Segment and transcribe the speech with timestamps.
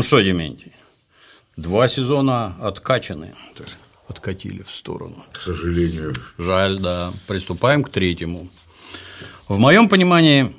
[0.00, 0.72] Ну что, Дементий,
[1.58, 3.34] два сезона откачаны,
[4.08, 5.26] откатили в сторону.
[5.30, 6.14] К сожалению.
[6.38, 7.12] Жаль, да.
[7.28, 8.48] Приступаем к третьему.
[9.46, 10.56] В моем понимании,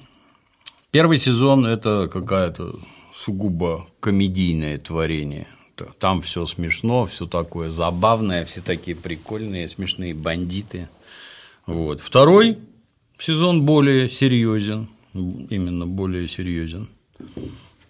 [0.92, 2.80] первый сезон– это какая-то
[3.16, 5.48] сугубо комедийное творение.
[5.98, 10.88] Там все смешно, все такое забавное, все такие прикольные, смешные бандиты.
[11.66, 12.00] Вот.
[12.00, 12.60] Второй
[13.18, 16.90] сезон более серьезен, именно более серьезен.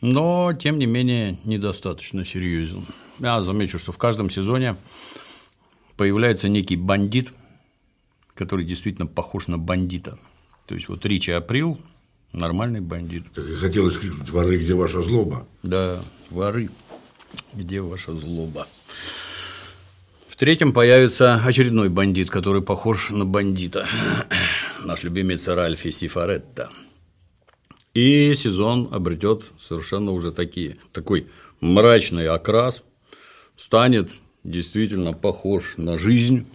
[0.02, 2.86] Но, тем не менее, недостаточно серьезен.
[3.20, 4.76] Я замечу, что в каждом сезоне
[5.96, 7.32] появляется некий бандит,
[8.34, 10.18] который действительно похож на бандита.
[10.66, 11.80] То есть вот Ричи Април
[12.34, 13.26] нормальный бандит.
[13.34, 15.48] Так и хотелось крикнуть воры, где ваша злоба?
[15.62, 16.00] Да,
[16.32, 16.70] воры,
[17.54, 18.66] где ваша злоба.
[20.28, 23.88] В третьем появится очередной бандит, который похож на бандита.
[24.84, 26.72] Наш любимец Ральфи Сифаретта.
[27.94, 31.28] И сезон обретет совершенно уже такие, такой
[31.60, 32.84] мрачный окрас,
[33.58, 36.48] станет действительно похож на жизнь,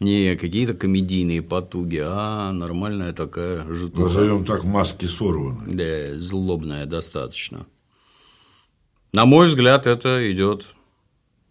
[0.00, 4.08] не какие-то комедийные потуги, а нормальная такая жутуха.
[4.08, 5.58] Назовем так, маски сорваны.
[5.66, 7.66] Да, злобная достаточно.
[9.12, 10.66] На мой взгляд, это идет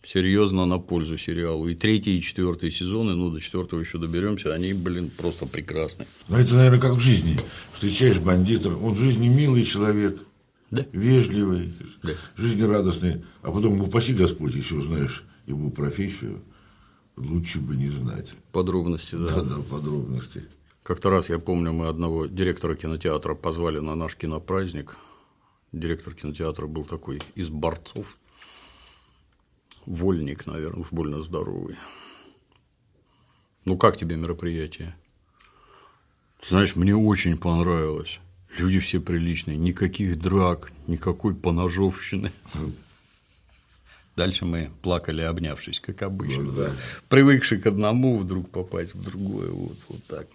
[0.06, 1.68] серьезно на пользу сериалу.
[1.68, 6.06] И третий, и четвертый сезоны, ну, до четвертого еще доберемся, они, блин, просто прекрасны.
[6.30, 7.38] Но это, наверное, как в жизни.
[7.74, 10.20] Встречаешь бандита, он в жизни милый человек,
[10.72, 10.86] да.
[10.92, 12.14] вежливый, да.
[12.38, 16.42] жизнерадостный, а потом, упаси Господь, еще узнаешь его профессию,
[17.18, 18.34] лучше бы не знать.
[18.52, 19.36] Подробности, да.
[19.36, 20.44] Да, да, подробности.
[20.84, 24.98] Как-то раз, я помню, мы одного директора кинотеатра позвали на наш кинопраздник.
[25.72, 28.18] Директор кинотеатра был такой из борцов.
[29.86, 31.76] Вольник, наверное, уж больно здоровый.
[33.66, 34.96] Ну, как тебе мероприятие?
[36.42, 38.20] Ты знаешь, мне очень понравилось.
[38.58, 42.32] Люди все приличные, никаких драк, никакой поножовщины.
[44.16, 46.44] Дальше мы плакали, обнявшись, как обычно.
[46.44, 46.72] Ну, да.
[47.10, 49.50] Привыкший к одному, вдруг попасть в другое.
[49.50, 50.28] Вот, вот так.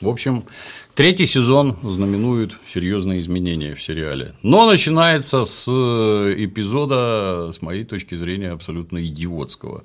[0.00, 0.46] В общем,
[0.94, 4.34] третий сезон знаменует серьезные изменения в сериале.
[4.42, 9.84] Но начинается с эпизода, с моей точки зрения, абсолютно идиотского.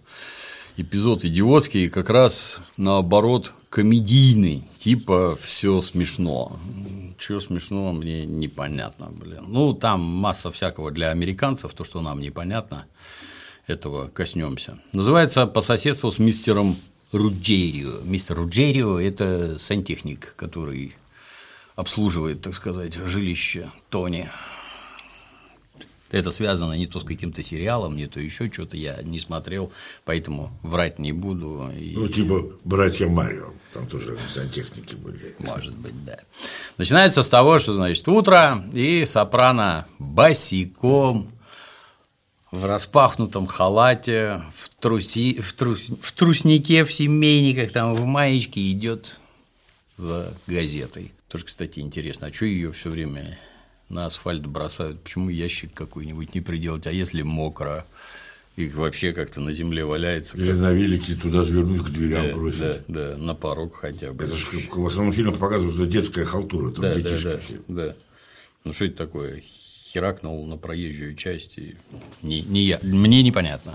[0.77, 6.57] Эпизод идиотский, как раз наоборот комедийный, типа все смешно.
[7.17, 9.43] Чего смешно, мне непонятно, блин.
[9.47, 12.85] Ну, там масса всякого для американцев, то, что нам непонятно
[13.67, 14.77] этого коснемся.
[14.93, 16.77] Называется по соседству с мистером
[17.15, 18.01] Руджерио.
[18.03, 20.95] Мистер Руджерио– это сантехник, который
[21.75, 24.29] обслуживает, так сказать, жилище Тони.
[26.11, 29.71] Это связано не то с каким-то сериалом, не то еще что-то, я не смотрел,
[30.05, 31.69] поэтому врать не буду.
[31.77, 31.93] И...
[31.95, 35.35] Ну, типа братья Марио, там тоже сантехники были.
[35.39, 36.19] Может быть, да.
[36.77, 41.31] Начинается с того, что, значит, утро, и сопрано босиком
[42.55, 49.19] в распахнутом халате, в, труси, в, трус, в труснике, в семейниках, там в маечке идет
[49.97, 51.11] за газетой.
[51.29, 53.37] Тоже, кстати, интересно, а что ее все время
[53.89, 55.01] на асфальт бросают?
[55.01, 56.87] Почему ящик какой-нибудь не приделать?
[56.87, 57.85] А если мокро?
[58.55, 60.37] Их вообще как-то на земле валяется.
[60.37, 62.59] Или на велике туда завернуть к дверям да, бросить.
[62.59, 64.23] Да, да, на порог хотя бы.
[64.23, 67.53] Это же в основном фильмах показывают, что детская халтура, там да, детишки да, да, все.
[67.67, 67.95] да.
[68.63, 69.43] Ну что это такое?
[69.95, 71.75] Херакнул на проезжую часть, и
[72.21, 73.73] не, не я, мне непонятно.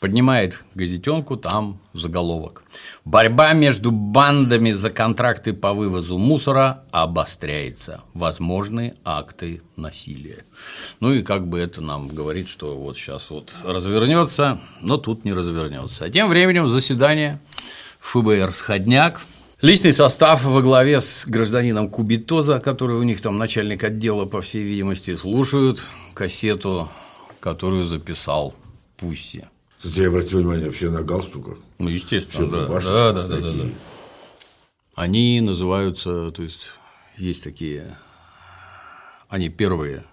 [0.00, 2.64] Поднимает газетенку, там заголовок.
[3.04, 8.02] Борьба между бандами за контракты по вывозу мусора обостряется.
[8.12, 10.44] Возможны акты насилия.
[11.00, 15.32] Ну и как бы это нам говорит, что вот сейчас вот развернется, но тут не
[15.32, 16.04] развернется.
[16.04, 17.40] А тем временем заседание
[18.00, 19.20] ФБР «Сходняк»
[19.66, 24.62] Личный состав во главе с гражданином Кубитоза, который у них там начальник отдела, по всей
[24.62, 25.80] видимости, слушают
[26.14, 26.88] кассету,
[27.40, 28.54] которую записал
[28.96, 29.46] Пусси.
[29.76, 31.58] Кстати, я обратил внимание, все на галстуках.
[31.80, 32.66] Ну, естественно, Все да.
[32.68, 33.64] ваши Да, да, да, да, да.
[34.94, 36.70] Они называются, то есть
[37.16, 37.98] есть такие,
[39.28, 40.04] они первые,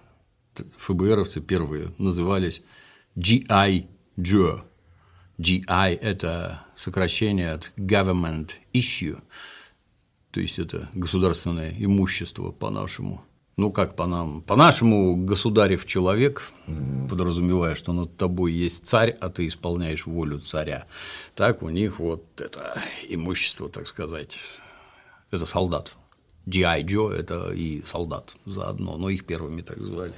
[0.78, 2.60] ФБРовцы первые назывались
[3.16, 3.86] GI
[4.18, 4.62] Joe.
[5.38, 9.18] GI– это сокращение от Government Issue,
[10.30, 13.24] то есть это государственное имущество по-нашему.
[13.56, 14.42] Ну, как по нам?
[14.42, 16.42] По-нашему, государев человек,
[17.08, 20.86] подразумевая, что над тобой есть царь, а ты исполняешь волю царя.
[21.36, 24.38] Так у них вот это имущество, так сказать,
[25.30, 25.94] это солдат.
[26.46, 26.82] G.I.
[26.82, 30.14] Joe– это и солдат заодно, но их первыми так звали.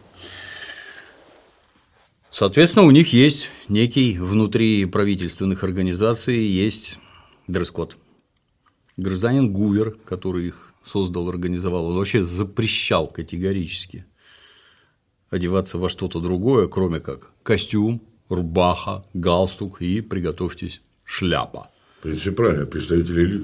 [2.31, 6.99] Соответственно, у них есть некий внутри правительственных организаций есть
[7.47, 7.97] дресс-код.
[8.97, 14.07] Гражданин Гувер, который их создал, организовал, он вообще запрещал категорически
[15.29, 21.71] одеваться во что-то другое, кроме как костюм, рубаха, галстук и, приготовьтесь, шляпа.
[22.07, 23.43] Принципе, правильно, представители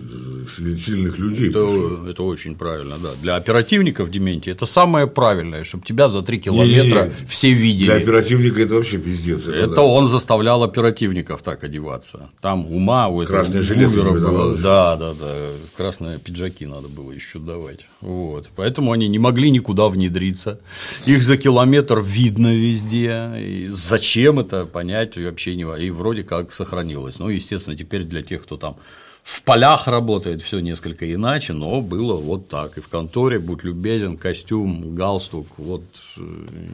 [0.77, 1.51] сильных людей.
[1.51, 3.09] Это, это очень правильно, да.
[3.21, 7.87] Для оперативников, Дементий, это самое правильное, чтобы тебя за три километра не, не, все видели.
[7.87, 9.49] Для оперативника это вообще пиздец.
[9.49, 9.83] Это, это да.
[9.83, 12.31] он заставлял оперативников так одеваться.
[12.41, 14.57] Там ума у этого Красные жилеты было.
[14.57, 15.33] Да, да, да.
[15.77, 17.81] Красные пиджаки надо было еще давать.
[18.01, 18.49] Вот.
[18.55, 20.61] Поэтому они не могли никуда внедриться.
[21.05, 23.33] Их за километр видно везде.
[23.39, 27.19] И зачем это понять вообще не И вроде как сохранилось.
[27.19, 28.77] Ну, естественно, теперь для тех, кто там
[29.23, 32.77] в полях работает все несколько иначе, но было вот так.
[32.77, 35.85] И в конторе, будь любезен, костюм, галстук, вот
[36.17, 36.21] э,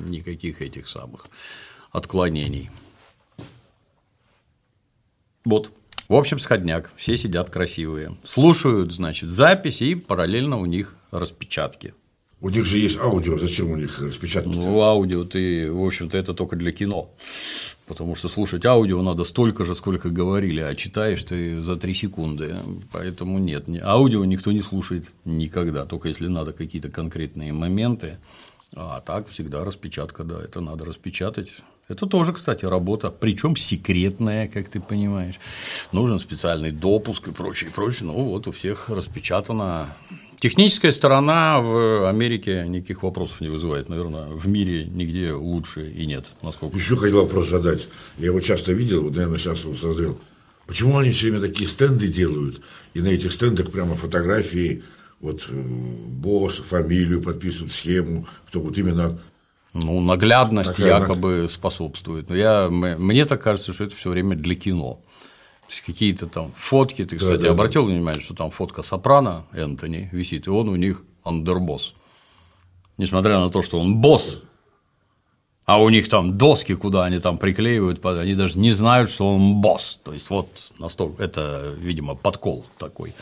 [0.06, 1.26] никаких этих самых
[1.92, 2.70] отклонений.
[5.44, 5.70] Вот.
[6.08, 6.90] В общем, сходняк.
[6.96, 8.16] Все сидят красивые.
[8.22, 11.94] Слушают, значит, записи и параллельно у них распечатки.
[12.40, 14.48] У них же есть аудио, зачем у них распечатки?
[14.48, 17.10] Ну, аудио ты, в общем-то, это только для кино
[17.88, 22.54] потому что слушать аудио надо столько же, сколько говорили, а читаешь ты за три секунды.
[22.92, 28.18] Поэтому нет, аудио никто не слушает никогда, только если надо какие-то конкретные моменты.
[28.76, 31.62] А так всегда распечатка, да, это надо распечатать.
[31.88, 35.40] Это тоже, кстати, работа, причем секретная, как ты понимаешь.
[35.90, 38.08] Нужен специальный допуск и прочее, и прочее.
[38.08, 39.96] Ну, вот у всех распечатано
[40.40, 43.88] Техническая сторона в Америке никаких вопросов не вызывает.
[43.88, 46.76] Наверное, в мире нигде лучше и нет, насколько.
[46.78, 47.88] Еще хотел вопрос задать.
[48.18, 50.18] Я его часто видел, вот, наверное, сейчас его созрел.
[50.66, 52.60] Почему они все время такие стенды делают,
[52.94, 54.84] и на этих стендах прямо фотографии,
[55.18, 59.18] вот э, босс, фамилию подписывают, схему, кто вот именно
[59.74, 62.28] ну, наглядность Такая якобы способствует.
[62.28, 65.00] Но я, мне так кажется, что это все время для кино.
[65.68, 67.04] То есть какие-то там фотки.
[67.04, 67.92] Ты, кстати, да, да, обратил да.
[67.92, 71.94] внимание, что там фотка Сопрано Энтони висит, и он у них андербосс.
[72.96, 74.42] Несмотря на то, что он босс,
[75.66, 79.56] а у них там доски, куда они там приклеивают, они даже не знают, что он
[79.56, 80.00] босс.
[80.02, 80.48] То есть вот
[80.78, 83.12] настолько это, видимо, подкол такой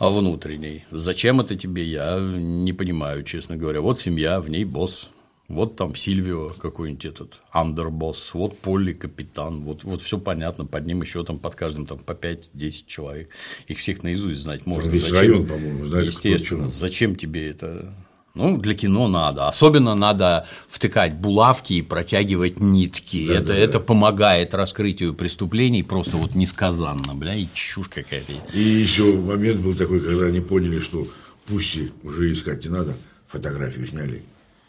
[0.00, 0.84] внутренний.
[0.90, 3.80] Зачем это тебе, я не понимаю, честно говоря.
[3.80, 5.10] Вот семья, в ней босс.
[5.48, 11.02] Вот там Сильвио какой-нибудь этот андербосс, вот Полли капитан, вот, вот все понятно, под ним
[11.02, 13.28] еще там под каждым там по 5-10 человек.
[13.68, 14.88] Их всех наизусть знать можно.
[14.88, 15.18] Весь зачем?
[15.18, 17.94] район, по-моему, знает, Естественно, зачем тебе это?
[18.32, 19.46] Ну, для кино надо.
[19.46, 23.28] Особенно надо втыкать булавки и протягивать нитки.
[23.28, 23.80] Да, это, да, это да.
[23.80, 28.32] помогает раскрытию преступлений просто вот несказанно, бля, и чушь какая-то.
[28.54, 31.06] И еще момент был такой, когда они поняли, что
[31.46, 32.96] пусть уже искать не надо,
[33.28, 34.22] фотографию сняли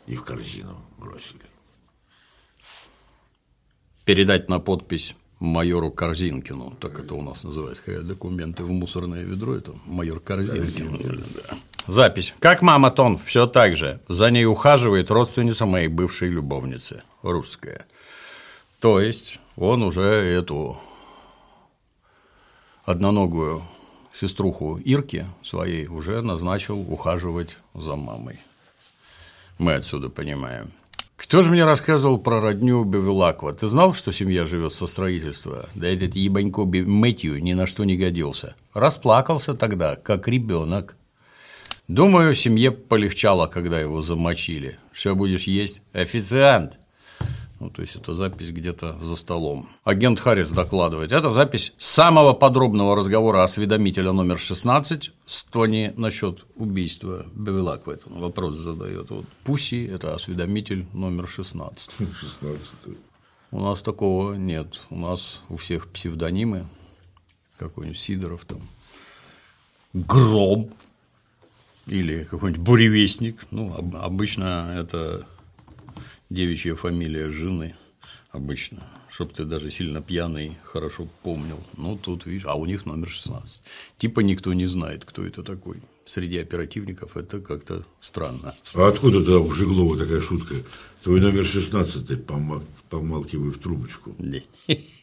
[0.08, 1.42] и в корзину бросили.
[4.06, 9.56] Передать на подпись майору Корзинкину, так это у нас называется, когда документы в мусорное ведро,
[9.56, 11.24] это майор Корзинкин.
[11.36, 11.58] Да.
[11.88, 12.34] Запись.
[12.40, 14.00] Как мама Тон, все так же.
[14.08, 17.86] За ней ухаживает родственница моей бывшей любовницы, русская.
[18.80, 20.78] То есть он уже эту
[22.86, 23.64] одноногую
[24.14, 28.40] сеструху Ирки своей уже назначил ухаживать за мамой.
[29.58, 30.72] Мы отсюда понимаем.
[31.16, 33.54] Кто же мне рассказывал про родню Бевилакова?
[33.54, 35.70] Ты знал, что семья живет со строительства?
[35.74, 38.56] Да этот ебанько Мэтью ни на что не годился.
[38.74, 40.98] Расплакался тогда, как ребенок.
[41.88, 44.78] Думаю, семье полегчало, когда его замочили.
[44.92, 45.82] Что будешь есть?
[45.94, 46.80] Официант.
[47.60, 49.70] Ну, то есть это запись где-то за столом.
[49.86, 51.14] Агент Харрис докладывает.
[51.14, 58.20] Это запись самого подробного разговора осведомителя номер 16 с Тони насчет убийства Бевилак в этом
[58.20, 59.10] вопрос задает.
[59.10, 61.92] Вот Пуси– это осведомитель номер 16.
[61.98, 62.98] 16.
[63.52, 64.82] У нас такого нет.
[64.90, 66.68] У нас у всех псевдонимы.
[67.58, 68.68] Какой-нибудь Сидоров там.
[69.94, 70.72] Гром.
[71.88, 73.48] Или какой-нибудь буревестник.
[73.52, 75.26] Ну, обычно это
[76.30, 77.76] девичья фамилия жены
[78.32, 81.60] обычно, чтобы ты даже сильно пьяный хорошо помнил.
[81.78, 83.64] Ну, тут, видишь, а у них номер 16.
[83.98, 85.82] Типа никто не знает, кто это такой.
[86.06, 88.54] Среди оперативников это как-то странно.
[88.76, 90.56] А откуда тогда у Жиглова такая шутка?
[91.02, 92.26] Твой номер 16
[92.90, 94.16] помалкивай в трубочку.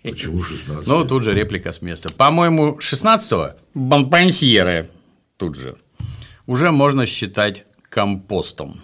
[0.02, 2.12] Почему 16 Ну, тут же реплика с места.
[2.12, 4.90] По-моему, 16-го бонпансьеры
[5.38, 5.76] тут же
[6.46, 8.80] уже можно считать компостом.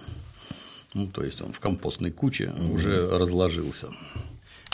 [0.98, 2.74] Ну, то есть он в компостной куче mm-hmm.
[2.74, 3.86] уже разложился.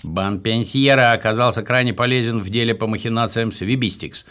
[0.03, 4.25] Бан Пенсьера оказался крайне полезен в деле по махинациям с Вибистикс.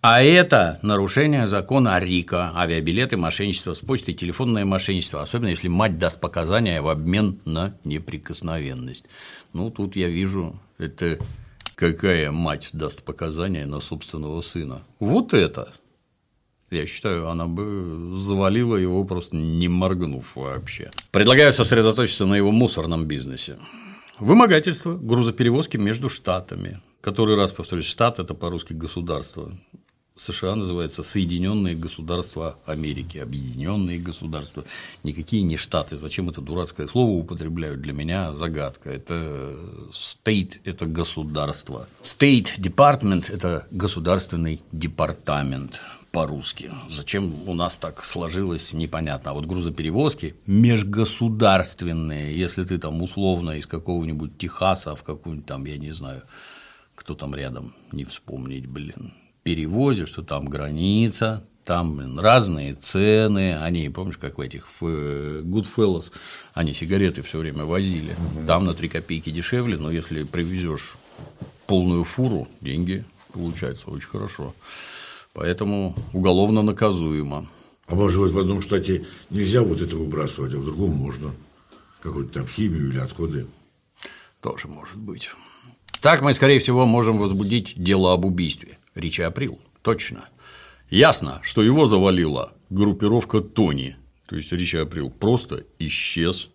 [0.00, 6.18] А это нарушение закона РИКа, авиабилеты, мошенничество с почтой, телефонное мошенничество, особенно если мать даст
[6.18, 9.04] показания в обмен на неприкосновенность.
[9.52, 11.18] Ну, тут я вижу, это
[11.74, 14.80] какая мать даст показания на собственного сына.
[14.98, 15.68] Вот это
[16.70, 20.90] Я считаю, она бы завалила его просто не моргнув вообще.
[21.10, 23.58] Предлагаю сосредоточиться на его мусорном бизнесе.
[24.18, 26.80] Вымогательство грузоперевозки между штатами.
[27.00, 29.52] Который раз повторюсь, штат– это по-русски государство.
[30.16, 34.64] США называется Соединенные Государства Америки, Объединенные Государства,
[35.02, 35.98] никакие не штаты.
[35.98, 37.80] Зачем это дурацкое слово употребляют?
[37.80, 38.90] Для меня загадка.
[38.90, 39.56] Это
[39.90, 41.88] state– это государство.
[42.02, 45.80] State Department– это государственный департамент
[46.14, 46.70] по-русски.
[46.88, 49.32] Зачем у нас так сложилось, непонятно.
[49.32, 55.76] А вот грузоперевозки межгосударственные, если ты там условно из какого-нибудь Техаса в какую-нибудь там, я
[55.76, 56.22] не знаю,
[56.94, 63.88] кто там рядом, не вспомнить, блин, перевозишь, что там граница, там блин, разные цены, они,
[63.88, 64.84] помнишь, как в этих в
[65.40, 66.12] Goodfellas,
[66.54, 68.46] они сигареты все время возили, угу.
[68.46, 70.94] там на 3 копейки дешевле, но если привезешь
[71.66, 74.54] полную фуру, деньги получается очень хорошо.
[75.34, 77.48] Поэтому уголовно наказуемо.
[77.86, 81.32] А может быть, в одном штате нельзя вот это выбрасывать, а в другом можно?
[82.00, 83.46] Какую-то там химию или отходы?
[84.40, 85.30] Тоже может быть.
[86.00, 88.78] Так мы, скорее всего, можем возбудить дело об убийстве.
[88.94, 89.58] Ричи Април.
[89.82, 90.28] Точно.
[90.88, 93.96] Ясно, что его завалила группировка Тони.
[94.26, 96.48] То есть Ричи Април просто исчез.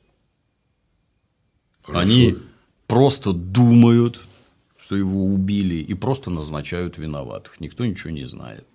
[1.81, 1.99] Хорошо.
[2.01, 2.37] Они
[2.87, 4.21] просто думают,
[4.89, 7.59] что его убили, и просто назначают виноватых.
[7.59, 8.65] Никто ничего не знает.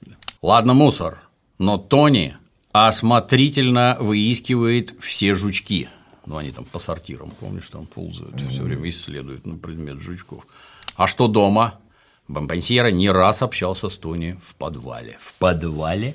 [0.42, 1.21] Ладно, мусор.
[1.59, 2.37] Но Тони
[2.71, 5.88] осмотрительно выискивает все жучки
[6.26, 10.47] ну, они там по сортирам, помнишь, там ползают, все время исследуют на предмет жучков.
[10.94, 11.80] А что дома?
[12.28, 15.18] Бомбансьера не раз общался с Тони в подвале.
[15.21, 16.14] В подвале?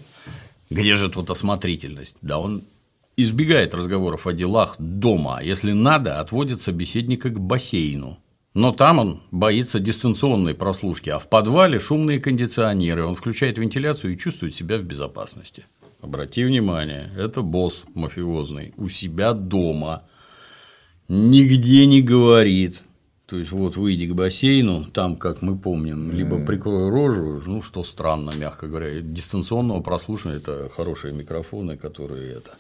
[0.70, 2.16] Где же тут осмотрительность?
[2.22, 2.64] Да он
[3.18, 8.18] избегает разговоров о делах дома, а если надо, отводит собеседника к бассейну.
[8.60, 14.18] Но там он боится дистанционной прослушки, а в подвале шумные кондиционеры, он включает вентиляцию и
[14.18, 15.66] чувствует себя в безопасности.
[16.02, 20.04] Обрати внимание, это босс мафиозный у себя дома,
[21.08, 22.82] нигде не говорит.
[23.28, 27.82] То есть, вот выйди к бассейну, там, как мы помним, либо прикрой рожу, ну, что
[27.86, 32.52] странно, мягко говоря, дистанционного прослушивания– это хорошие микрофоны, которые это…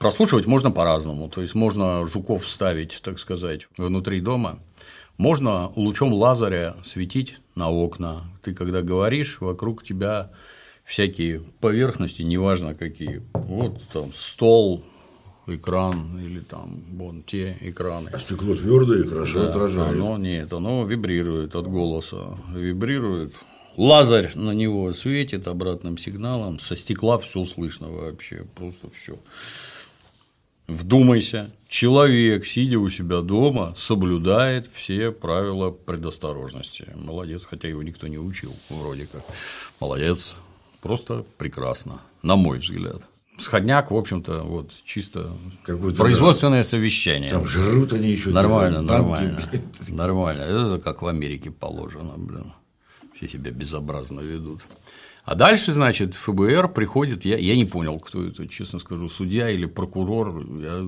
[0.00, 4.58] Прослушивать можно по-разному, то есть можно жуков ставить, так сказать, внутри дома,
[5.16, 8.24] можно лучом лазаря светить на окна.
[8.42, 10.30] Ты когда говоришь, вокруг тебя
[10.84, 13.22] всякие поверхности, неважно какие.
[13.32, 14.82] Вот там стол,
[15.46, 18.10] экран или там вон те экраны.
[18.18, 19.96] Стекло твердое и хорошо да, отражает.
[19.96, 23.34] Оно нет, оно вибрирует от голоса, вибрирует.
[23.76, 29.18] Лазарь на него светит обратным сигналом, со стекла все слышно вообще, просто все.
[30.66, 36.88] Вдумайся, человек, сидя у себя дома, соблюдает все правила предосторожности.
[36.94, 39.22] Молодец, хотя его никто не учил, вроде как.
[39.78, 40.36] Молодец,
[40.80, 43.02] просто прекрасно, на мой взгляд.
[43.36, 45.28] Сходняк, в общем-то, вот чисто
[45.66, 47.30] производственное да, совещание.
[47.30, 48.30] Там жрут они еще.
[48.30, 49.40] Нормально, нормально.
[49.88, 50.42] Нормально.
[50.42, 52.52] Это как в Америке положено, блин.
[53.14, 54.62] Все себя безобразно ведут.
[55.24, 59.66] А дальше, значит, ФБР приходит, я, я не понял, кто это, честно скажу, судья или
[59.66, 60.86] прокурор, я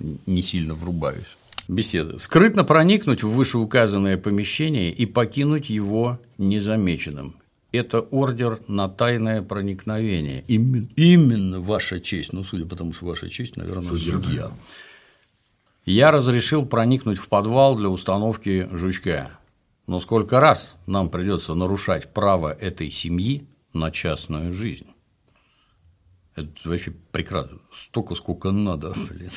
[0.00, 1.26] не сильно врубаюсь.
[1.68, 2.18] Беседа.
[2.18, 7.36] Скрытно проникнуть в вышеуказанное помещение и покинуть его незамеченным
[7.72, 10.44] это ордер на тайное проникновение.
[10.46, 14.12] Именно, именно ваша честь, ну, судя по тому, что ваша честь, наверное, судья.
[14.12, 14.50] судья.
[15.84, 19.30] Я разрешил проникнуть в подвал для установки жучка.
[19.86, 24.86] Но сколько раз нам придется нарушать право этой семьи на частную жизнь?
[26.36, 27.58] Это вообще прекрасно.
[27.74, 29.30] Столько, сколько надо, блин.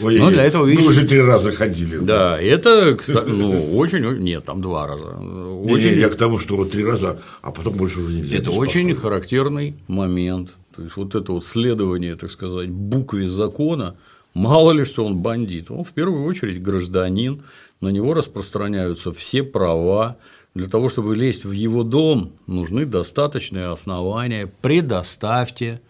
[0.00, 1.98] Ой, ну, для этого, видишь, мы уже три раза ходили.
[1.98, 5.06] Да, это, кстати, ну, очень, нет, там два раза.
[5.06, 5.88] Очень...
[5.88, 8.36] Не, не, я к тому, что вот три раза, а потом больше уже нельзя.
[8.36, 10.50] Это очень характерный момент.
[10.76, 13.96] То есть, вот это вот следование, так сказать, букве закона,
[14.34, 15.70] мало ли, что он бандит.
[15.70, 17.42] Он в первую очередь гражданин,
[17.80, 20.16] на него распространяются все права.
[20.54, 24.46] Для того, чтобы лезть в его дом, нужны достаточные основания.
[24.60, 25.80] Предоставьте.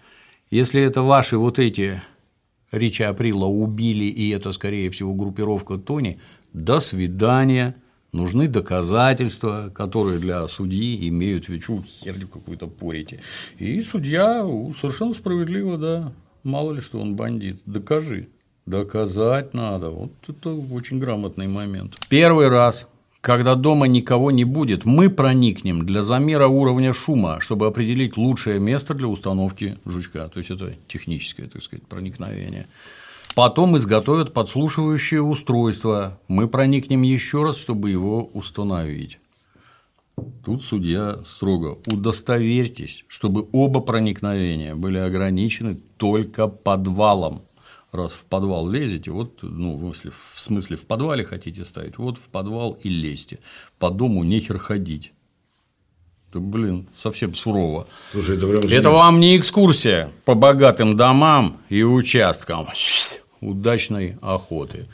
[0.51, 2.03] Если это ваши вот эти
[2.71, 6.21] Рича Априла убили, и это, скорее всего, группировка Тони,
[6.53, 7.77] до свидания,
[8.13, 13.21] нужны доказательства, которые для судьи имеют вечу херню какую-то порите.
[13.59, 14.47] И судья
[14.79, 18.29] совершенно справедливо, да, мало ли что он бандит, докажи.
[18.69, 19.91] Доказать надо.
[19.91, 21.95] Вот это очень грамотный момент.
[22.09, 22.87] Первый раз
[23.21, 28.95] когда дома никого не будет, мы проникнем для замера уровня шума, чтобы определить лучшее место
[28.95, 30.29] для установки жучка.
[30.29, 32.67] То есть это техническое, так сказать, проникновение.
[33.35, 36.21] Потом изготовят подслушивающее устройство.
[36.29, 39.19] Мы проникнем еще раз, чтобы его установить.
[40.45, 47.43] Тут судья строго удостоверьтесь, чтобы оба проникновения были ограничены только подвалом.
[47.91, 52.19] Раз в подвал лезете, вот, ну, в смысле, в смысле в подвале хотите ставить, вот
[52.19, 53.39] в подвал и лезьте.
[53.79, 55.13] По дому нехер ходить.
[56.31, 57.87] Это, блин, совсем сурово.
[58.13, 58.71] Слушай, это, прям...
[58.71, 62.69] это вам не экскурсия по богатым домам и участкам
[63.41, 64.87] удачной охоты.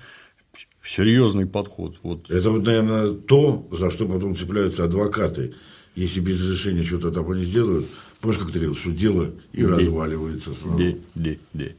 [0.85, 1.97] Серьезный подход.
[2.03, 2.31] Вот.
[2.31, 5.55] Это вот, наверное, то, за что потом цепляются адвокаты.
[5.97, 7.87] Если без разрешения что-то там они сделают,
[8.21, 10.77] помнишь, как ты говорил, что дело и де, разваливается сразу.
[10.77, 11.75] Де, де, де.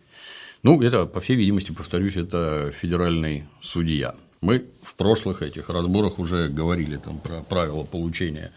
[0.66, 4.16] Ну, это, по всей видимости, повторюсь, это федеральный судья.
[4.42, 8.52] Мы в прошлых этих разборах уже говорили там про правила получения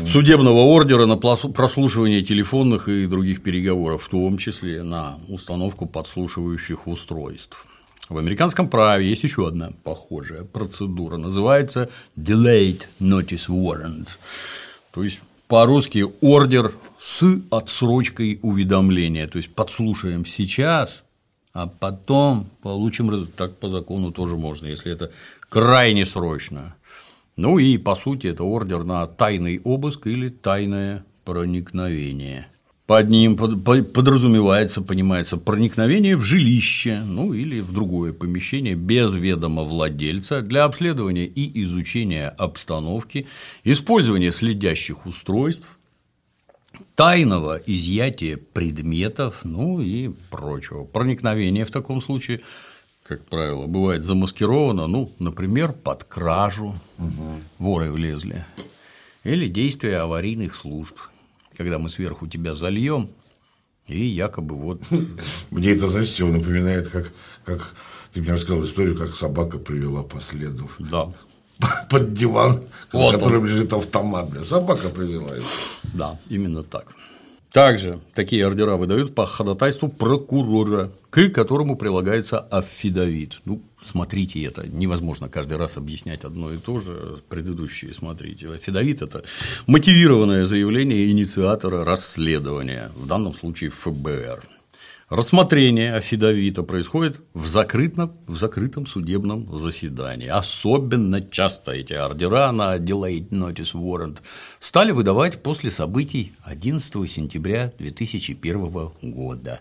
[0.00, 0.08] угу.
[0.08, 7.68] судебного ордера на прослушивание телефонных и других переговоров, в том числе на установку подслушивающих устройств.
[8.08, 14.08] В американском праве есть еще одна похожая процедура, называется delayed notice warrant,
[14.92, 21.04] то есть по-русски ордер с отсрочкой уведомления, то есть подслушаем сейчас,
[21.54, 23.26] а потом получим.
[23.36, 25.10] Так по закону тоже можно, если это
[25.48, 26.74] крайне срочно.
[27.36, 32.48] Ну и, по сути, это ордер на тайный обыск или тайное проникновение.
[32.86, 40.42] Под ним подразумевается, понимается, проникновение в жилище, ну или в другое помещение без ведома владельца
[40.42, 43.26] для обследования и изучения обстановки,
[43.64, 45.66] использования следящих устройств,
[46.94, 50.84] тайного изъятия предметов, ну и прочего.
[50.84, 52.40] Проникновение в таком случае,
[53.06, 57.40] как правило, бывает замаскировано, ну, например, под кражу, угу.
[57.58, 58.44] воры влезли,
[59.24, 60.96] или действия аварийных служб,
[61.56, 63.10] когда мы сверху тебя зальем,
[63.86, 64.82] и якобы вот.
[65.50, 67.12] Мне это, знаешь, чего напоминает, как,
[67.44, 67.74] как
[68.12, 70.70] ты мне рассказал историю, как собака привела по следу.
[70.78, 71.12] Да.
[71.90, 72.60] под диван,
[72.92, 73.48] вот на котором он.
[73.48, 74.28] лежит автомат.
[74.30, 74.44] Бля.
[74.44, 75.46] Собака привела его.
[75.94, 76.86] Да, именно так.
[77.54, 83.40] Также такие ордера выдают по ходатайству прокурора, к которому прилагается аффидавит.
[83.44, 88.48] Ну, смотрите это, невозможно каждый раз объяснять одно и то же, предыдущие смотрите.
[88.48, 89.22] Аффидавит– это
[89.68, 94.42] мотивированное заявление инициатора расследования, в данном случае ФБР.
[95.10, 100.28] Рассмотрение афидавита происходит в закрытом, в закрытом судебном заседании.
[100.28, 104.18] Особенно часто эти ордера на delayed notice warrant
[104.60, 109.60] стали выдавать после событий 11 сентября 2001 года.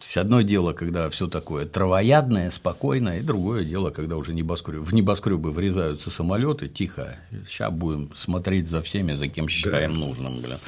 [0.00, 4.82] То есть одно дело, когда все такое травоядное, спокойное, и другое дело, когда уже небоскреб,
[4.82, 9.98] в небоскребы врезаются самолеты, тихо, сейчас будем смотреть за всеми, за кем считаем да.
[9.98, 10.40] нужным.
[10.40, 10.58] Блин.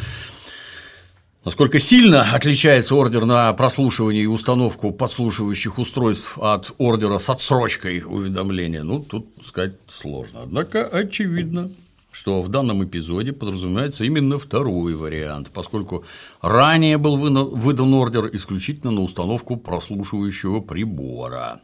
[1.45, 8.85] Насколько сильно отличается ордер на прослушивание и установку подслушивающих устройств от ордера с отсрочкой уведомления,
[8.85, 10.43] ну, тут сказать сложно.
[10.45, 11.69] Однако очевидно,
[12.13, 16.05] что в данном эпизоде подразумевается именно второй вариант, поскольку
[16.43, 21.61] ранее был выдан ордер исключительно на установку прослушивающего прибора.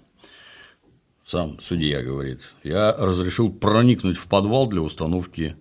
[1.25, 5.57] Сам судья говорит, я разрешил проникнуть в подвал для установки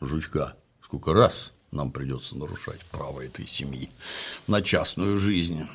[0.00, 0.54] жучка.
[0.82, 1.52] Сколько раз?
[1.78, 3.88] Нам придется нарушать право этой семьи
[4.46, 5.66] на частную жизнь.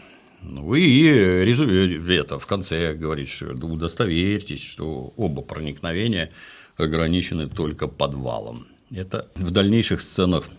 [0.41, 6.29] Ну и это в конце говорит, что удостоверьтесь, что оба проникновения
[6.75, 8.67] ограничены только подвалом.
[8.91, 10.49] Это в дальнейших сценах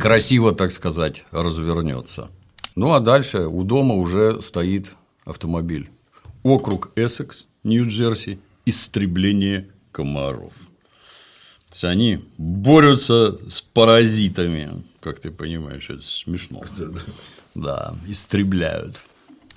[0.00, 2.30] красиво, так сказать, развернется.
[2.74, 5.90] Ну а дальше у дома уже стоит автомобиль.
[6.42, 10.54] Округ Эссекс, Нью-Джерси, истребление комаров.
[11.68, 16.62] То есть они борются с паразитами, как ты понимаешь, это смешно.
[17.54, 18.96] Да, истребляют.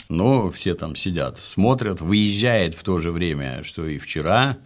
[0.09, 4.57] Но все там сидят, смотрят, выезжает в то же время, что и вчера,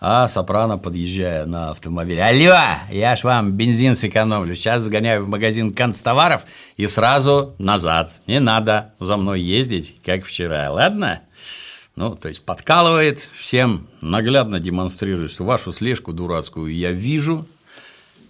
[0.00, 5.74] а Сопрано, подъезжая на автомобиле, алло, я ж вам бензин сэкономлю, сейчас сгоняю в магазин
[5.74, 6.44] канцтоваров
[6.76, 11.20] и сразу назад, не надо за мной ездить, как вчера, ладно?
[11.96, 17.46] Ну, то есть подкалывает, всем наглядно демонстрирует, что вашу слежку дурацкую я вижу.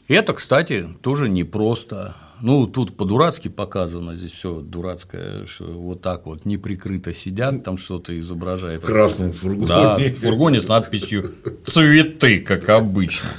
[0.07, 2.15] Это, кстати, тоже непросто.
[2.43, 8.19] Ну, тут по-дурацки показано, здесь все дурацкое, что вот так вот неприкрыто сидят, там что-то
[8.19, 8.83] изображает.
[8.83, 9.67] В красном фургоне.
[9.67, 11.33] Да, в фургоне с надписью
[11.65, 13.31] «Цветы», как обычно.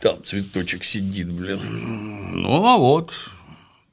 [0.00, 1.58] Там цветочек сидит, блин.
[2.42, 3.12] Ну, а вот,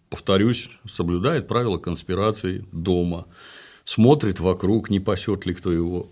[0.10, 3.26] повторюсь, соблюдает правила конспирации дома
[3.88, 6.08] смотрит вокруг, не пасет ли кто его.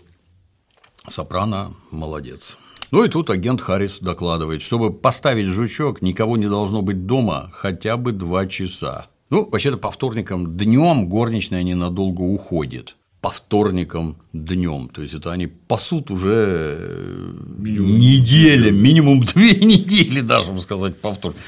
[1.06, 2.58] Сопрано молодец.
[2.90, 7.96] Ну и тут агент Харрис докладывает, чтобы поставить жучок, никого не должно быть дома хотя
[7.96, 9.08] бы два часа.
[9.28, 12.96] Ну, вообще-то по вторникам днем горничная ненадолго уходит.
[13.20, 14.88] по вторникам днем.
[14.88, 21.12] То есть это они пасут уже э, минимум неделя, минимум две недели, даже сказать, по
[21.12, 21.42] вторникам.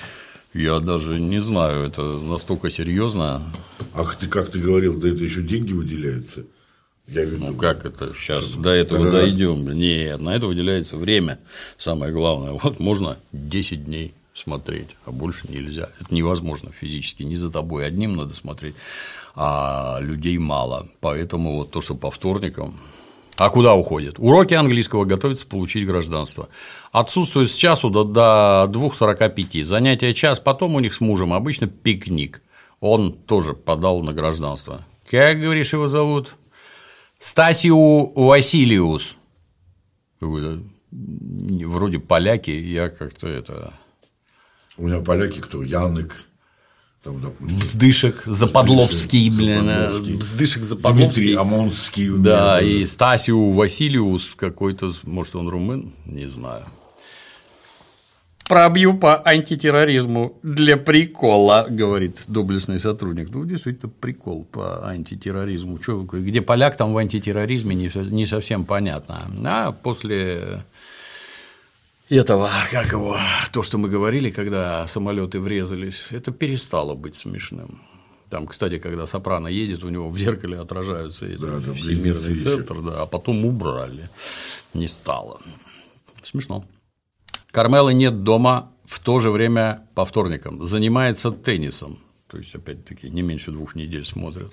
[0.54, 3.42] Я даже не знаю, это настолько серьезно.
[3.94, 6.44] Ах, ты как ты говорил, да это еще деньги выделяются.
[7.06, 7.38] Я вижу.
[7.38, 8.12] Ну как это?
[8.14, 9.70] Сейчас до этого да, дойдем.
[9.72, 11.38] Нет, на это выделяется время.
[11.76, 12.52] Самое главное.
[12.52, 15.88] Вот можно 10 дней смотреть, а больше нельзя.
[16.00, 17.22] Это невозможно физически.
[17.22, 18.74] Не за тобой одним надо смотреть,
[19.34, 20.88] а людей мало.
[21.00, 22.78] Поэтому вот то, что по вторникам.
[23.38, 24.16] А куда уходят?
[24.18, 26.48] Уроки английского готовятся получить гражданство.
[26.90, 29.62] Отсутствуют с часу до, до 2.45.
[29.62, 32.42] Занятия час, потом у них с мужем обычно пикник.
[32.80, 34.84] Он тоже подал на гражданство.
[35.08, 36.34] Как, говоришь, его зовут?
[37.20, 39.16] Стасиу Василиус.
[40.20, 43.72] Вроде поляки, я как-то это.
[44.76, 45.62] У меня поляки кто?
[45.62, 46.24] Янек.
[47.08, 47.58] Там, допустим.
[47.58, 49.70] Бздышек, Западловский, блин,
[50.18, 51.22] Бздышек, Западловский.
[51.22, 52.10] Дмитрий Амонский.
[52.10, 56.66] Да, и Стасиу Василиус какой-то, может, он румын, не знаю.
[58.46, 63.30] Пробью по антитерроризму для прикола, говорит доблестный сотрудник.
[63.30, 65.78] Ну, действительно, прикол по антитерроризму.
[65.78, 69.30] Чё, где поляк, там в антитерроризме не, не совсем понятно.
[69.46, 70.62] А после
[72.08, 73.16] этого, как его,
[73.52, 77.82] то, что мы говорили, когда самолеты врезались, это перестало быть смешным.
[78.30, 82.80] Там, кстати, когда Сопрано едет, у него в зеркале отражаются эти да, да, всемирный центр,
[82.82, 84.10] да, а потом убрали.
[84.74, 85.40] Не стало.
[86.22, 86.64] Смешно.
[87.50, 90.64] Кармела нет дома в то же время по вторникам.
[90.66, 91.98] Занимается теннисом.
[92.26, 94.52] То есть, опять-таки, не меньше двух недель смотрят.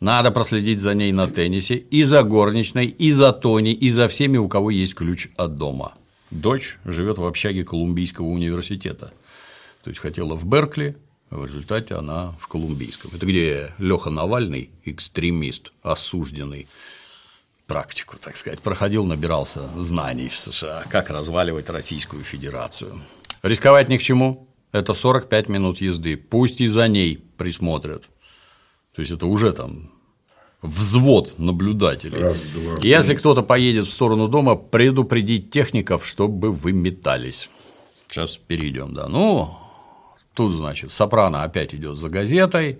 [0.00, 4.38] Надо проследить за ней на теннисе, и за горничной, и за Тони, и за всеми,
[4.38, 5.94] у кого есть ключ от дома.
[6.32, 9.12] Дочь живет в общаге Колумбийского университета.
[9.84, 10.96] То есть хотела в Беркли,
[11.28, 13.10] в результате она в Колумбийском.
[13.14, 16.66] Это где Леха Навальный, экстремист, осужденный,
[17.66, 22.98] практику, так сказать, проходил, набирался знаний в США, как разваливать Российскую Федерацию.
[23.42, 24.48] Рисковать ни к чему.
[24.72, 26.16] Это 45 минут езды.
[26.16, 28.04] Пусть и за ней присмотрят.
[28.94, 29.91] То есть это уже там
[30.62, 32.20] взвод наблюдателей.
[32.20, 37.50] Раз, два, Если кто-то поедет в сторону дома, предупредить техников, чтобы вы метались.
[38.08, 39.08] Сейчас перейдем, да.
[39.08, 39.56] Ну,
[40.34, 42.78] тут, значит, Сопрано опять идет за газетой.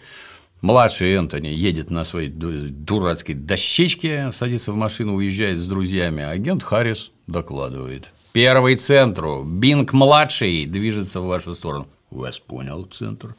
[0.60, 6.22] Младший Энтони едет на своей дурацкой дощечке, садится в машину, уезжает с друзьями.
[6.22, 8.12] Агент Харрис докладывает.
[8.32, 9.42] Первый центру.
[9.42, 11.88] Бинг-младший движется в вашу сторону.
[12.12, 13.34] Вас понял, центр.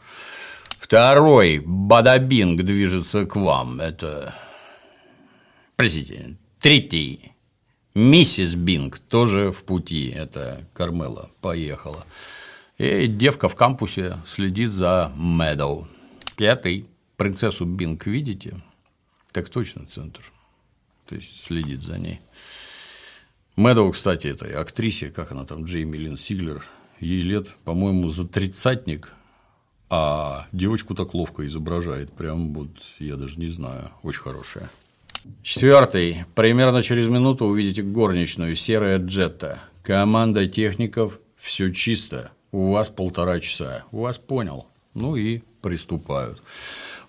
[0.83, 1.59] Второй.
[1.59, 3.79] Бадабинг движется к вам.
[3.79, 4.35] Это
[5.77, 6.37] президент.
[6.59, 7.31] Третий.
[7.95, 10.09] Миссис Бинг тоже в пути.
[10.09, 12.05] Это Кармела поехала.
[12.77, 15.87] И девка в кампусе следит за Мэдоу.
[16.35, 18.61] Пятый принцессу Бинг видите?
[19.31, 20.21] Так точно центр.
[21.07, 22.19] То есть следит за ней.
[23.55, 26.65] Мэдоу, кстати, этой актрисе, как она там, Джейми Лин Сиглер,
[26.99, 29.13] ей лет, по-моему, за тридцатник,
[29.95, 34.71] а девочку так ловко изображает, прям вот, я даже не знаю, очень хорошая.
[35.43, 36.25] Четвертый.
[36.33, 39.61] Примерно через минуту увидите горничную, серая джетта.
[39.83, 42.31] Команда техников, все чисто.
[42.51, 43.83] У вас полтора часа.
[43.91, 44.65] У вас понял.
[44.95, 46.41] Ну и приступают.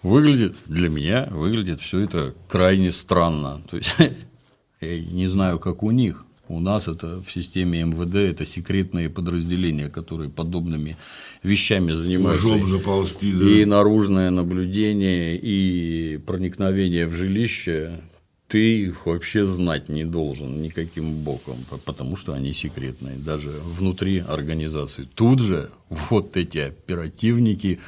[0.02, 3.62] Выглядит для меня, выглядит все это крайне странно.
[3.70, 3.94] То есть,
[4.82, 6.26] я не знаю, как у них.
[6.48, 10.96] У нас это в системе МВД это секретные подразделения, которые подобными
[11.42, 12.58] вещами занимаются.
[12.66, 13.46] заползти, да.
[13.46, 18.00] И наружное наблюдение, и проникновение в жилище.
[18.46, 25.08] Ты их вообще знать не должен никаким боком, потому что они секретные, даже внутри организации.
[25.14, 27.80] Тут же вот эти оперативники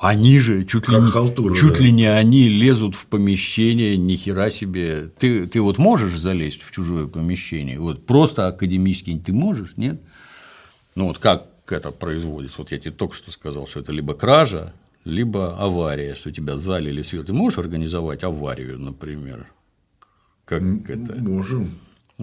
[0.00, 1.80] они же чуть, ли, халтура, чуть да.
[1.80, 5.10] ли не они лезут в помещение, ни хера себе.
[5.18, 7.78] Ты, ты вот можешь залезть в чужое помещение?
[7.78, 10.00] Вот просто академически ты можешь, нет?
[10.94, 12.56] Ну вот как это производится?
[12.58, 14.72] Вот я тебе только что сказал, что это либо кража,
[15.04, 17.26] либо авария, что тебя залили свет.
[17.26, 19.52] Ты можешь организовать аварию, например?
[20.46, 21.16] Как это?
[21.16, 21.72] Можем.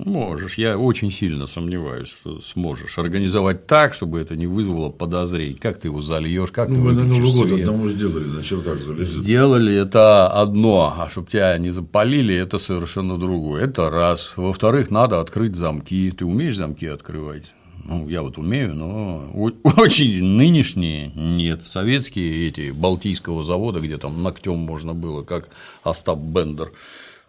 [0.06, 0.58] Можешь.
[0.58, 5.56] Я очень сильно сомневаюсь, что сможешь организовать так, чтобы это не вызвало подозрений.
[5.56, 8.78] Как ты его зальешь, как ну, ты мы на Новый год одному сделали, на чердак
[8.80, 9.22] залезли.
[9.22, 13.64] Сделали это одно, а чтобы тебя не запалили, это совершенно другое.
[13.64, 14.34] Это раз.
[14.36, 16.12] Во-вторых, надо открыть замки.
[16.12, 17.54] Ты умеешь замки открывать?
[17.84, 19.32] Ну, я вот умею, но
[19.78, 21.66] очень нынешние нет.
[21.66, 25.50] Советские эти Балтийского завода, где там ногтем можно было, как
[25.84, 26.72] Остап Бендер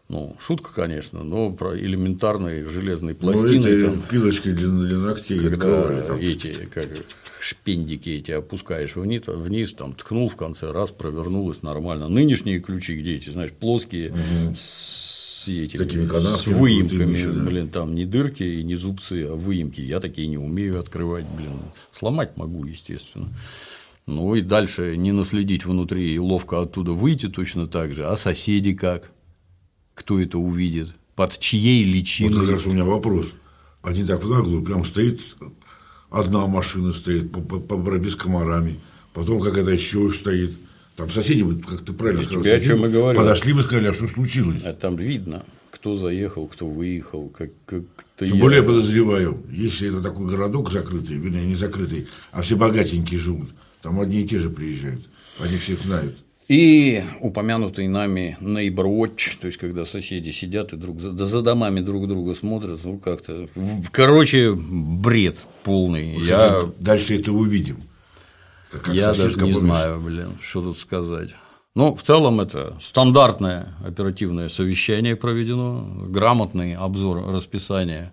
[0.09, 3.77] ну, шутка, конечно, но про элементарные железные ну, пластины.
[3.77, 5.39] Ну, там, пилочкой для, для ногтей.
[5.39, 6.17] Когда там.
[6.17, 6.89] эти, как
[7.41, 12.09] шпендики эти опускаешь вниз, вниз, там ткнул в конце, раз, провернулось нормально.
[12.09, 14.55] Нынешние ключи, где эти, знаешь, плоские, угу.
[14.57, 17.45] с этими, Такими с выемками, еще, да.
[17.45, 19.83] блин, там не дырки и не зубцы, а выемки.
[19.83, 21.53] Я такие не умею открывать, блин.
[21.93, 23.29] Сломать могу, естественно.
[24.07, 28.07] Ну и дальше не наследить внутри и ловко оттуда выйти точно так же.
[28.07, 29.11] А соседи как?
[29.99, 30.91] Кто это увидит?
[31.17, 32.41] Под чьей Вот личиной?
[32.41, 33.27] как раз у меня вопрос.
[33.83, 35.21] Они так в наглую, прям стоит,
[36.11, 38.79] одна машина стоит, по, по, по- без комарами,
[39.13, 40.53] потом какая-то еще стоит.
[40.97, 43.19] Там соседи, вот, как ты правильно Я сказал, тебе о чем и говорю.
[43.19, 44.63] подошли бы сказали, а что случилось?
[44.65, 47.83] А там видно, кто заехал, кто выехал, как, как
[48.19, 53.21] Тем более я подозреваю, если это такой городок закрытый, вернее, не закрытый, а все богатенькие
[53.21, 53.51] живут,
[53.83, 55.09] там одни и те же приезжают,
[55.41, 56.17] они всех знают.
[56.49, 61.43] И упомянутый нами Neighbor Watch, то есть когда соседи сидят и друг за, да за
[61.43, 63.49] домами друг друга смотрят, ну как-то,
[63.93, 66.19] короче, бред полный.
[66.25, 67.83] Я, дальше это увидим.
[68.71, 71.35] Как- я даже не помнишь, знаю, блин, что тут сказать.
[71.75, 78.11] Ну, в целом это стандартное оперативное совещание проведено, грамотный обзор расписания,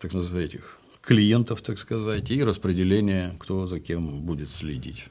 [0.00, 5.04] так называть, этих клиентов, так сказать, и распределение, кто за кем будет следить.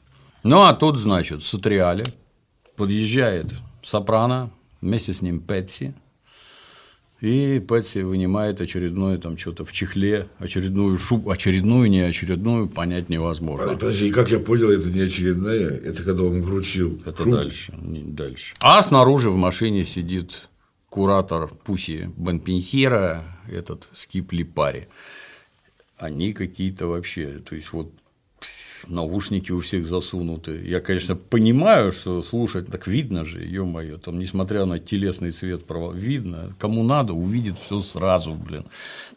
[0.43, 2.05] Ну, а тут, значит, Сатриале
[2.77, 3.47] подъезжает
[3.83, 5.93] Сопрано, вместе с ним Пэтси,
[7.19, 13.71] и Пэтси вынимает очередное там что-то в чехле, очередную шубу, очередную, не очередную, понять невозможно.
[13.71, 17.01] А, Подожди, и как я понял, это не очередная, это когда он вручил.
[17.05, 17.35] Это шубу.
[17.35, 18.53] дальше, не дальше.
[18.61, 20.47] А снаружи в машине сидит
[20.89, 24.87] куратор Пуси Бенпенсьера, этот Скип Липари.
[25.97, 27.91] Они какие-то вообще, то есть вот
[28.87, 30.61] наушники у всех засунуты.
[30.65, 36.53] Я, конечно, понимаю, что слушать так видно же, ё-моё, там, несмотря на телесный цвет, видно,
[36.59, 38.65] кому надо, увидит все сразу, блин.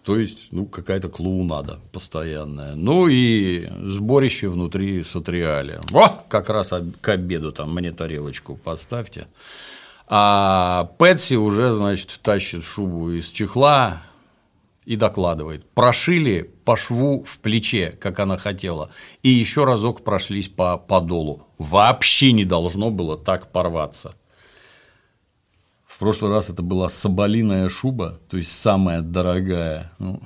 [0.02, 2.74] То есть, ну, какая-то клоунада постоянная.
[2.74, 5.80] Ну и сборище внутри сатриаля.
[5.92, 9.26] О, как раз к обеду там мне тарелочку поставьте.
[10.06, 14.02] А Пэтси уже, значит, тащит шубу из чехла
[14.90, 15.64] и докладывает.
[15.70, 18.90] Прошили по шву в плече, как она хотела,
[19.22, 21.46] и еще разок прошлись по подолу.
[21.58, 24.16] Вообще не должно было так порваться.
[25.86, 29.92] В прошлый раз это была соболиная шуба, то есть самая дорогая.
[30.00, 30.20] Ну,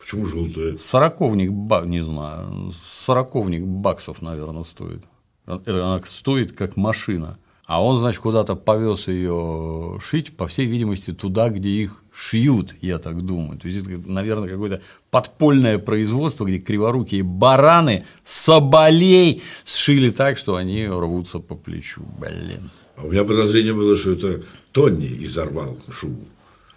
[0.00, 0.76] Почему желтая?
[0.76, 5.04] Сороковник, ба- не знаю, сороковник баксов, наверное, стоит.
[5.46, 7.38] Это Она стоит как машина.
[7.64, 12.98] А он, значит, куда-то повез ее шить, по всей видимости, туда, где их шьют, я
[12.98, 13.58] так думаю.
[13.58, 20.86] То есть, это, наверное, какое-то подпольное производство, где криворукие бараны соболей сшили так, что они
[20.86, 22.02] рвутся по плечу.
[22.20, 22.70] Блин.
[22.96, 26.24] А у меня подозрение было, что это Тони изорвал шубу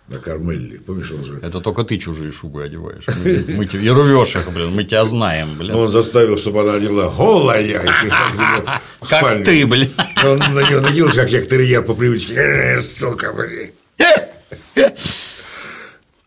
[0.08, 0.80] на Кармелле.
[0.80, 1.40] Помнишь, он же?
[1.44, 3.04] Это только ты чужие шубы одеваешь.
[3.08, 5.76] Мы, мы те- и рвешь их, блин, мы тебя знаем, блин.
[5.76, 8.72] Он заставил, чтобы она одела голая и пришла к нему
[9.02, 9.90] в Как ты, блин.
[10.26, 12.34] Он на нее надеялся, как я терьер по привычке.
[12.36, 13.72] «Э, Сука, блин.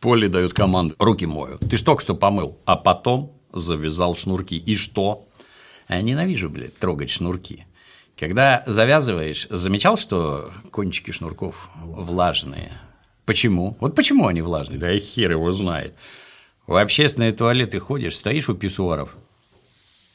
[0.00, 0.94] Поле дает команду.
[0.98, 1.58] Руки мою.
[1.58, 2.58] Ты ж только что помыл.
[2.64, 4.56] А потом завязал шнурки.
[4.56, 5.26] И что?
[5.86, 7.66] А ненавижу, блядь, трогать шнурки.
[8.18, 12.72] Когда завязываешь, замечал, что кончики шнурков влажные?
[13.24, 13.76] Почему?
[13.80, 14.78] Вот почему они влажные?
[14.78, 15.94] Да и хер его знает.
[16.66, 19.16] В общественные туалеты ходишь, стоишь у писсуаров,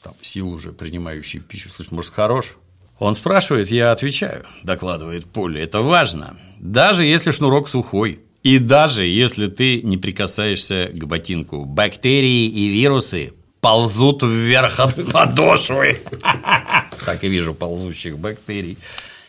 [0.02, 1.68] там сил уже принимающий пищу.
[1.68, 2.56] Слушай, может, хорош?
[2.98, 5.62] Он спрашивает, я отвечаю, докладывает Поле.
[5.62, 6.36] Это важно.
[6.58, 8.20] Даже если шнурок сухой.
[8.46, 11.64] И даже если ты не прикасаешься к ботинку.
[11.64, 15.98] Бактерии и вирусы ползут вверх от подошвы.
[17.04, 18.78] Так и вижу ползущих бактерий.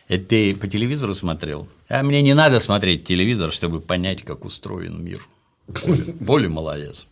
[0.08, 1.68] Это ты по телевизору смотрел?
[1.90, 5.26] А мне не надо смотреть телевизор, чтобы понять, как устроен мир.
[6.20, 7.08] Более молодец.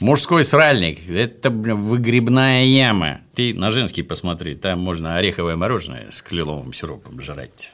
[0.00, 3.20] Мужской сральник– это выгребная яма.
[3.36, 7.70] Ты на женский посмотри, там можно ореховое мороженое с кленовым сиропом жрать.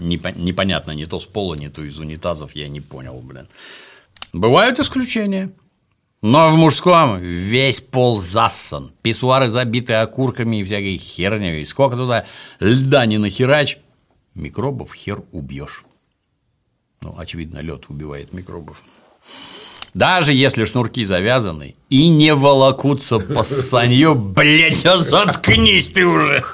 [0.00, 3.48] Непо- непонятно, не то с пола, не то из унитазов, я не понял, блин.
[4.32, 5.50] Бывают исключения.
[6.22, 11.62] Но в мужском весь пол зассан, писсуары забиты окурками и всякой херней.
[11.62, 12.26] И сколько туда
[12.60, 13.78] льда не нахерач,
[14.34, 15.84] микробов хер убьешь.
[17.00, 18.82] Ну, очевидно, лед убивает микробов.
[19.94, 26.44] Даже если шнурки завязаны и не волокутся по санью, блядь, а заткнись ты уже.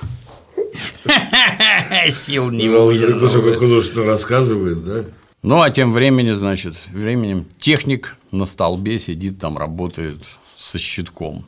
[2.10, 3.20] Сил не Ну, выдержал.
[3.20, 5.04] кусок художественно рассказывает, да?
[5.42, 10.18] Ну, а тем временем, значит, временем техник на столбе сидит там, работает
[10.56, 11.46] со щитком.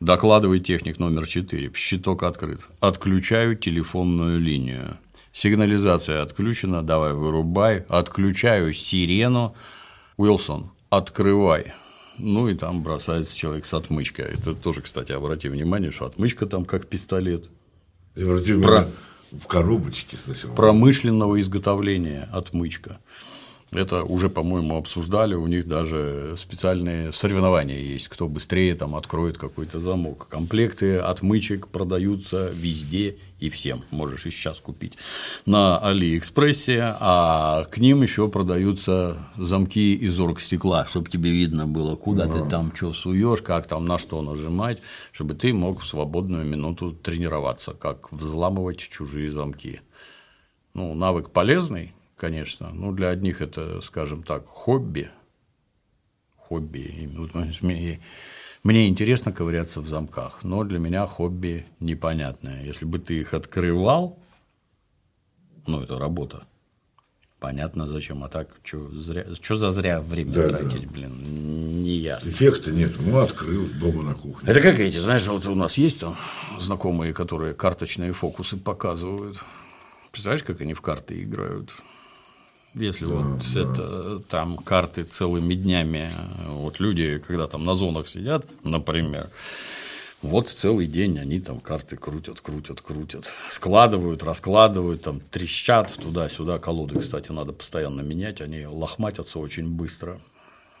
[0.00, 1.70] Докладывает техник номер 4.
[1.74, 2.60] Щиток открыт.
[2.80, 4.98] Отключаю телефонную линию.
[5.32, 6.82] Сигнализация отключена.
[6.82, 7.84] Давай вырубай.
[7.88, 9.54] Отключаю сирену.
[10.16, 11.72] Уилсон, открывай.
[12.24, 14.26] Ну и там бросается человек с отмычкой.
[14.26, 17.50] Это тоже, кстати, обрати внимание, что отмычка там как пистолет.
[18.14, 18.88] И обрати Про- внимание,
[19.32, 20.54] В коробочке сначала.
[20.54, 22.98] Промышленного изготовления отмычка.
[23.72, 29.80] Это уже, по-моему, обсуждали, у них даже специальные соревнования есть, кто быстрее там откроет какой-то
[29.80, 30.28] замок.
[30.28, 34.98] Комплекты отмычек продаются везде и всем, можешь и сейчас купить.
[35.46, 42.28] На Алиэкспрессе, а к ним еще продаются замки из оргстекла, чтобы тебе видно было, куда
[42.28, 44.80] ты там что суешь, как там на что нажимать,
[45.12, 49.80] чтобы ты мог в свободную минуту тренироваться, как взламывать чужие замки.
[50.74, 52.70] Ну, навык полезный, конечно.
[52.72, 55.10] Ну, для одних это, скажем так, хобби.
[56.36, 57.98] Хобби.
[58.62, 62.62] Мне интересно ковыряться в замках, но для меня хобби непонятное.
[62.62, 64.20] Если бы ты их открывал,
[65.66, 66.46] ну, это работа.
[67.40, 70.92] Понятно, зачем, а так, что, зря, что за зря время да, тратить, да.
[70.92, 71.12] блин,
[71.82, 72.30] не ясно.
[72.30, 74.48] Эффекта нет, ну, открыл дома на кухне.
[74.48, 76.16] Это как эти, знаешь, вот у нас есть там
[76.60, 79.44] знакомые, которые карточные фокусы показывают.
[80.12, 81.72] Представляешь, как они в карты играют?
[82.74, 83.60] Если да, вот да.
[83.60, 86.08] это там карты целыми днями,
[86.48, 89.28] вот люди, когда там на зонах сидят, например,
[90.22, 96.58] вот целый день они там карты крутят, крутят, крутят, складывают, раскладывают, там трещат туда-сюда.
[96.58, 100.20] Колоды, кстати, надо постоянно менять, они лохматятся очень быстро.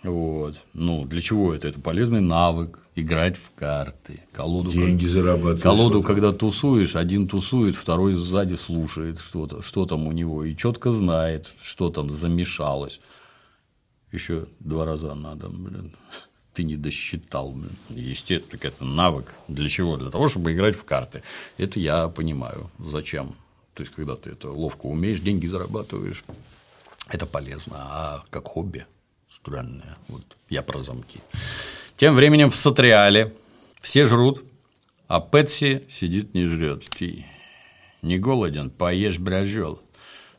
[0.02, 0.56] Вот.
[0.72, 1.68] Ну, для чего это?
[1.68, 4.20] Это полезный навык играть в карты.
[4.32, 5.12] Колоду, Деньги как...
[5.12, 5.62] зарабатывать.
[5.62, 10.90] Колоду, когда тусуешь, один тусует, второй сзади слушает что-то, что там у него, и четко
[10.90, 13.00] знает, что там замешалось.
[14.10, 15.94] Еще два раза надо, блин.
[16.52, 17.72] Ты не досчитал, блин.
[17.88, 19.32] Естественно, это навык.
[19.48, 19.96] Для чего?
[19.96, 21.22] Для того, чтобы играть в карты.
[21.56, 22.70] Это я понимаю.
[22.78, 23.36] Зачем?
[23.72, 26.24] То есть, когда ты это ловко умеешь, деньги зарабатываешь,
[27.08, 27.76] это полезно.
[27.78, 28.84] А как хобби
[29.42, 29.96] странное.
[30.08, 31.20] Вот я про замки.
[31.96, 33.34] Тем временем в Сатриале
[33.80, 34.44] все жрут,
[35.08, 36.84] а Пэтси сидит не жрет.
[36.90, 37.26] Ты
[38.02, 39.80] не голоден, поешь брожел.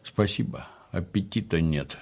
[0.03, 1.97] Спасибо, аппетита нет.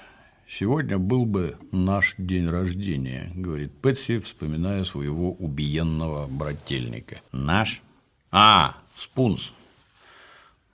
[0.47, 7.21] Сегодня был бы наш день рождения, говорит Пэтси, вспоминая своего убиенного брательника.
[7.31, 7.81] Наш?
[8.31, 9.53] А, спунс.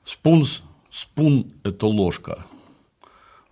[0.03, 2.45] Спунс, спун– это ложка.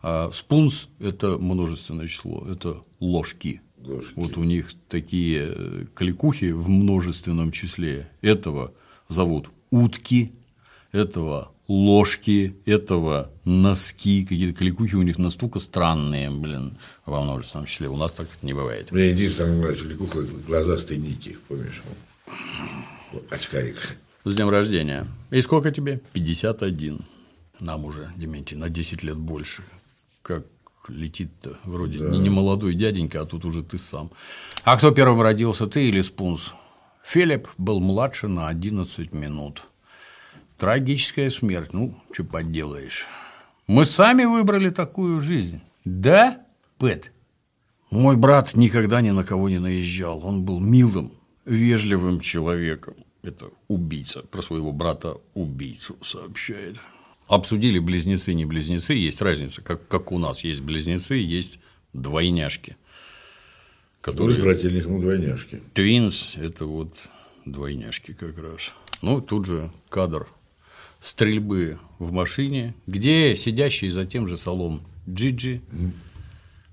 [0.07, 3.61] А спунс– это множественное число, это ложки.
[3.79, 4.11] ложки.
[4.15, 8.07] Вот у них такие э, кликухи в множественном числе.
[8.21, 8.71] Этого
[9.09, 10.31] зовут утки,
[10.91, 17.89] этого ложки, этого носки, какие-то кликухи у них настолько странные, блин, во множественном числе.
[17.89, 18.91] У нас так не бывает.
[18.91, 21.81] Мне единственное нравится кликуха глазастый Ники, помнишь?
[23.31, 23.97] Очкарик.
[24.23, 25.07] С днем рождения.
[25.31, 25.99] И сколько тебе?
[26.13, 26.99] 51.
[27.59, 29.63] Нам уже, Дементий, на 10 лет больше
[30.25, 30.47] как
[30.87, 32.09] летит-то, вроде да.
[32.09, 34.09] не молодой дяденька, а тут уже ты сам.
[34.63, 36.53] А кто первым родился, ты или Спунс?
[37.03, 39.65] Филипп был младше на 11 минут.
[40.57, 43.05] Трагическая смерть, ну, что поделаешь.
[43.67, 45.61] Мы сами выбрали такую жизнь.
[45.85, 46.39] Да,
[46.79, 47.11] Пэт?
[47.91, 50.25] Мой брат никогда ни на кого не наезжал.
[50.25, 51.13] Он был милым,
[51.45, 52.95] вежливым человеком.
[53.21, 54.21] Это убийца.
[54.23, 56.77] Про своего брата убийцу сообщает.
[57.27, 61.59] Обсудили близнецы, не близнецы, есть разница, как, как у нас есть близнецы, есть
[61.93, 62.77] двойняшки.
[64.01, 64.37] Которые...
[64.37, 65.63] Ну, брательник, ну, двойняшки.
[65.73, 66.93] Твинс– это вот
[67.45, 68.73] двойняшки как раз.
[69.01, 70.27] Ну, тут же кадр
[71.01, 75.61] стрельбы в машине, где сидящий за тем же столом Джиджи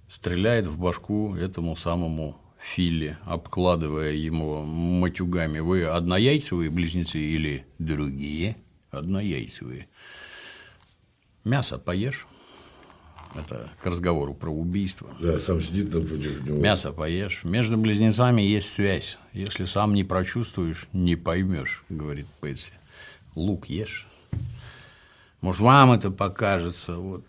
[0.09, 5.59] стреляет в башку этому самому Филли, обкладывая ему матюгами.
[5.59, 8.57] Вы однояйцевые близнецы или другие?
[8.91, 9.88] Однояйцевые.
[11.45, 12.27] Мясо поешь.
[13.35, 15.09] Это к разговору про убийство.
[15.21, 16.59] Да, сам сидит напротив него.
[16.59, 17.45] Мясо поешь.
[17.45, 19.19] Между близнецами есть связь.
[19.33, 22.73] Если сам не прочувствуешь, не поймешь, говорит Пэтси.
[23.35, 24.07] Лук ешь.
[25.41, 26.97] Может, вам это покажется.
[26.97, 27.25] Вот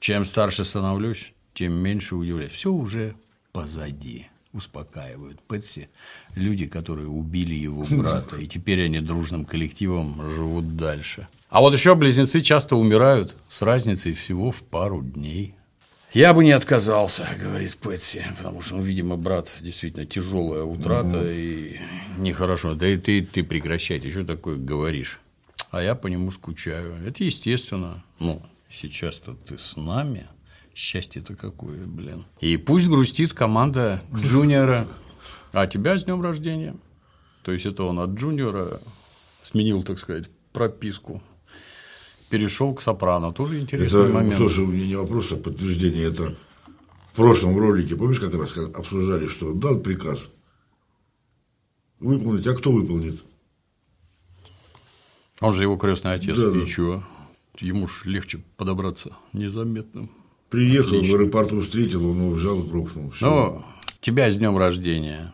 [0.00, 2.52] чем старше становлюсь, тем меньше удивляюсь.
[2.52, 3.14] Все уже
[3.52, 5.88] позади успокаивают Пэтси
[6.34, 11.26] люди, которые убили его брата, и теперь они дружным коллективом живут дальше.
[11.54, 15.54] А вот еще близнецы часто умирают с разницей всего в пару дней.
[16.12, 21.28] Я бы не отказался, говорит Пэтси, потому что, ну, видимо, брат действительно тяжелая утрата угу.
[21.28, 21.76] и
[22.18, 22.74] нехорошо.
[22.74, 25.20] Да и ты, ты прекращай, ты что такое говоришь?
[25.70, 26.96] А я по нему скучаю.
[27.06, 28.02] Это естественно.
[28.18, 30.26] Ну, сейчас-то ты с нами.
[30.74, 32.26] Счастье-то какое, блин.
[32.40, 34.88] И пусть грустит команда Джуниора.
[35.52, 36.74] А тебя с днем рождения.
[37.44, 38.66] То есть это он от Джуниора
[39.40, 41.22] сменил, так сказать, прописку.
[42.34, 43.32] Перешел к сопрано.
[43.32, 44.38] Тоже интересный это момент.
[44.38, 46.08] Тоже у меня не вопрос, а подтверждение.
[46.08, 46.34] Это
[47.12, 50.28] в прошлом ролике, помнишь, как раз обсуждали, что дал приказ
[52.00, 53.22] выполнить, а кто выполнит?
[55.40, 56.36] Он же его крестный отец.
[56.36, 56.66] Да, и да.
[56.66, 57.04] чё?
[57.60, 60.10] Ему ж легче подобраться незаметным.
[60.50, 61.12] Приехал, Отлично.
[61.12, 63.12] в аэропорту встретил, он его взял и грохнул.
[63.20, 63.64] Ну,
[64.00, 65.32] тебя с днем рождения.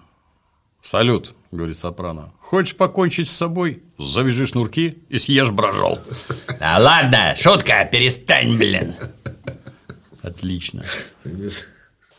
[0.82, 2.32] Салют, говорит Сопрано.
[2.40, 3.82] Хочешь покончить с собой?
[3.98, 5.98] Завяжи шнурки и съешь брожол.
[6.58, 8.94] Да ладно, шутка, перестань, блин.
[10.22, 10.84] Отлично.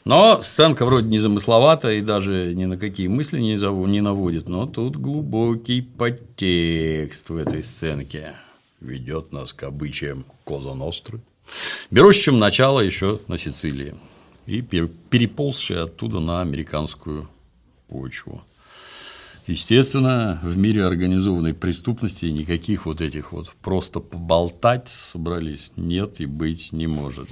[0.04, 4.66] Но сценка вроде незамысловата и даже ни на какие мысли не, зав- не наводит, но
[4.66, 8.34] тут глубокий подтекст в этой сценке
[8.80, 11.20] ведет нас к обычаям Коза Ностры,
[11.92, 13.94] берущим начало еще на Сицилии
[14.48, 17.30] и пер- переползшие оттуда на американскую
[17.88, 18.42] почву.
[19.48, 26.72] Естественно, в мире организованной преступности никаких вот этих вот просто поболтать собрались нет и быть
[26.72, 27.28] не может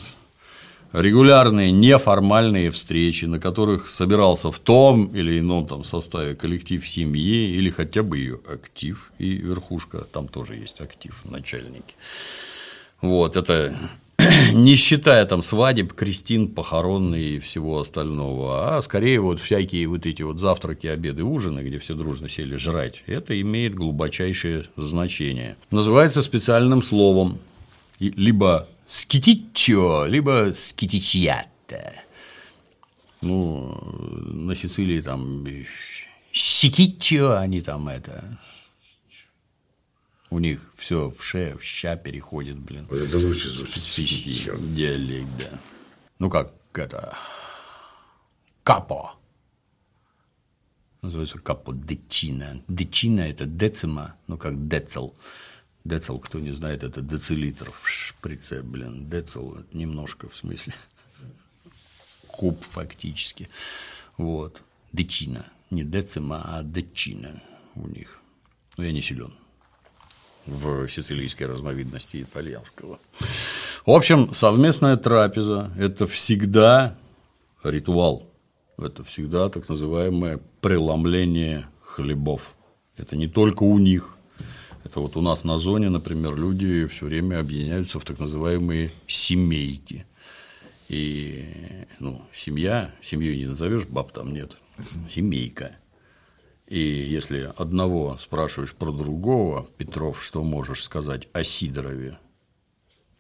[0.93, 7.70] регулярные неформальные встречи, на которых собирался в том или ином там составе коллектив семьи или
[7.70, 11.93] хотя бы ее актив и верхушка, там тоже есть актив, начальники.
[13.01, 13.78] Вот, это
[14.53, 20.22] не считая там свадеб, крестин, похоронные и всего остального, а скорее вот всякие вот эти
[20.22, 25.55] вот завтраки, обеды, ужины, где все дружно сели жрать, это имеет глубочайшее значение.
[25.72, 27.39] Называется специальным словом
[27.99, 31.93] либо скитичо, либо скитичьята.
[33.22, 33.78] Ну,
[34.32, 35.45] на Сицилии там
[36.32, 38.39] щекичо, они там это.
[40.30, 42.86] У них все в ше, в ща переходит, блин.
[42.89, 43.82] Вот это лучше звучит.
[43.82, 45.59] Специфический диалект, да.
[46.19, 47.17] Ну как это.
[48.63, 49.15] Капо.
[51.01, 52.61] Называется капо дечина.
[52.67, 55.13] Дечина это децима, ну как децл.
[55.84, 59.09] Децл, кто не знает, это децилитр в шприце, блин.
[59.09, 60.73] Децл немножко в смысле.
[62.27, 63.49] Куб фактически.
[64.17, 64.61] Вот.
[64.91, 65.45] Дечина.
[65.71, 67.41] Не децима, а дечина
[67.75, 68.19] у них.
[68.77, 69.34] Но я не силен
[70.45, 72.99] в сицилийской разновидности итальянского.
[73.85, 76.95] В общем, совместная трапеза– это всегда
[77.63, 78.27] ритуал,
[78.77, 82.55] это всегда так называемое преломление хлебов.
[82.97, 84.15] Это не только у них,
[84.83, 90.05] это вот у нас на зоне, например, люди все время объединяются в так называемые семейки.
[90.87, 91.45] И
[91.99, 94.57] ну, семья, семью не назовешь, баб там нет,
[95.09, 95.75] семейка.
[96.70, 102.20] И если одного спрашиваешь про другого, Петров, что можешь сказать о Сидорове?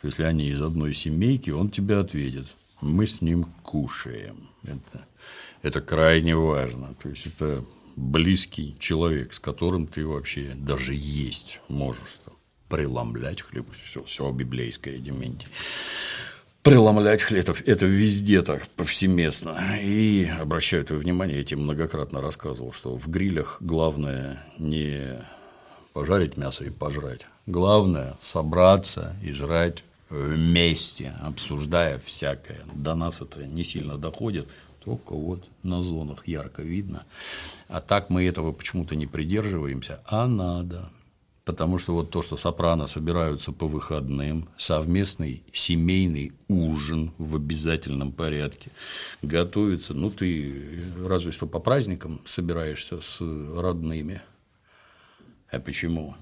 [0.03, 2.45] Если они из одной семейки, он тебе ответит.
[2.79, 4.49] Мы с ним кушаем.
[4.61, 5.07] Это,
[5.63, 6.93] это крайне важно.
[7.01, 12.19] То есть это близкий человек, с которым ты вообще даже есть можешь.
[12.23, 12.35] Там,
[12.69, 13.65] преломлять хлеб.
[13.83, 15.47] Все, все библейское, Дементий
[16.69, 19.57] преломлять хлеб, это везде так повсеместно.
[19.81, 25.19] И обращаю твое внимание, я тебе многократно рассказывал, что в грилях главное не
[25.93, 27.25] пожарить мясо и пожрать.
[27.47, 32.59] Главное– собраться и жрать вместе, обсуждая всякое.
[32.73, 34.47] До нас это не сильно доходит,
[34.85, 37.03] только вот на зонах ярко видно.
[37.67, 40.89] А так мы этого почему-то не придерживаемся, а надо.
[41.49, 48.69] Потому что вот то, что сопрано собираются по выходным, совместный семейный ужин в обязательном порядке,
[49.23, 54.21] готовится, ну ты разве что по праздникам собираешься с родными.
[55.51, 56.15] А почему?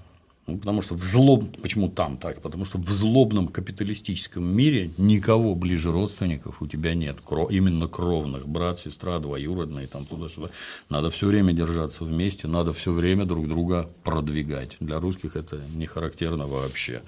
[0.48, 1.44] Ну, потому что в злоб...
[1.60, 2.40] Почему там так?
[2.40, 7.18] Потому что в злобном капиталистическом мире никого ближе родственников у тебя нет.
[7.22, 7.48] Кро...
[7.50, 8.48] Именно кровных.
[8.48, 10.48] Брат, сестра, двоюродные, там туда-сюда.
[10.88, 14.76] Надо все время держаться вместе, надо все время друг друга продвигать.
[14.80, 17.02] Для русских это не характерно вообще.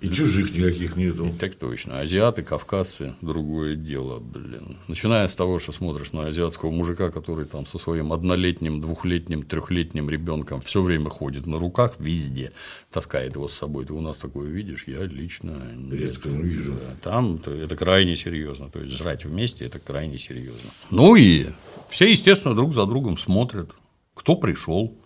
[0.00, 1.28] И чужих никаких нету.
[1.40, 1.98] Так точно.
[1.98, 4.78] Азиаты, кавказцы– другое дело, блин.
[4.86, 10.08] Начиная с того, что смотришь на азиатского мужика, который там со своим однолетним, двухлетним, трехлетним
[10.08, 12.52] ребенком все время ходит на руках везде,
[12.92, 13.86] таскает его с собой.
[13.86, 14.84] Ты у нас такое видишь?
[14.86, 16.74] Я лично Редко ну, вижу.
[16.74, 18.70] Да, Там это крайне серьезно.
[18.70, 20.70] То есть жрать вместе это крайне серьезно.
[20.92, 21.46] Ну и
[21.88, 23.72] все, естественно, друг за другом смотрят,
[24.14, 24.96] кто пришел,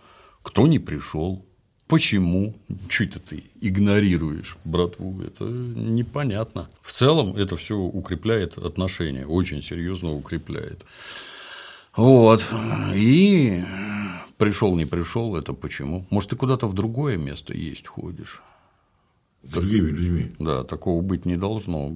[0.42, 1.46] кто не пришел.
[1.92, 2.54] Почему?
[2.88, 5.22] Чуть ты игнорируешь братву?
[5.22, 6.70] Это непонятно.
[6.80, 10.86] В целом это все укрепляет отношения, очень серьезно укрепляет.
[11.94, 12.46] Вот.
[12.94, 13.62] И
[14.38, 16.06] пришел, не пришел, это почему?
[16.08, 18.40] Может, ты куда-то в другое место есть ходишь?
[19.42, 20.34] С другими людьми.
[20.38, 21.92] Да, такого быть не должно.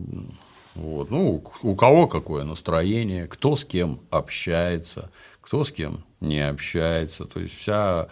[0.74, 1.10] Вот.
[1.10, 7.24] Ну, у кого какое настроение, кто с кем общается, кто с кем не общается.
[7.24, 8.08] То есть вся,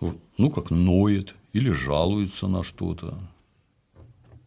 [0.00, 3.18] ну, как ноет или жалуется на что-то.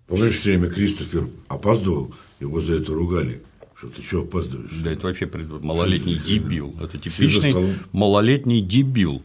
[0.08, 3.42] Помнишь, все время Кристофер опаздывал, его за это ругали.
[3.76, 4.72] Что ты что опаздываешь?
[4.84, 6.76] Да, это вообще пред- малолетний дебил.
[6.82, 9.24] Это типичный малолетний дебил.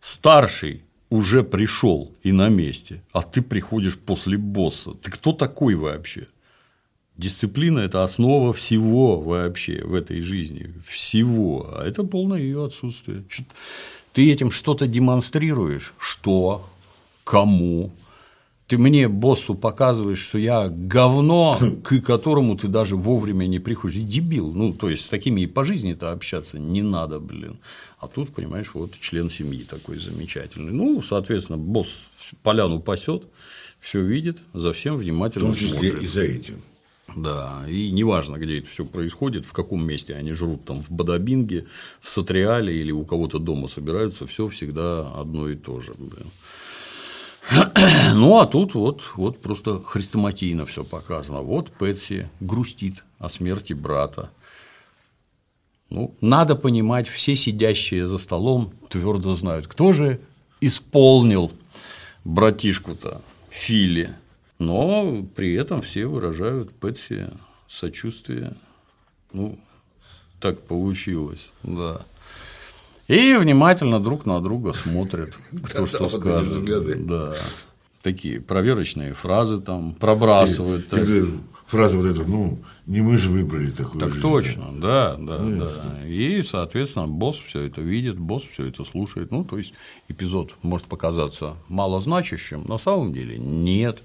[0.00, 4.92] Старший уже пришел и на месте, а ты приходишь после босса.
[4.92, 6.28] Ты кто такой вообще?
[7.16, 10.72] Дисциплина– это основа всего вообще в этой жизни.
[10.86, 11.74] Всего.
[11.76, 13.24] А это полное ее отсутствие.
[14.18, 15.94] Ты этим что-то демонстрируешь.
[15.96, 16.68] Что?
[17.22, 17.92] Кому?
[18.66, 23.98] Ты мне, боссу, показываешь, что я говно, к которому ты даже вовремя не приходишь.
[23.98, 24.50] И дебил.
[24.52, 27.60] Ну, то есть, с такими и по жизни-то общаться не надо, блин.
[28.00, 30.72] А тут, понимаешь, вот член семьи такой замечательный.
[30.72, 32.00] Ну, соответственно, босс
[32.42, 33.22] поляну пасет,
[33.78, 36.02] все видит, за всем внимательно В том числе смотрит.
[36.02, 36.60] и за этим.
[37.16, 41.66] Да, и неважно, где это все происходит, в каком месте они жрут, там в Бадабинге,
[42.00, 45.94] в Сатриале или у кого-то дома собираются, все всегда одно и то же.
[48.14, 51.40] Ну, а тут вот, вот просто хрестоматийно все показано.
[51.40, 54.30] Вот Пэтси грустит о смерти брата.
[55.88, 60.20] Ну, надо понимать, все сидящие за столом твердо знают, кто же
[60.60, 61.50] исполнил
[62.24, 64.14] братишку-то Фили.
[64.58, 67.28] Но при этом все выражают Пэтси
[67.68, 68.54] сочувствие.
[69.32, 69.58] Ну,
[70.40, 72.00] так получилось, да.
[73.06, 77.06] И внимательно друг на друга смотрят, кто что скажет.
[77.06, 77.34] Да.
[78.02, 80.86] Такие проверочные фразы там пробрасывают.
[81.66, 84.00] Фраза вот эта, ну, не мы же выбрали такую.
[84.00, 86.06] Так точно, да, да, ну, да.
[86.06, 89.30] И, соответственно, босс все это видит, босс все это слушает.
[89.30, 89.74] Ну, то есть
[90.08, 93.98] эпизод может показаться малозначащим, на самом деле нет.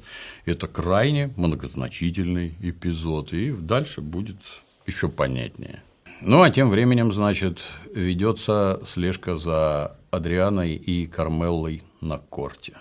[0.46, 4.38] Это крайне многозначительный эпизод, и дальше будет
[4.86, 5.82] еще понятнее.
[6.20, 7.60] Ну, а тем временем, значит,
[7.96, 12.74] ведется слежка за Адрианой и Кармеллой на корте.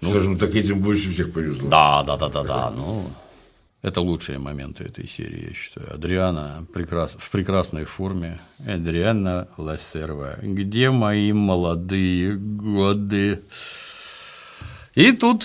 [0.00, 1.68] Ну, Скажем так, этим больше всех повезло.
[1.68, 2.72] Да, да, да, да, да.
[2.76, 3.04] Ну,
[3.82, 5.94] это лучшие моменты этой серии, я считаю.
[5.94, 7.16] Адриана прекрас...
[7.18, 8.40] в прекрасной форме.
[8.66, 10.36] Адриана Лассерва.
[10.42, 13.42] Где мои молодые годы?
[14.94, 15.44] И тут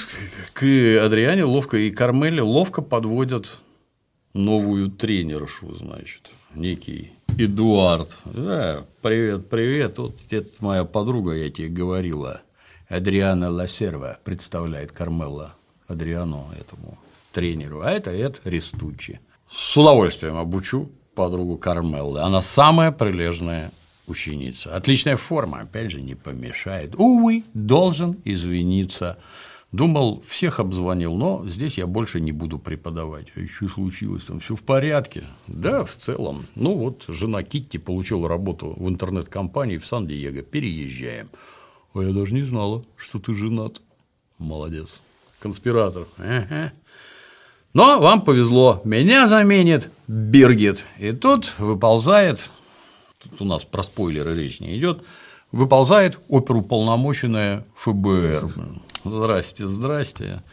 [0.54, 3.60] к Адриане ловко и Кармеле ловко подводят
[4.34, 8.18] новую тренершу, значит, некий Эдуард.
[8.26, 9.98] Да, привет, привет.
[9.98, 12.42] Вот это моя подруга, я тебе говорила.
[12.88, 15.56] Адриана Лассерва представляет Кармелла
[15.88, 16.98] Адриану этому
[17.32, 19.20] тренеру, а это Эд Рестучи.
[19.50, 22.22] С удовольствием обучу подругу Кармеллы.
[22.22, 23.72] Она самая прилежная
[24.08, 24.76] ученица.
[24.76, 26.96] Отличная форма, опять же, не помешает.
[26.96, 29.18] Увы, должен извиниться
[29.72, 33.28] Думал, всех обзвонил, но здесь я больше не буду преподавать.
[33.38, 34.42] А что случилось там?
[34.42, 35.24] Все в порядке?
[35.48, 36.46] Да, в целом.
[36.56, 40.42] Ну вот, жена Китти получила работу в интернет-компании в Сан-Диего.
[40.42, 41.30] Переезжаем.
[41.94, 43.82] А я даже не знала, что ты женат.
[44.38, 45.02] Молодец.
[45.40, 46.06] Конспиратор.
[46.18, 46.74] Ага.
[47.74, 50.86] Но вам повезло, меня заменит Биргит.
[50.98, 52.52] И тут выползает,
[53.24, 55.04] тут у нас про спойлеры речь не идет,
[55.52, 58.50] выползает оперуполномоченная ФБР.
[59.04, 60.44] Здрасте, здрасте.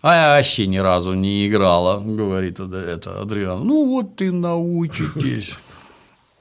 [0.00, 3.64] А я вообще ни разу не играла, говорит это Адриан.
[3.64, 5.54] Ну вот и научитесь.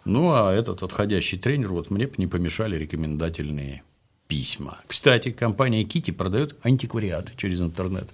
[0.03, 3.83] Ну, а этот отходящий тренер, вот мне не помешали рекомендательные
[4.27, 4.79] письма.
[4.87, 8.09] Кстати, компания Кити продает антиквариат через интернет.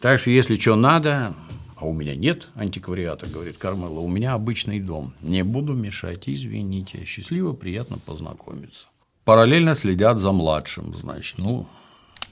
[0.00, 1.34] Так что, если что надо,
[1.76, 5.14] а у меня нет антиквариата, говорит Кармела, у меня обычный дом.
[5.20, 7.04] Не буду мешать, извините.
[7.04, 8.86] Счастливо, приятно познакомиться.
[9.24, 11.66] Параллельно следят за младшим, значит, ну,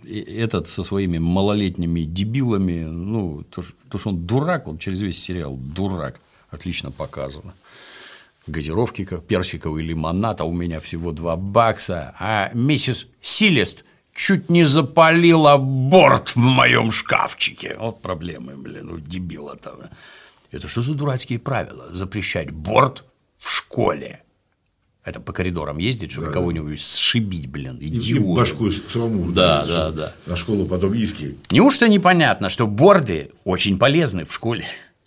[0.04, 5.56] этот со своими малолетними дебилами, ну, то, то, что он дурак, он через весь сериал
[5.56, 7.54] дурак, отлично показано.
[8.46, 13.84] Газировки, как персиковый лимонад, а у меня всего два бакса, а миссис Силест
[14.14, 17.76] чуть не запалила борт в моем шкафчике.
[17.78, 19.90] Вот проблемы, блин, у дебила-то.
[20.50, 21.86] Это что за дурацкие правила?
[21.92, 23.04] Запрещать борт
[23.38, 24.22] в школе.
[25.04, 28.20] Это по коридорам ездить, чтобы да, кого-нибудь сшибить, блин, идиот.
[28.20, 29.32] И башку самому.
[29.32, 30.14] Да, да, да.
[30.26, 31.36] На школу потом иски.
[31.50, 34.64] Неужто непонятно, что борды очень полезны в школе?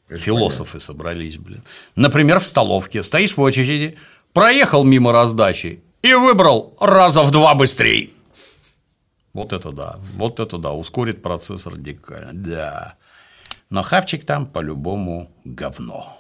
[0.10, 0.80] Это Философы понятно.
[0.80, 1.64] собрались, блин.
[1.96, 3.96] Например, в столовке стоишь в очереди,
[4.34, 8.10] проехал мимо раздачи и выбрал раза в два быстрее.
[9.36, 12.96] Вот это да, вот это да, ускорит процесс радикально, да.
[13.70, 16.18] Но хавчик там по-любому говно.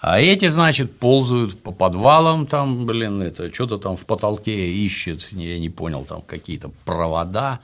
[0.00, 5.60] А эти, значит, ползают по подвалам, там, блин, это что-то там в потолке ищет, я
[5.60, 7.60] не понял, там какие-то провода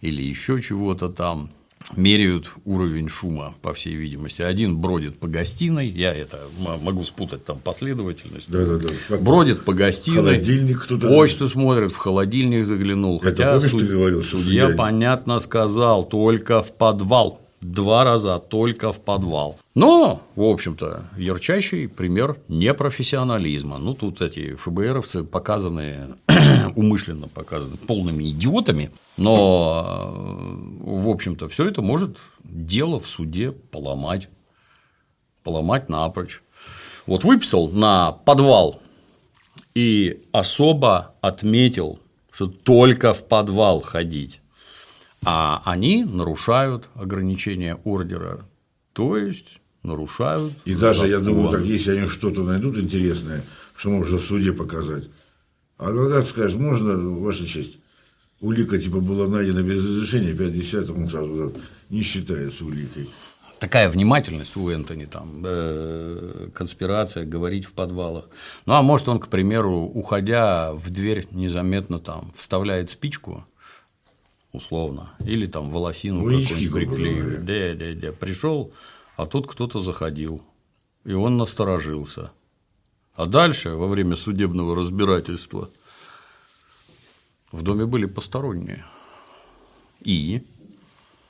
[0.00, 1.50] или еще чего-то там
[1.96, 4.42] меряют уровень шума, по всей видимости.
[4.42, 6.38] Один бродит по гостиной, я это
[6.82, 8.50] могу спутать там последовательность.
[8.50, 9.16] Да, да, да.
[9.18, 13.16] Бродит по гостиной, холодильник кто-то почту смотрит, в холодильник заглянул.
[13.16, 13.80] Это Хотя помнишь, суд...
[13.80, 19.58] ты говорил, судья, судья понятно сказал, только в подвал два раза только в подвал.
[19.74, 23.78] Но, в общем-то, ярчайший пример непрофессионализма.
[23.78, 26.16] Ну, тут эти ФБРовцы показаны,
[26.74, 30.10] умышленно показаны полными идиотами, но,
[30.80, 34.28] в общем-то, все это может дело в суде поломать,
[35.44, 36.42] поломать напрочь.
[37.06, 38.80] Вот выписал на подвал
[39.74, 42.00] и особо отметил,
[42.30, 44.39] что только в подвал ходить
[45.24, 48.48] а они нарушают ограничения ордера,
[48.92, 50.54] то есть нарушают.
[50.64, 53.42] И даже, я думаю, так, если они что-то найдут интересное,
[53.76, 55.08] что можно в суде показать,
[55.78, 57.78] адвокат скажет, можно, Ваша честь,
[58.40, 61.52] улика типа была найдена без разрешения, 5 десятых, он сразу
[61.88, 63.08] не считается уликой.
[63.58, 68.30] Такая внимательность у Энтони, там, э, конспирация, говорить в подвалах.
[68.64, 73.44] Ну, а может, он, к примеру, уходя в дверь незаметно там вставляет спичку,
[74.52, 77.44] условно, или там волосину какую-нибудь приклеивает.
[77.44, 78.12] Да, да, да.
[78.12, 78.72] Пришел,
[79.16, 80.42] а тут кто-то заходил,
[81.04, 82.32] и он насторожился.
[83.14, 85.68] А дальше, во время судебного разбирательства,
[87.52, 88.84] в доме были посторонние.
[90.00, 90.42] И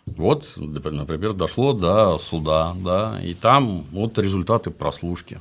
[0.06, 5.40] вот, например, дошло до суда, да, и там вот результаты прослушки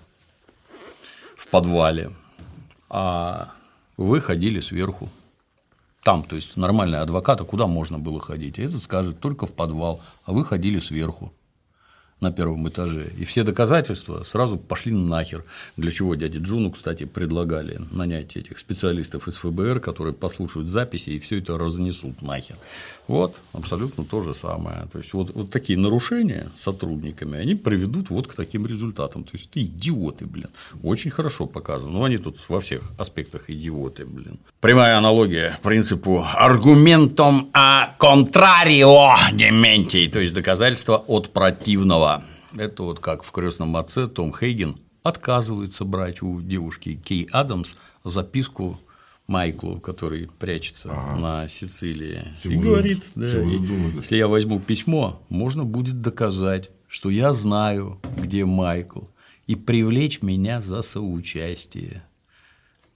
[1.35, 2.11] в подвале.
[2.89, 3.53] А
[3.97, 5.09] вы ходили сверху
[6.03, 8.57] там, то есть нормальный адвокат, а куда можно было ходить?
[8.57, 11.33] И этот скажет только в подвал, а вы ходили сверху
[12.21, 13.11] на первом этаже.
[13.17, 15.43] И все доказательства сразу пошли нахер.
[15.77, 21.19] Для чего дяде Джуну, кстати, предлагали нанять этих специалистов из ФБР, которые послушают записи и
[21.19, 22.57] все это разнесут нахер.
[23.07, 24.87] Вот, абсолютно то же самое.
[24.91, 29.23] То есть, вот, вот такие нарушения сотрудниками, они приведут вот к таким результатам.
[29.23, 30.49] То есть, это идиоты, блин.
[30.83, 31.91] Очень хорошо показано.
[31.91, 34.39] Но ну, они тут во всех аспектах идиоты, блин.
[34.59, 42.08] Прямая аналогия принципу аргументом а контрарио дементий, то есть доказательство от противного
[42.55, 48.79] это вот как в крестном отце Том Хейген отказывается брать у девушки Кей Адамс записку
[49.27, 51.19] Майклу, который прячется ага.
[51.19, 53.59] на Сицилии, все и будут, говорит, да, и,
[53.97, 59.01] если я возьму письмо, можно будет доказать, что я знаю, где Майкл,
[59.45, 62.03] и привлечь меня за соучастие.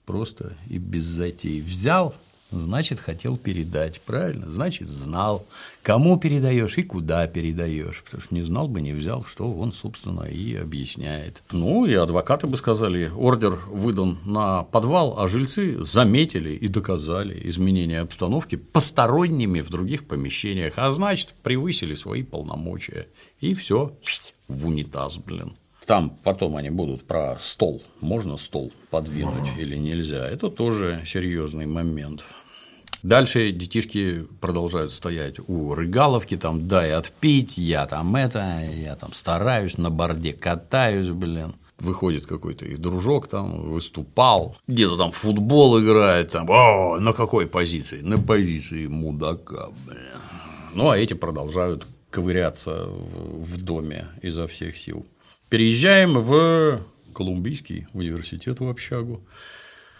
[0.05, 1.61] Просто и без затей.
[1.61, 2.15] Взял
[2.59, 4.49] значит, хотел передать, правильно?
[4.49, 5.45] Значит, знал,
[5.81, 8.03] кому передаешь и куда передаешь.
[8.03, 11.43] Потому что не знал бы, не взял, что он, собственно, и объясняет.
[11.51, 18.01] Ну, и адвокаты бы сказали, ордер выдан на подвал, а жильцы заметили и доказали изменение
[18.01, 23.07] обстановки посторонними в других помещениях, а значит, превысили свои полномочия.
[23.39, 23.91] И все
[24.47, 25.53] в унитаз, блин.
[25.85, 27.83] Там потом они будут про стол.
[27.99, 30.27] Можно стол подвинуть или нельзя.
[30.27, 32.23] Это тоже серьезный момент.
[33.03, 39.77] Дальше детишки продолжают стоять у рыгаловки, там дай отпить, я там это, я там стараюсь,
[39.77, 41.55] на борде катаюсь, блин.
[41.79, 47.99] Выходит какой-то их дружок там, выступал, где-то там футбол играет, там, о, на какой позиции?
[47.99, 49.99] На позиции мудака, блин.
[50.73, 55.05] Ну, а эти продолжают ковыряться в доме изо всех сил.
[55.49, 56.79] Переезжаем в
[57.13, 59.25] Колумбийский университет в общагу.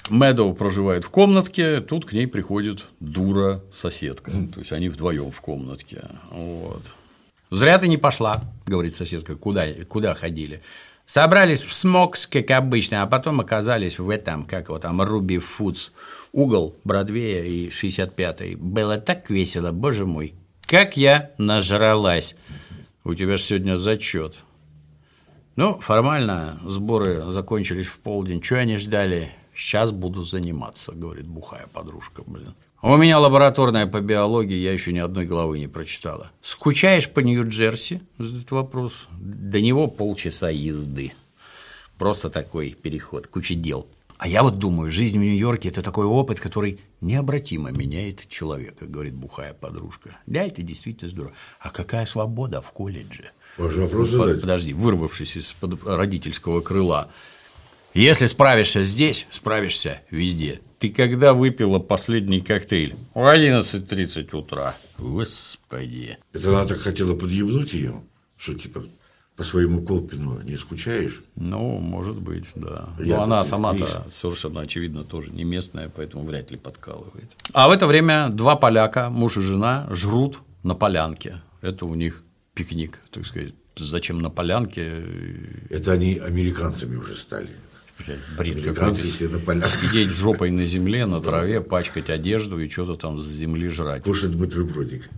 [0.10, 4.32] Мэдоу проживает в комнатке, тут к ней приходит дура соседка.
[4.54, 6.04] То есть они вдвоем в комнатке.
[6.30, 6.84] Вот.
[7.49, 10.62] Зря ты не пошла, говорит соседка, куда, куда ходили.
[11.06, 15.91] Собрались в Смокс, как обычно, а потом оказались в этом, как его там, Руби Фудс,
[16.32, 18.56] угол Бродвея и 65-й.
[18.56, 20.34] Было так весело, боже мой.
[20.66, 22.36] Как я нажралась.
[23.04, 24.38] У тебя же сегодня зачет.
[25.56, 28.41] Ну, формально сборы закончились в полдень.
[28.41, 29.32] Чего они ждали?
[29.56, 32.56] Сейчас буду заниматься, говорит бухая подружка, блин.
[32.82, 36.32] У меня лабораторная по биологии, я еще ни одной главы не прочитала.
[36.41, 38.01] Скучаешь по Нью-Джерси?
[38.18, 39.08] Задает вопрос.
[39.12, 41.14] До него полчаса езды.
[41.97, 43.88] Просто такой переход, куча дел.
[44.18, 49.14] А я вот думаю, жизнь в Нью-Йорке– это такой опыт, который необратимо меняет человека, говорит
[49.14, 50.18] бухая подружка.
[50.26, 51.34] Да, это действительно здорово.
[51.60, 53.32] А какая свобода в колледже?
[53.58, 54.41] Ваш вопрос задать?
[54.41, 57.10] Подожди, вырвавшись из родительского крыла.
[57.94, 60.62] Если справишься здесь, справишься везде.
[60.80, 62.96] Ты когда выпила последний коктейль?
[63.14, 64.76] В 11.30 утра.
[64.98, 66.18] Господи.
[66.34, 67.94] Это она так хотела подъебнуть ее?
[68.36, 68.84] Что типа
[69.36, 71.22] по своему Колпину не скучаешь?
[71.36, 72.89] Ну, может быть, да.
[72.98, 77.32] Я Но она сама-то совершенно очевидно тоже не местная, поэтому вряд ли подкалывает.
[77.54, 81.44] А в это время два поляка, муж и жена, жрут на полянке.
[81.62, 82.24] Это у них
[82.56, 83.54] пикник, так сказать.
[83.76, 85.06] Зачем на полянке?
[85.70, 87.50] Это они американцами уже стали
[88.38, 89.68] бред какой-то.
[89.68, 94.04] Сидеть жопой на земле, на траве, пачкать одежду и что-то там с земли жрать.
[94.04, 95.10] Кушать бутербродик.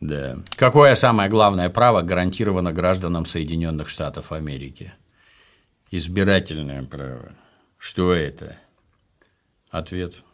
[0.00, 0.38] Да.
[0.56, 4.92] Какое самое главное право гарантировано гражданам Соединенных Штатов Америки?
[5.90, 7.32] Избирательное право.
[7.78, 8.58] Что это?
[9.70, 10.24] Ответ.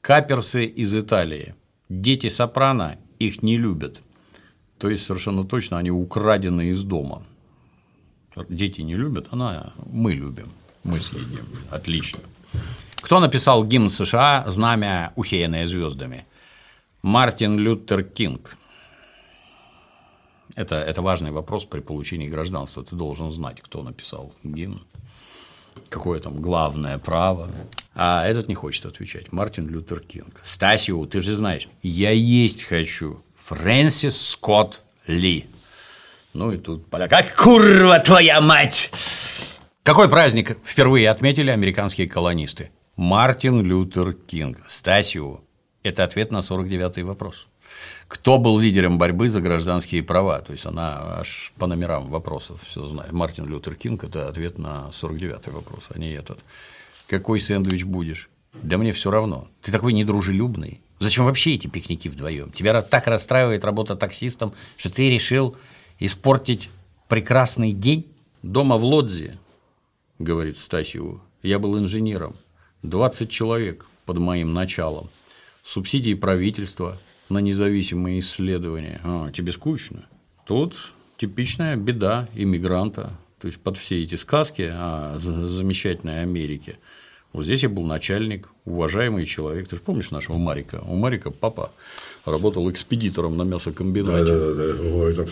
[0.00, 1.54] Каперсы из Италии.
[1.88, 4.00] Дети сопрано их не любят.
[4.78, 7.22] То есть совершенно точно они украдены из дома.
[8.48, 10.48] Дети не любят, она мы любим,
[10.84, 11.46] мы съедим.
[11.70, 12.20] Отлично.
[13.00, 16.26] Кто написал гимн США «Знамя, усеянное звездами»?
[17.02, 18.56] Мартин Лютер Кинг.
[20.54, 22.84] Это, это важный вопрос при получении гражданства.
[22.84, 24.82] Ты должен знать, кто написал гимн,
[25.88, 27.48] какое там главное право.
[27.94, 29.32] А этот не хочет отвечать.
[29.32, 30.40] Мартин Лютер Кинг.
[30.44, 33.22] Стасио, ты же знаешь, я есть хочу.
[33.46, 35.46] Фрэнсис Скотт Ки.
[36.34, 37.08] Ну и тут поля.
[37.08, 38.92] Как курва твоя мать!
[39.82, 42.70] Какой праздник впервые отметили американские колонисты?
[42.96, 44.58] Мартин Лютер Кинг.
[44.66, 45.40] Стасио.
[45.82, 47.46] Это ответ на 49-й вопрос.
[48.06, 50.42] Кто был лидером борьбы за гражданские права?
[50.42, 53.12] То есть она аж по номерам вопросов все знает.
[53.12, 56.40] Мартин Лютер Кинг– это ответ на 49-й вопрос, а не этот.
[57.08, 58.28] Какой сэндвич будешь?
[58.52, 59.48] Да мне все равно.
[59.62, 60.82] Ты такой недружелюбный.
[60.98, 62.50] Зачем вообще эти пикники вдвоем?
[62.50, 65.56] Тебя так расстраивает работа таксистом, что ты решил
[65.98, 66.68] испортить
[67.08, 68.06] прекрасный день?
[68.42, 69.38] Дома в Лодзе,
[70.20, 72.36] говорит Стасиеву, я был инженером.
[72.82, 75.10] 20 человек под моим началом.
[75.64, 76.96] Субсидии правительства
[77.28, 79.00] на независимые исследования.
[79.02, 80.06] А, тебе скучно?
[80.46, 83.10] Тут типичная беда иммигранта.
[83.40, 86.78] То есть под все эти сказки о замечательной Америке–
[87.32, 89.68] вот здесь я был начальник, уважаемый человек.
[89.68, 90.82] Ты же помнишь нашего Марика?
[90.86, 91.70] У Марика папа
[92.24, 94.24] работал экспедитором на мясокомбинате.
[94.24, 95.26] Да, да, да.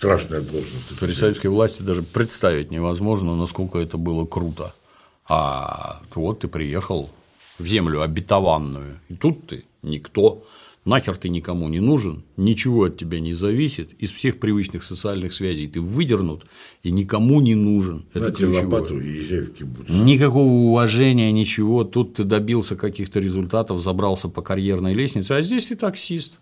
[0.00, 0.98] Страшная должность.
[0.98, 4.74] При советской власти даже представить невозможно, насколько это было круто.
[5.28, 7.10] А вот ты приехал
[7.58, 10.42] в землю обетованную, и тут ты никто
[10.86, 15.68] нахер ты никому не нужен, ничего от тебя не зависит, из всех привычных социальных связей
[15.68, 16.46] ты выдернут
[16.82, 18.06] и никому не нужен.
[18.14, 18.82] Это ключевое.
[19.88, 21.84] Никакого уважения, ничего.
[21.84, 26.38] Тут ты добился каких-то результатов, забрался по карьерной лестнице, а здесь ты таксист.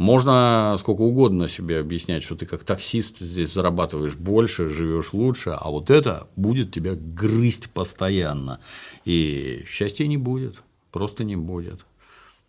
[0.00, 5.70] Можно сколько угодно себе объяснять, что ты как таксист здесь зарабатываешь больше, живешь лучше, а
[5.70, 8.60] вот это будет тебя грызть постоянно.
[9.04, 10.56] И счастья не будет,
[10.90, 11.80] просто не будет.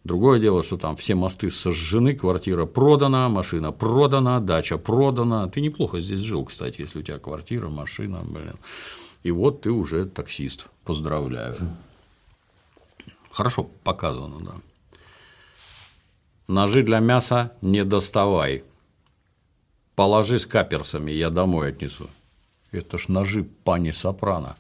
[0.06, 5.46] Другое дело, что там все мосты сожжены, квартира продана, машина продана, дача продана.
[5.50, 8.56] Ты неплохо здесь жил, кстати, если у тебя квартира, машина, блин.
[9.24, 10.68] И вот ты уже таксист.
[10.86, 11.58] Поздравляю.
[13.30, 14.54] Хорошо показано, да.
[16.48, 18.64] Ножи для мяса не доставай.
[19.96, 22.08] Положи с каперсами, я домой отнесу.
[22.72, 24.56] Это ж ножи пани Сопрано.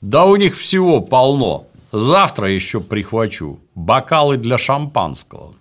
[0.00, 1.66] Да у них всего полно.
[1.92, 5.54] Завтра еще прихвачу бокалы для шампанского.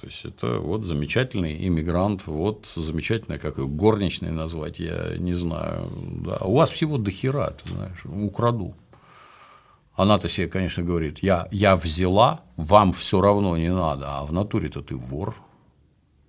[0.00, 5.88] То есть это вот замечательный иммигрант, вот замечательная, как ее горничной назвать, я не знаю.
[6.24, 6.36] Да.
[6.36, 8.74] У вас всего до хера, ты знаешь, украду.
[9.98, 14.80] Она-то себе, конечно, говорит, я, я взяла, вам все равно не надо, а в натуре-то
[14.80, 15.34] ты вор,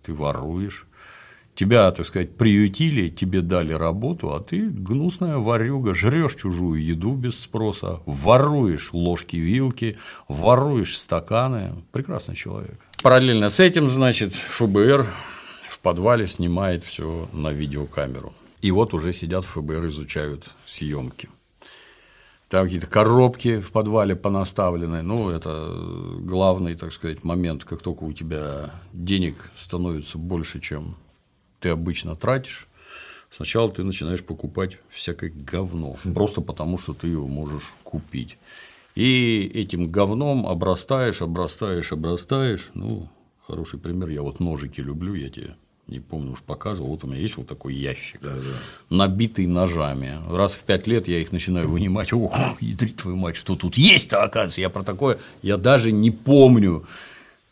[0.02, 0.88] ты воруешь
[1.54, 7.40] тебя, так сказать, приютили, тебе дали работу, а ты гнусная варюга, жрешь чужую еду без
[7.40, 9.98] спроса, воруешь ложки-вилки,
[10.28, 11.76] воруешь стаканы.
[11.92, 12.80] Прекрасный человек.
[13.04, 15.06] Параллельно с этим, значит, ФБР
[15.68, 18.34] в подвале снимает все на видеокамеру.
[18.62, 21.30] И вот уже сидят ФБР, изучают съемки.
[22.50, 25.04] Там какие-то коробки в подвале понаставлены.
[25.04, 25.72] Ну, это
[26.20, 30.96] главный, так сказать, момент, как только у тебя денег становится больше, чем
[31.60, 32.68] ты обычно тратишь,
[33.30, 38.40] сначала ты начинаешь покупать всякое говно, просто потому что ты его можешь купить.
[38.96, 42.72] И этим говном обрастаешь, обрастаешь, обрастаешь.
[42.74, 43.08] Ну,
[43.46, 44.10] хороший пример.
[44.10, 45.56] Я вот ножики люблю, я тебе
[45.90, 46.90] не помню, уж показывал.
[46.90, 48.96] Вот у меня есть вот такой ящик, да, да.
[48.96, 50.20] набитый ножами.
[50.30, 52.14] Раз в пять лет я их начинаю вынимать.
[52.14, 54.62] Ох, ядрить твою мать, что тут есть-то, оказывается.
[54.62, 56.86] Я про такое, я даже не помню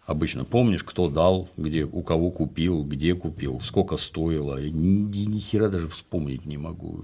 [0.07, 4.59] обычно помнишь, кто дал, где, у кого купил, где купил, сколько стоило.
[4.59, 7.03] Ни, ни, ни хера даже вспомнить не могу.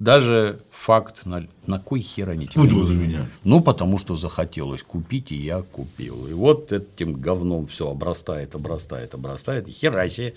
[0.00, 3.26] Даже факт, на, на кой хера они тебе ну, меня.
[3.44, 6.26] Ну, потому что захотелось купить, и я купил.
[6.26, 9.68] И вот этим говном все обрастает, обрастает, обрастает.
[9.68, 10.32] И хера себе.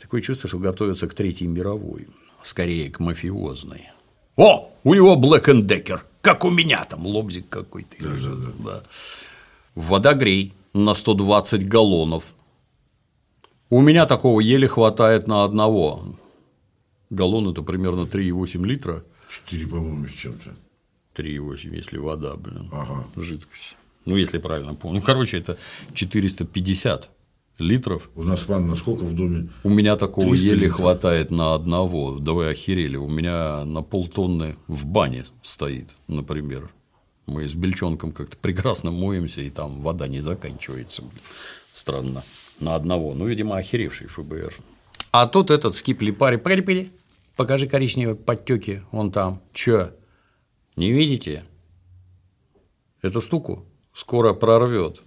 [0.00, 2.06] Такое чувство, что готовятся к Третьей мировой.
[2.44, 3.88] Скорее, к мафиозной.
[4.36, 7.96] О, у него Black Decker, как у меня там, лобзик какой-то.
[7.98, 8.52] Да, да, да.
[8.64, 8.82] да.
[9.74, 12.36] Водогрей на 120 галлонов.
[13.70, 16.04] У меня такого еле хватает на одного.
[17.10, 19.04] Галлон– это примерно 3,8 литра.
[19.46, 20.54] 4, по-моему, с чем-то.
[21.16, 23.04] 3,8, если вода, блин, ага.
[23.16, 23.76] жидкость.
[24.06, 25.00] Ну, если правильно помню.
[25.00, 25.58] Ну, короче, это
[25.94, 27.10] 450
[27.58, 28.10] литров.
[28.14, 29.50] У нас ванна сколько в доме?
[29.62, 30.76] У меня такого 300 еле литров.
[30.76, 32.18] хватает на одного.
[32.18, 32.96] Да вы охерели.
[32.96, 36.70] У меня на полтонны в бане стоит, например.
[37.26, 41.02] Мы с бельчонком как-то прекрасно моемся, и там вода не заканчивается.
[41.02, 41.20] блин.
[41.74, 42.22] Странно.
[42.60, 43.14] На одного.
[43.14, 44.54] Ну, видимо, охеревший ФБР.
[45.12, 46.36] А тут этот скип липари.
[46.36, 46.90] Погоди, погоди.
[47.40, 48.82] Покажи коричневые подтеки.
[48.92, 49.40] Вон там.
[49.54, 49.94] Чё?
[50.76, 51.46] Не видите?
[53.00, 53.64] Эту штуку
[53.94, 55.00] скоро прорвет.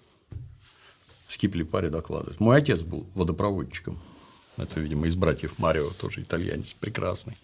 [1.30, 2.40] Скип липари докладывает.
[2.40, 4.02] Мой отец был водопроводчиком.
[4.58, 7.38] Это, видимо, из братьев Марио, тоже итальянец прекрасный.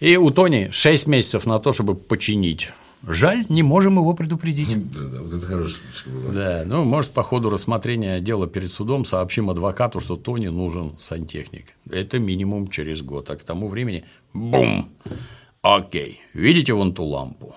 [0.00, 2.72] И у Тони 6 месяцев на то, чтобы починить.
[3.06, 4.92] Жаль, не можем его предупредить.
[4.92, 6.32] Да, да, вот это хорошая была.
[6.32, 11.74] Да, ну, может, по ходу рассмотрения дела перед судом сообщим адвокату, что Тони нужен сантехник.
[11.90, 14.90] Это минимум через год, а к тому времени– бум!
[15.62, 17.54] Окей, видите вон ту лампу?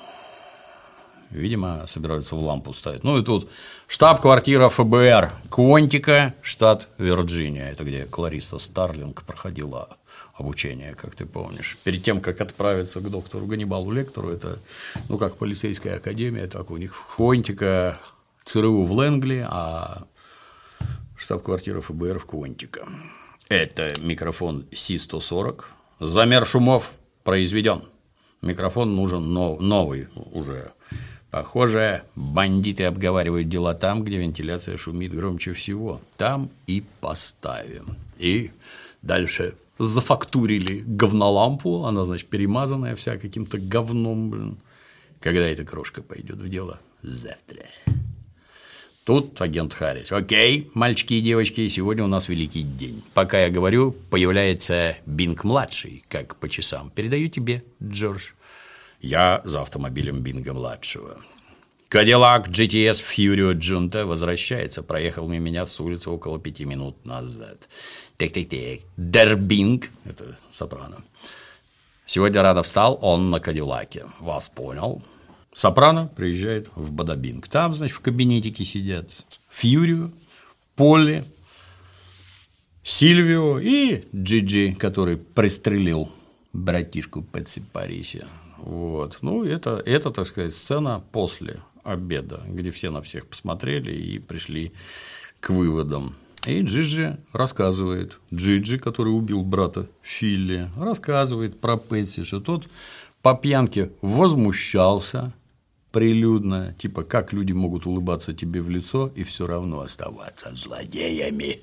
[1.29, 3.03] Видимо, собираются в лампу ставить.
[3.03, 3.49] Ну и тут
[3.87, 7.69] штаб-квартира ФБР Квонтика, штат Вирджиния.
[7.69, 9.97] Это где Клариса Старлинг проходила
[10.37, 11.77] обучение, как ты помнишь.
[11.83, 14.59] Перед тем, как отправиться к доктору Ганнибалу Лектору, это,
[15.09, 17.99] ну, как полицейская академия, так у них Квонтика,
[18.45, 20.03] ЦРУ в Лэнгли, а
[21.17, 22.87] штаб-квартира ФБР в Квонтика.
[23.49, 25.63] Это микрофон Си-140.
[25.99, 26.91] Замер шумов
[27.23, 27.83] произведен.
[28.41, 30.71] Микрофон нужен нов- новый уже.
[31.31, 36.01] Похоже, бандиты обговаривают дела там, где вентиляция шумит громче всего.
[36.17, 37.97] Там и поставим.
[38.17, 38.51] И
[39.01, 44.57] дальше зафактурили говнолампу, она, значит, перемазанная вся каким-то говном, блин.
[45.19, 46.79] Когда эта крошка пойдет в дело?
[47.01, 47.65] Завтра.
[49.05, 50.11] Тут агент Харрис.
[50.11, 53.01] Окей, мальчики и девочки, сегодня у нас великий день.
[53.13, 56.91] Пока я говорю, появляется Бинг-младший, как по часам.
[56.91, 58.31] Передаю тебе, Джордж.
[58.99, 61.21] Я за автомобилем Бинга-младшего.
[61.89, 64.83] Кадиллак GTS Furio Junta возвращается.
[64.83, 67.69] Проехал мимо меня с улицы около пяти минут назад.
[68.17, 68.81] Так-так-так.
[68.97, 70.97] Дербинг, это сопрано.
[72.05, 74.05] Сегодня рано встал он на Кадиллаке.
[74.19, 75.01] Вас понял.
[75.53, 77.47] Сопрано приезжает в Бадабинг.
[77.47, 79.09] Там, значит, в кабинетике сидят
[79.49, 80.09] Фьюрио,
[80.75, 81.23] Полли,
[82.83, 86.09] Сильвио и Джиджи, который пристрелил
[86.51, 88.25] братишку Пэтси Париси.
[88.57, 89.19] Вот.
[89.21, 94.73] Ну, это, это, так сказать, сцена после обеда, где все на всех посмотрели и пришли
[95.39, 96.15] к выводам.
[96.45, 102.67] И Джиджи рассказывает, Джиджи, который убил брата Филли, рассказывает про Пэтси, что тот
[103.21, 105.33] по пьянке возмущался
[105.91, 111.61] прилюдно, типа, как люди могут улыбаться тебе в лицо и все равно оставаться злодеями.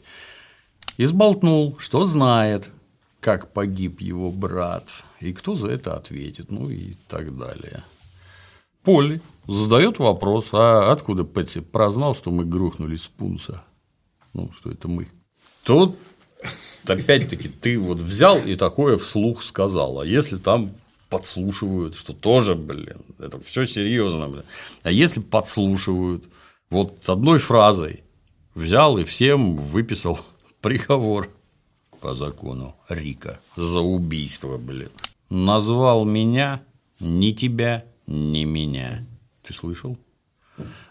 [0.97, 2.71] И сболтнул, что знает,
[3.21, 7.83] как погиб его брат, и кто за это ответит, ну и так далее.
[8.85, 13.65] Полли задает вопрос, а откуда Пэтси прознал, что мы грохнули с пунса?
[14.35, 15.09] Ну, что это мы.
[15.65, 15.97] Тут
[16.87, 20.71] опять-таки ты вот взял и такое вслух сказал, а если там
[21.09, 24.45] подслушивают, что тоже, блин, это все серьезно, блин.
[24.83, 26.25] А если подслушивают,
[26.71, 28.03] вот с одной фразой
[28.55, 30.19] взял и всем выписал
[30.61, 31.31] приговор
[32.01, 34.91] по закону Рика за убийство, блин.
[35.31, 36.63] Назвал меня
[37.01, 39.03] ни тебя, ни меня.
[39.43, 39.99] Ты слышал?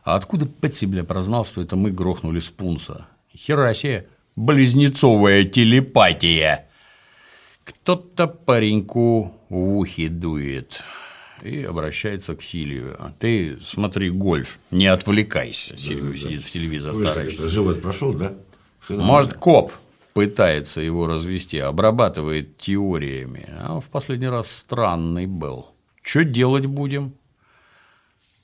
[0.03, 3.07] А откуда Пэтси, бля, прознал, что это мы грохнули с пунса?
[3.35, 6.67] Хера себе, близнецовая телепатия.
[7.63, 10.83] Кто-то пареньку в ухе дует
[11.41, 12.97] и обращается к Сильвию.
[13.19, 15.77] Ты смотри гольф, не отвлекайся.
[15.77, 17.49] Сильвию сидит в телевизор таращится.
[17.49, 18.33] Живот прошел, да?
[18.89, 19.71] Может, коп
[20.13, 25.72] пытается его развести, обрабатывает теориями, а в последний раз странный был.
[26.03, 27.15] Что делать будем?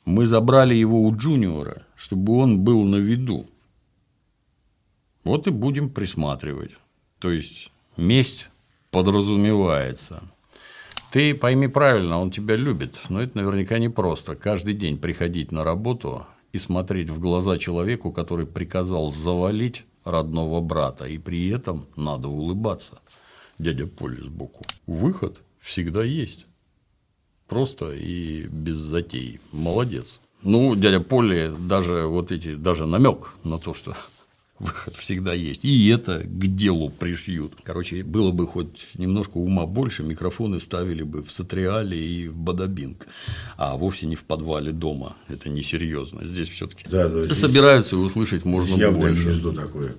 [0.05, 3.47] Мы забрали его у Джуниора, чтобы он был на виду.
[5.23, 6.71] Вот и будем присматривать.
[7.19, 8.49] То есть месть
[8.91, 10.23] подразумевается.
[11.11, 14.35] Ты пойми правильно, он тебя любит, но это наверняка не просто.
[14.35, 21.05] Каждый день приходить на работу и смотреть в глаза человеку, который приказал завалить родного брата,
[21.05, 22.99] и при этом надо улыбаться.
[23.57, 24.63] Дядя Поля сбоку.
[24.87, 26.45] Выход всегда есть.
[27.49, 29.39] Просто и без затей.
[29.51, 30.19] Молодец.
[30.43, 33.93] Ну, дядя Поли даже вот эти, даже намек на то, что
[34.59, 35.65] выход всегда есть.
[35.65, 37.53] И это к делу пришьют.
[37.63, 43.07] Короче, было бы хоть немножко ума больше, микрофоны ставили бы в Сатриале и в Бадабинг,
[43.57, 45.15] а вовсе не в подвале дома.
[45.27, 46.25] Это несерьезно.
[46.25, 49.23] Здесь все-таки Да, да, собираются и услышать можно Явное больше.
[49.23, 49.95] гнездо такое.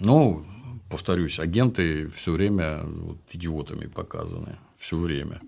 [0.00, 0.44] Ну,
[0.90, 4.58] повторюсь, агенты все время вот, идиотами показаны.
[4.76, 5.40] Все время.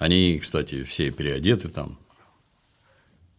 [0.00, 1.98] Они, кстати, все переодеты там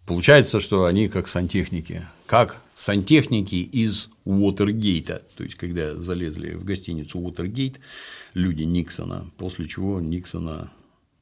[0.06, 2.06] Получается, что они как сантехники.
[2.26, 5.22] Как сантехники из Уотергейта.
[5.38, 7.80] То есть, когда залезли в гостиницу Уотергейт,
[8.34, 10.72] люди Никсона, после чего Никсона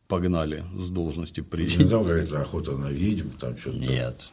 [0.08, 1.92] погнали с должности президента.
[1.92, 3.78] Там какая-то охота на ведьм, там что-то.
[3.78, 4.32] Нет.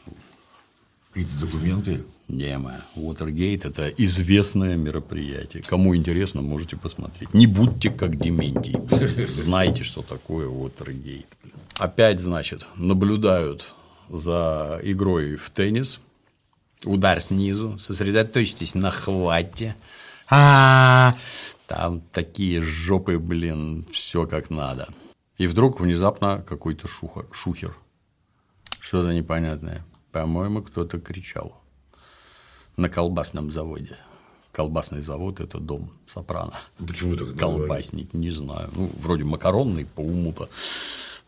[1.16, 2.04] Какие-то документы.
[2.28, 2.74] Нема.
[2.94, 5.62] Уотергейт– это известное мероприятие.
[5.62, 7.32] Кому интересно, можете посмотреть.
[7.32, 8.76] Не будьте как Дементий.
[9.32, 11.26] Знайте, что такое Уотергейт.
[11.78, 13.74] Опять, значит, наблюдают
[14.10, 16.00] за игрой в теннис.
[16.84, 17.78] Удар снизу.
[17.78, 19.74] Сосредоточьтесь на хвате.
[20.28, 21.16] А,
[21.66, 24.86] там такие жопы, блин, все как надо.
[25.38, 27.74] И вдруг внезапно какой-то шухер.
[28.80, 29.82] Что-то непонятное.
[30.12, 31.60] По-моему, кто-то кричал
[32.76, 33.96] на колбасном заводе.
[34.52, 36.54] Колбасный завод– это дом Сопрано.
[36.78, 38.70] Почему так Колбасник, не знаю.
[38.74, 40.48] Ну, вроде макаронный по уму-то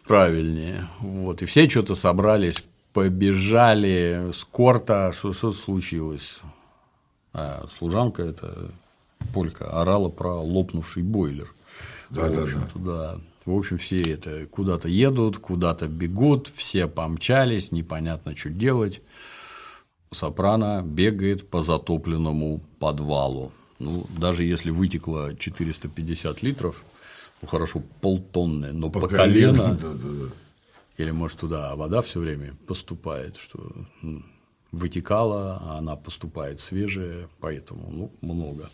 [0.07, 0.89] правильнее.
[1.01, 1.43] Вот.
[1.43, 2.65] И все что-то собрались,
[2.95, 5.13] побежали с корта.
[5.13, 6.41] Что, что случилось?
[7.35, 8.71] А служанка эта
[9.35, 11.55] полька орала про лопнувший бойлер.
[12.09, 12.69] Да, да, да.
[12.75, 13.21] да.
[13.49, 19.01] В общем, все это куда-то едут, куда-то бегут, все помчались, непонятно, что делать.
[20.11, 23.51] Сопрано бегает по затопленному подвалу.
[23.79, 26.85] Ну, даже если вытекло 450 литров,
[27.41, 29.55] ну хорошо, полтонны, но по, по колено.
[29.55, 30.33] колено да, да, да.
[30.99, 33.67] Или, может, туда вода все время поступает, что
[34.73, 38.69] вытекала, а она поступает свежая, поэтому ну, много.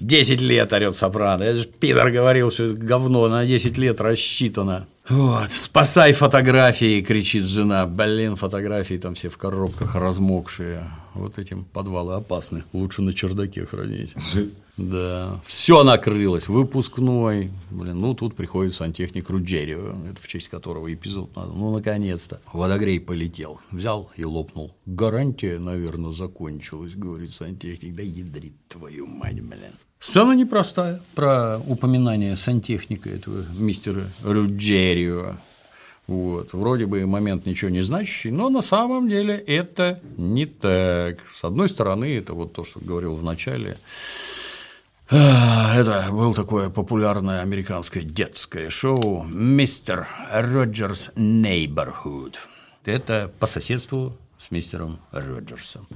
[0.00, 1.42] 10 лет орет Сопрано.
[1.42, 4.86] Это же Пидор говорил, что это говно на 10 лет рассчитано.
[5.08, 7.86] Вот, спасай фотографии, кричит жена.
[7.86, 10.82] Блин, фотографии там все в коробках размокшие.
[11.12, 12.64] Вот этим подвалы опасны.
[12.72, 14.14] Лучше на чердаке хранить.
[14.78, 15.38] Да.
[15.44, 16.48] Все накрылось.
[16.48, 17.50] Выпускной.
[17.70, 21.52] Блин, ну тут приходит сантехник Руджерио, это в честь которого эпизод надо.
[21.52, 22.40] Ну, наконец-то.
[22.52, 23.60] Водогрей полетел.
[23.70, 24.74] Взял и лопнул.
[24.86, 27.94] Гарантия, наверное, закончилась, говорит сантехник.
[27.94, 29.74] Да ядрит твою мать, блин.
[30.06, 35.36] Сцена непростая про упоминание сантехника этого мистера Руджерио.
[36.06, 36.52] Вот.
[36.52, 41.20] Вроде бы момент ничего не значащий, но на самом деле это не так.
[41.34, 43.78] С одной стороны, это вот то, что говорил в начале,
[45.08, 52.34] это было такое популярное американское детское шоу «Мистер Роджерс Neighborhood».
[52.84, 55.88] Это по соседству с мистером Роджерсом.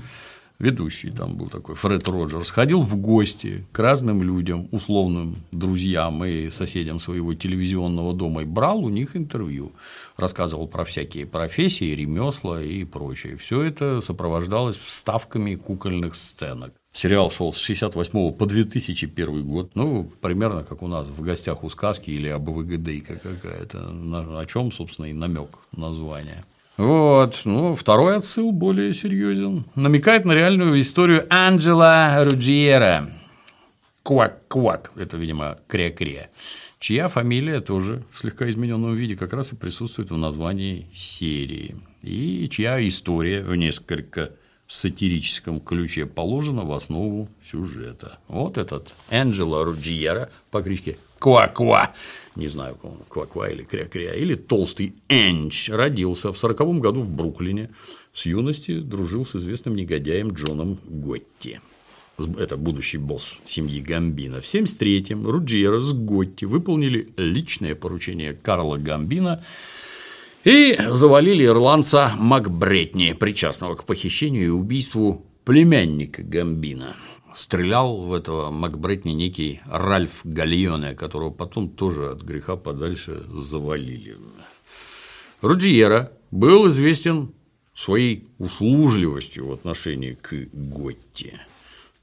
[0.59, 6.51] Ведущий там был такой Фред Роджерс, ходил в гости к разным людям, условным друзьям и
[6.51, 9.73] соседям своего телевизионного дома и брал у них интервью,
[10.17, 13.37] рассказывал про всякие профессии, ремесла и прочее.
[13.37, 16.75] Все это сопровождалось вставками кукольных сценок.
[16.93, 21.71] Сериал шел с 68 по 2001 год, ну, примерно как у нас в гостях у
[21.71, 26.45] сказки или АБВГДейка какая-то, на, о чем, собственно, и намек названия.
[26.79, 29.65] Вот, ну, второй отсыл более серьезен.
[29.75, 33.11] Намекает на реальную историю Анджела Руджиера.
[34.05, 36.31] Квак-квак, это, видимо, кря-кря,
[36.79, 42.49] чья фамилия тоже в слегка измененном виде как раз и присутствует в названии серии, и
[42.49, 44.31] чья история в несколько
[44.69, 48.19] сатирическом ключе положена в основу сюжета.
[48.29, 51.93] Вот этот Энджело Руджиера по кличке Ква-Ква,
[52.39, 52.79] не знаю,
[53.09, 57.71] Ква-Ква или Кря-Кря, или Толстый Энч, родился в сороковом году в Бруклине,
[58.15, 61.61] с юности дружил с известным негодяем Джоном Готти.
[62.39, 64.41] Это будущий босс семьи Гамбина.
[64.41, 69.45] В 1973-м Руджиера с Готти выполнили личное поручение Карла Гамбина
[70.45, 76.97] и завалили ирландца Макбретни, причастного к похищению и убийству племянника Гамбина.
[77.35, 84.17] Стрелял в этого Макбретни некий Ральф Гальоне, которого потом тоже от греха подальше завалили.
[85.41, 87.33] Руджиера был известен
[87.75, 91.35] своей услужливостью в отношении к Готти.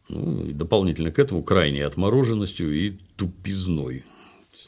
[0.07, 4.03] Ну, и дополнительно к этому крайней отмороженностью и тупизной.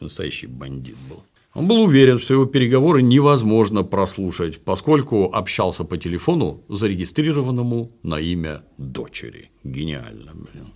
[0.01, 1.23] Настоящий бандит был.
[1.57, 8.61] Он был уверен, что его переговоры невозможно прослушать, поскольку общался по телефону, зарегистрированному на имя
[8.77, 9.49] дочери.
[9.63, 10.67] Гениально, блин.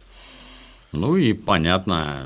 [0.91, 2.25] Ну и понятно,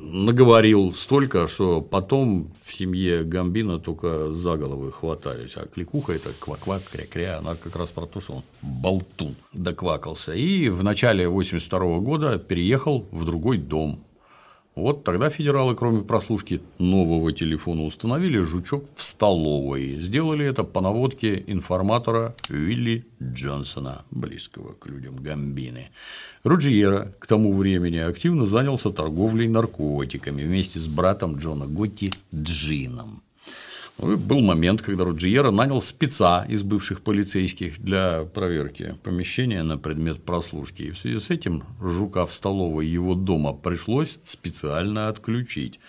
[0.00, 6.82] наговорил столько, что потом в семье Гамбина только за головы хватались, а кликуха это квак-квак,
[6.90, 10.32] кря-кря, она как раз про то, что он болтун доквакался.
[10.32, 14.00] И в начале 82 года переехал в другой дом,
[14.80, 19.98] вот тогда федералы, кроме прослушки нового телефона, установили жучок в столовой.
[20.00, 25.90] Сделали это по наводке информатора Вилли Джонсона, близкого к людям Гамбины.
[26.44, 33.22] Руджиера к тому времени активно занялся торговлей наркотиками вместе с братом Джона Готти Джином.
[34.00, 40.82] Был момент, когда Руджиера нанял спеца из бывших полицейских для проверки помещения на предмет прослушки.
[40.82, 45.80] И в связи с этим жука в столовой его дома пришлось специально отключить.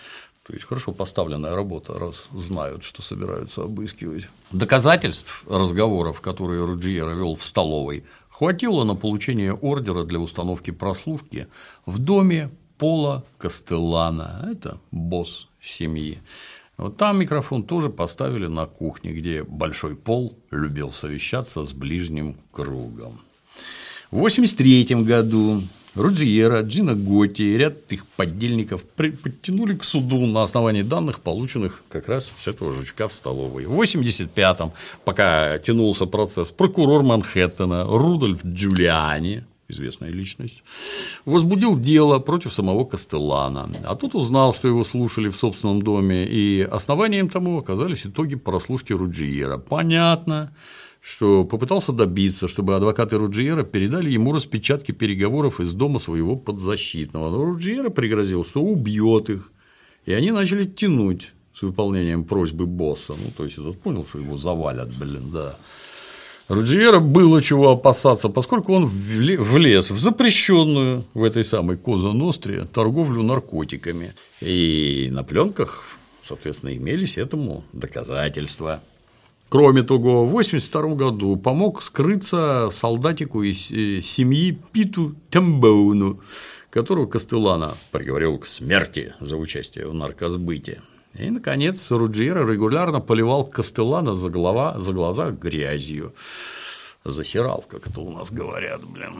[0.46, 4.28] То есть хорошо поставленная работа, раз знают, что собираются обыскивать.
[4.50, 11.46] Доказательств разговоров, которые Руджиера вел в столовой, хватило на получение ордера для установки прослушки
[11.86, 14.50] в доме Пола Кастеллана.
[14.52, 16.20] Это босс семьи.
[16.76, 23.20] Вот там микрофон тоже поставили на кухне, где Большой Пол любил совещаться с ближним кругом.
[24.10, 25.62] В 1983 году
[25.94, 32.08] Руджиера, Джина Готти и ряд их поддельников подтянули к суду на основании данных, полученных как
[32.08, 33.66] раз с этого жучка в столовой.
[33.66, 34.72] В 85-м,
[35.04, 40.62] пока тянулся процесс, прокурор Манхэттена Рудольф Джулиани известная личность,
[41.24, 46.62] возбудил дело против самого Кастеллана, а тот узнал, что его слушали в собственном доме, и
[46.62, 49.58] основанием тому оказались итоги прослушки Руджиера.
[49.58, 50.54] Понятно,
[51.00, 57.44] что попытался добиться, чтобы адвокаты Руджиера передали ему распечатки переговоров из дома своего подзащитного, но
[57.44, 59.50] Руджиера пригрозил, что убьет их,
[60.06, 63.12] и они начали тянуть с выполнением просьбы босса.
[63.12, 65.56] Ну, то есть этот понял, что его завалят, блин, да.
[66.52, 73.22] Руджиера было чего опасаться, поскольку он влез в запрещенную в этой самой Коза Ностре торговлю
[73.22, 74.12] наркотиками.
[74.42, 75.82] И на пленках,
[76.22, 78.82] соответственно, имелись этому доказательства.
[79.48, 86.20] Кроме того, в 1982 году помог скрыться солдатику из э, семьи Питу Тембоуну,
[86.68, 90.82] которого Кастеллана приговорил к смерти за участие в наркосбыте.
[91.14, 96.14] И, наконец, Руджиера регулярно поливал Кастеллана за, голова, за глаза грязью.
[97.04, 99.12] Засирал, как это у нас говорят, блин.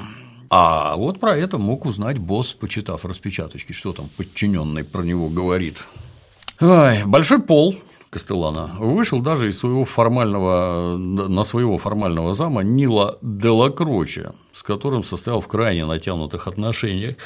[0.49, 5.76] А вот про это мог узнать босс, почитав распечаточки, что там подчиненный про него говорит.
[6.61, 7.74] Ой, большой пол
[8.11, 15.40] Кастеллана вышел даже из своего формального, на своего формального зама Нила Делакроча, с которым состоял
[15.40, 17.16] в крайне натянутых отношениях,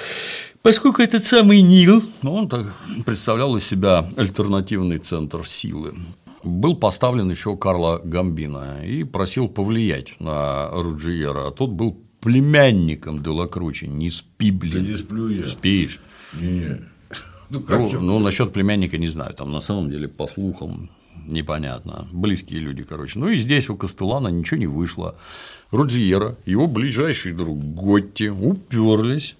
[0.66, 5.94] поскольку этот самый Нил, ну, он так представлял из себя альтернативный центр силы,
[6.42, 13.84] был поставлен еще Карла Гамбина и просил повлиять на Руджиера, а тот был племянником Делакручи,
[13.84, 14.84] не спи, блин.
[14.84, 15.46] Ты не сплю я.
[15.46, 16.00] Спишь.
[16.32, 16.80] Не.
[17.48, 20.90] Ну, ну, ну насчет племянника не знаю, там на самом деле по слухам
[21.28, 23.20] непонятно, близкие люди, короче.
[23.20, 25.14] Ну и здесь у Кастелана ничего не вышло.
[25.70, 29.36] Руджиера, его ближайший друг Готти уперлись.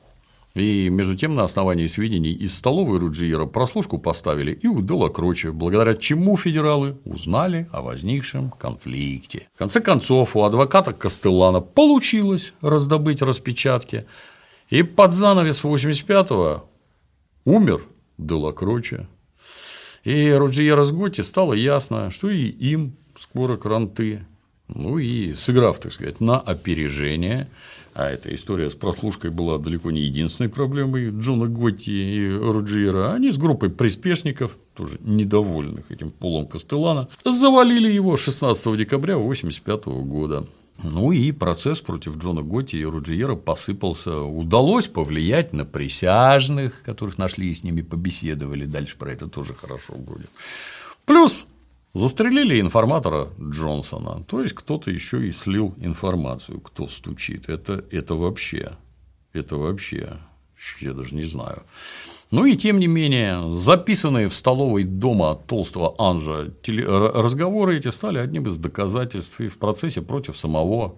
[0.57, 5.53] И между тем, на основании сведений из столовой Руджиера прослушку поставили и у Дела Кроче,
[5.53, 9.49] благодаря чему федералы узнали о возникшем конфликте.
[9.55, 14.07] В конце концов, у адвоката Кастеллана получилось раздобыть распечатки,
[14.71, 16.69] и под занавес 85-го
[17.45, 17.83] умер
[18.17, 19.09] Делакроче.
[20.05, 24.25] И Руджиера с Готти стало ясно, что и им скоро кранты.
[24.69, 27.49] Ну и сыграв, так сказать, на опережение,
[27.97, 33.33] а эта история с прослушкой была далеко не единственной проблемой Джона Готти и Руджиера, они
[33.33, 40.47] с группой приспешников, тоже недовольных этим полом Кастеллана, завалили его 16 декабря 1985 года.
[40.83, 44.19] Ну и процесс против Джона Готти и Руджиера посыпался.
[44.21, 48.67] Удалось повлиять на присяжных, которых нашли и с ними побеседовали.
[48.67, 50.29] Дальше про это тоже хорошо будет.
[51.07, 51.47] Плюс
[51.97, 54.23] застрелили информатора Джонсона.
[54.25, 57.49] То есть кто-то еще и слил информацию, кто стучит.
[57.49, 58.73] Это, это вообще.
[59.33, 60.19] Это вообще.
[60.81, 61.63] Я даже не знаю.
[62.31, 68.47] Ну и тем не менее, записанные в столовой дома толстого Анжа разговоры эти стали одним
[68.49, 70.97] из доказательств и в процессе против самого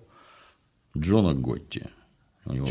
[0.96, 1.84] Джона Готти.
[2.46, 2.66] У него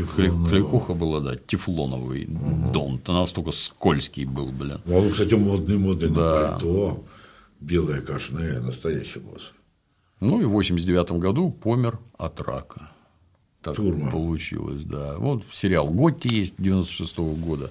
[0.49, 2.99] кликуха была, да, тефлоновый угу.
[3.05, 4.79] Ты настолько скользкий был, блин.
[4.87, 6.21] А он, кстати, модный, модный да.
[6.21, 7.03] на пальто.
[7.59, 9.53] Белая кашная, настоящий босс.
[10.19, 12.89] Ну и в 89 году помер от рака
[13.67, 14.11] так Турма.
[14.11, 15.15] получилось, да.
[15.17, 17.69] Вот сериал Готти есть 96 -го года.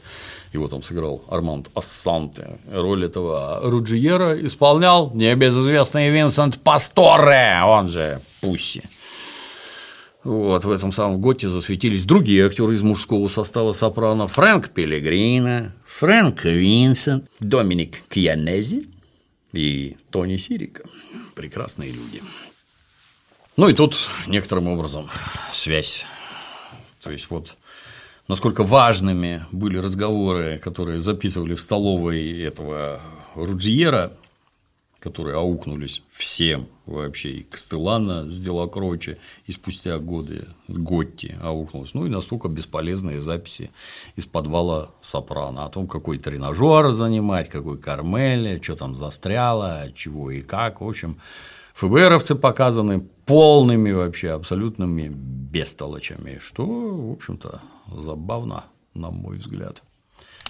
[0.52, 2.58] Его там сыграл Арманд Ассанте.
[2.70, 8.82] Роль этого Руджиера исполнял небезызвестный Винсент Пасторе, он же Пусси.
[10.22, 14.26] Вот, в этом самом Готте засветились другие актеры из мужского состава сопрано.
[14.26, 18.86] Фрэнк Пелегрино, Фрэнк Винсент, Доминик Кьянези
[19.56, 20.82] и Тони Сирика.
[21.34, 22.22] Прекрасные люди.
[23.56, 23.96] Ну и тут
[24.26, 25.08] некоторым образом
[25.52, 26.06] связь.
[27.02, 27.56] То есть вот
[28.28, 33.00] насколько важными были разговоры, которые записывали в столовой этого
[33.34, 34.12] Руджиера,
[35.06, 42.08] которые аукнулись всем вообще, и Костелана с Делакрочи, и спустя годы Готти аукнулась, ну и
[42.08, 43.70] настолько бесполезные записи
[44.16, 45.64] из подвала Сопрано.
[45.64, 51.20] О том, какой тренажер занимать, какой Кармель, что там застряло, чего и как, в общем,
[51.74, 57.60] ФБРовцы показаны полными вообще абсолютными бестолочами, что, в общем-то,
[58.02, 59.84] забавно, на мой взгляд.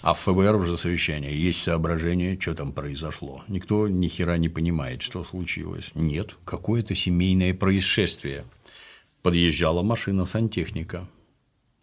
[0.02, 3.42] А в ФБР уже совещание, есть соображение, что там произошло.
[3.48, 5.90] Никто ни хера не понимает, что случилось.
[5.94, 8.44] Нет, какое-то семейное происшествие.
[9.22, 11.08] Подъезжала машина сантехника.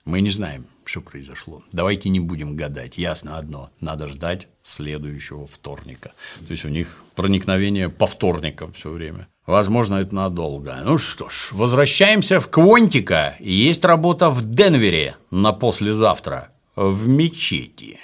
[0.06, 1.64] Мы не знаем, что произошло.
[1.72, 2.98] Давайте не будем гадать.
[2.98, 3.70] Ясно одно.
[3.80, 6.12] Надо ждать следующего вторника.
[6.46, 9.28] То есть у них проникновение по вторникам все время.
[9.46, 10.80] Возможно, это надолго.
[10.84, 13.36] Ну что ж, возвращаемся в Квонтика.
[13.40, 18.00] Есть работа в Денвере на послезавтра в мечети.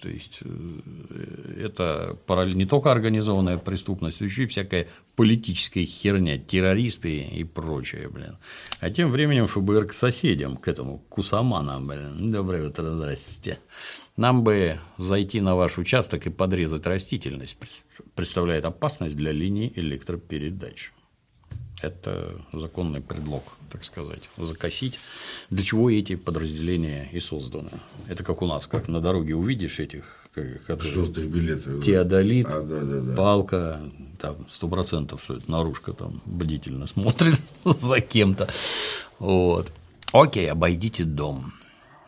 [0.00, 2.16] То есть э, это
[2.54, 8.38] не только организованная преступность, но еще и всякая политическая херня, террористы и прочее, блин.
[8.80, 12.32] А тем временем ФБР к соседям, к этому Кусамана, блин.
[12.32, 13.58] Доброе утро, здрасте.
[14.16, 17.58] Нам бы зайти на ваш участок и подрезать растительность
[18.14, 20.92] представляет опасность для линии электропередач.
[21.82, 24.98] Это законный предлог, так сказать, закосить.
[25.48, 27.70] Для чего эти подразделения и созданы?
[28.08, 31.80] Это как у нас, как на дороге увидишь этих желтые билеты.
[31.80, 33.16] Теодолит, а, да, да, да.
[33.16, 33.80] палка,
[34.18, 38.48] там сто процентов, что это наружка там бдительно смотрит за кем-то.
[39.18, 39.72] Вот.
[40.12, 41.52] Окей, обойдите дом.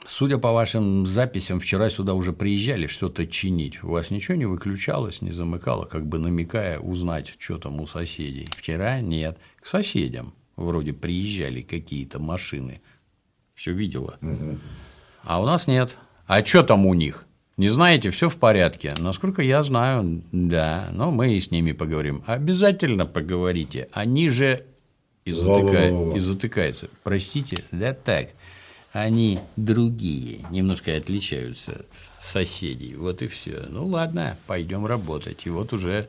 [0.07, 3.83] Судя по вашим записям, вчера сюда уже приезжали что-то чинить.
[3.85, 8.49] У вас ничего не выключалось, не замыкало, как бы намекая узнать, что там у соседей.
[8.57, 9.39] Вчера нет.
[9.61, 12.81] К соседям вроде приезжали какие-то машины.
[13.55, 14.17] Все видела.
[14.23, 14.59] Угу.
[15.25, 15.97] А у нас нет.
[16.27, 17.27] А что там у них?
[17.57, 18.95] Не знаете, все в порядке.
[18.99, 20.89] Насколько я знаю, да.
[20.93, 22.25] Но мы и с ними поговорим.
[22.27, 23.89] Обязательно поговорите.
[23.93, 24.65] Они же
[25.25, 25.89] и, затыка...
[26.17, 26.89] и затыкаются.
[27.05, 28.31] Простите, да так
[28.93, 31.87] они другие, немножко отличаются от
[32.21, 32.95] соседей.
[32.95, 33.65] Вот и все.
[33.71, 35.47] Ну ладно, пойдем работать.
[35.47, 36.09] И вот уже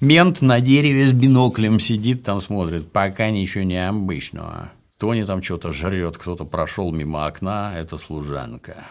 [0.00, 4.72] мент на дереве с биноклем сидит, там смотрит, пока ничего не обычного.
[4.98, 8.84] Тони там что-то жрет, кто-то прошел мимо окна, это служанка.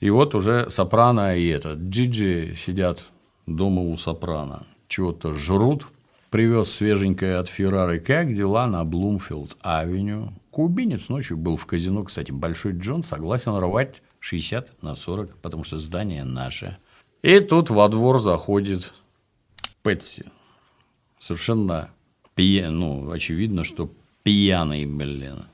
[0.00, 3.04] И вот уже Сопрано и этот Джиджи сидят
[3.46, 5.86] дома у Сопрано, чего-то жрут,
[6.30, 7.98] привез свеженькое от Феррары.
[7.98, 10.32] Как дела на Блумфилд-авеню?
[10.50, 15.78] Кубинец ночью был в казино, кстати, Большой Джон согласен рвать 60 на 40, потому что
[15.78, 16.78] здание наше.
[17.22, 18.92] И тут во двор заходит
[19.82, 20.24] Пэтси.
[21.18, 21.90] Совершенно
[22.34, 23.90] пьян, ну, очевидно, что
[24.22, 25.44] пьяный, блин.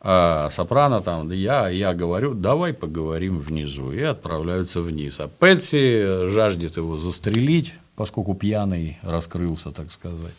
[0.00, 5.18] А Сопрано там, я, я говорю, давай поговорим внизу, и отправляются вниз.
[5.18, 10.34] А Пэтси жаждет его застрелить, поскольку пьяный раскрылся, так сказать.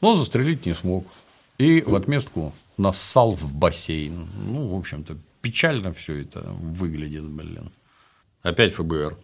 [0.00, 1.04] Но застрелить не смог.
[1.58, 4.28] И в отместку нассал в бассейн.
[4.46, 7.72] Ну, в общем-то, печально все это выглядит, блин.
[8.42, 9.16] Опять ФБР.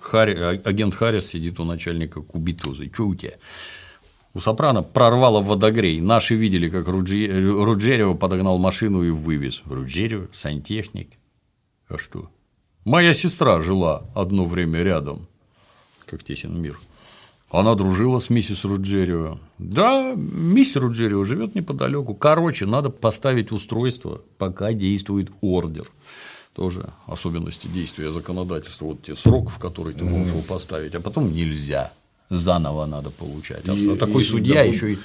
[0.00, 2.90] Харри, а, агент Харрис сидит у начальника Кубитузы.
[2.90, 3.34] Что у тебя?
[4.32, 6.00] У Сопрано прорвало водогрей.
[6.00, 7.28] Наши видели, как Руджи...
[7.28, 9.62] Руджерио подогнал машину и вывез.
[9.66, 11.10] Руджерио, сантехник.
[11.90, 12.30] А что?
[12.86, 15.28] Моя сестра жила одно время рядом.
[16.10, 16.76] Как тесен мир.
[17.50, 19.38] Она дружила с миссис Руджерио.
[19.58, 22.14] Да, миссис Руджерио живет неподалеку.
[22.14, 25.86] Короче, надо поставить устройство, пока действует ордер.
[26.54, 28.86] Тоже особенности действия законодательства.
[28.86, 31.92] Вот те срок, в который ты можешь его поставить, а потом нельзя.
[32.28, 33.68] Заново надо получать.
[33.68, 34.98] А и, такой и, судья да, еще и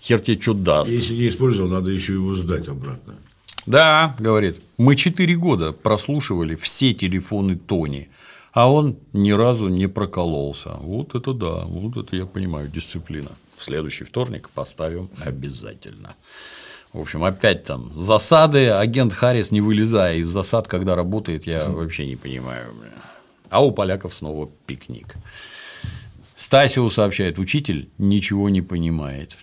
[0.00, 0.90] хер тебе что даст.
[0.90, 3.14] Если не использовал, надо еще его сдать обратно.
[3.66, 8.08] Да, говорит, мы четыре года прослушивали все телефоны Тони
[8.56, 10.70] а он ни разу не прокололся.
[10.80, 13.28] Вот это да, вот это я понимаю, дисциплина.
[13.54, 16.14] В следующий вторник поставим обязательно.
[16.94, 22.06] В общем, опять там засады, агент Харрис не вылезая из засад, когда работает, я вообще
[22.06, 22.68] не понимаю.
[23.50, 25.16] А у поляков снова пикник.
[26.34, 29.36] Стасиу сообщает, учитель ничего не понимает.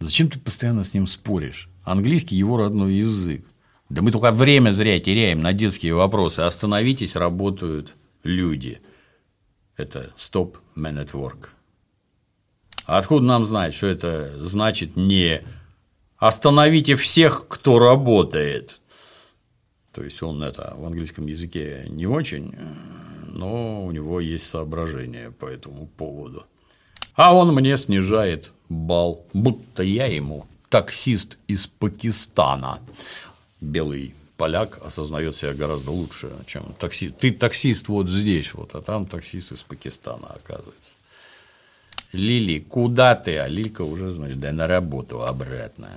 [0.00, 1.70] Зачем ты постоянно с ним споришь?
[1.82, 3.46] Английский его родной язык.
[3.88, 6.40] Да мы только время зря теряем на детские вопросы.
[6.40, 8.80] Остановитесь, работают люди.
[9.76, 11.48] Это stop man at work.
[12.86, 15.42] А откуда нам знать, что это значит не
[16.18, 18.80] остановите всех, кто работает?
[19.92, 22.54] То есть он это в английском языке не очень,
[23.28, 26.46] но у него есть соображения по этому поводу.
[27.14, 32.80] А он мне снижает бал, будто я ему таксист из Пакистана.
[33.60, 37.16] Белый поляк осознает себя гораздо лучше, чем таксист.
[37.16, 40.94] Ты таксист вот здесь, вот, а там таксист из Пакистана, оказывается.
[42.10, 43.38] Лили, куда ты?
[43.38, 45.90] А Лилька уже, значит, да на работу обратно.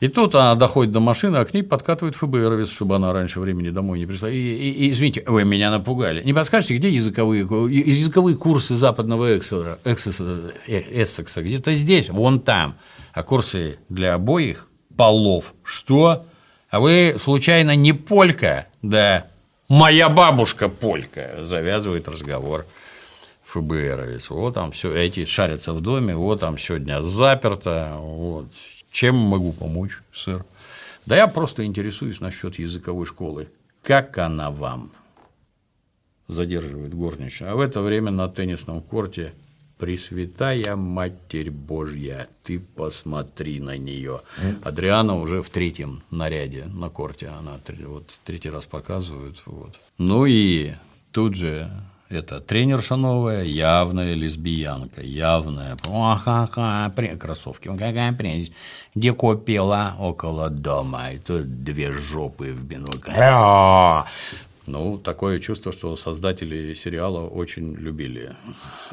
[0.00, 3.68] И тут она доходит до машины, а к ней подкатывает ФБРовец, чтобы она раньше времени
[3.68, 4.30] домой не пришла.
[4.30, 6.22] И, и, и извините, вы меня напугали.
[6.24, 11.42] Не подскажете, где языковые, языковые курсы западного Эссекса, Эссекса?
[11.42, 12.76] Где-то здесь, вон там.
[13.12, 15.52] А курсы для обоих полов.
[15.62, 16.24] Что?
[16.72, 18.66] А вы, случайно, не полька?
[18.80, 19.26] Да.
[19.68, 21.44] Моя бабушка полька.
[21.44, 22.64] Завязывает разговор.
[23.44, 24.30] ФБРовец.
[24.30, 28.46] Вот там все, эти шарятся в доме, вот там сегодня заперто, вот.
[28.90, 30.46] Чем могу помочь, сэр?
[31.04, 33.48] Да я просто интересуюсь насчет языковой школы.
[33.82, 34.92] Как она вам?
[36.26, 37.52] Задерживает горничная.
[37.52, 39.34] А в это время на теннисном корте
[39.82, 44.20] Пресвятая Матерь Божья, ты посмотри на нее.
[44.62, 49.42] Адриана уже в третьем наряде на корте, она вот третий раз показывают.
[49.44, 49.74] Вот.
[49.98, 50.74] Ну и
[51.10, 51.68] тут же
[52.08, 55.76] это тренерша новая, явная лесбиянка, явная.
[55.88, 58.52] О, какая кроссовки, какая прелесть.
[58.94, 59.96] Где купила?
[59.98, 61.10] Около дома.
[61.10, 63.10] И тут две жопы в бинокль.
[64.66, 68.36] Ну, такое чувство, что создатели сериала очень любили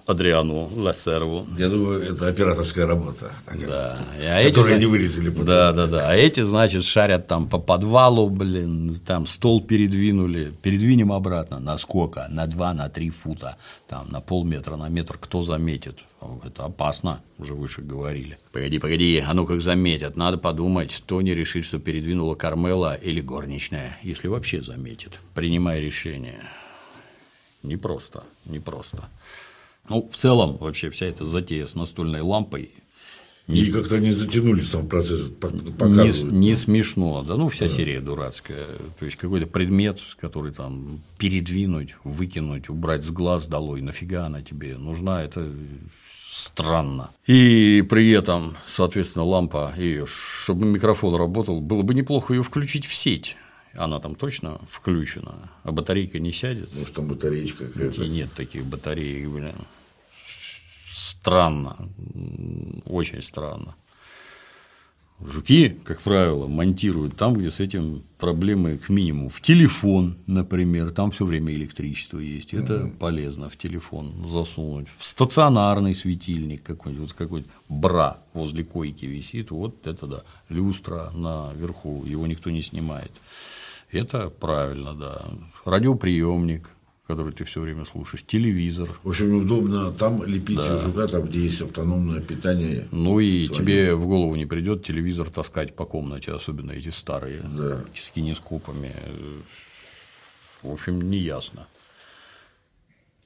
[0.07, 1.45] Адриану Лассерву.
[1.57, 3.99] Я думаю, это операторская работа, такая, да.
[4.19, 5.45] а которую эти, не вырезали потом.
[5.45, 6.09] Да, да, да.
[6.09, 11.59] А эти, значит, шарят там по подвалу, блин, там стол передвинули, передвинем обратно.
[11.59, 12.25] На сколько?
[12.29, 15.99] На два, на три фута, там, на полметра, на метр, кто заметит?
[16.43, 18.37] Это опасно, уже выше говорили.
[18.51, 23.97] Погоди, погоди, а ну как заметят, надо подумать, Тони решит, что передвинула Кармела или горничная,
[24.03, 26.41] если вообще заметит, принимая решение.
[27.63, 29.09] Непросто, непросто.
[29.87, 32.71] Ну, в целом, вообще вся эта затея с настольной лампой
[33.49, 37.73] не, и как-то не затянули сам процесс Не, не смешно, да, ну вся да.
[37.73, 38.65] серия дурацкая.
[38.99, 44.77] То есть какой-то предмет, который там передвинуть, выкинуть, убрать с глаз долой, нафига она тебе
[44.77, 45.49] нужна, это
[46.31, 47.09] странно.
[47.25, 52.93] И при этом, соответственно, лампа ее, чтобы микрофон работал, было бы неплохо ее включить в
[52.93, 53.35] сеть.
[53.73, 56.69] Она там точно включена, а батарейка не сядет.
[56.75, 58.03] Может, там батареечка какая-то.
[58.03, 59.55] И нет таких батареек, блин.
[61.29, 61.75] Странно,
[62.85, 63.75] очень странно.
[65.23, 69.29] Жуки, как правило, монтируют там, где с этим проблемы к минимуму.
[69.29, 72.55] В телефон, например, там все время электричество есть.
[72.55, 72.97] Это mm-hmm.
[72.97, 74.87] полезно в телефон засунуть.
[74.97, 79.51] В стационарный светильник какой-нибудь, вот какой-нибудь бра возле койки висит.
[79.51, 80.23] Вот это да.
[80.47, 83.11] Люстра наверху, его никто не снимает.
[83.91, 85.21] Это правильно, да.
[85.63, 86.71] Радиоприемник,
[87.09, 88.87] который ты все время слушаешь, телевизор.
[89.01, 90.77] В общем, удобно там лепить да.
[90.77, 92.87] жука, там, где есть автономное питание.
[92.91, 93.59] Ну и свое.
[93.59, 97.83] тебе в голову не придет телевизор таскать по комнате, особенно эти старые, да.
[97.95, 98.91] с кинескопами.
[100.61, 101.65] В общем, не ясно.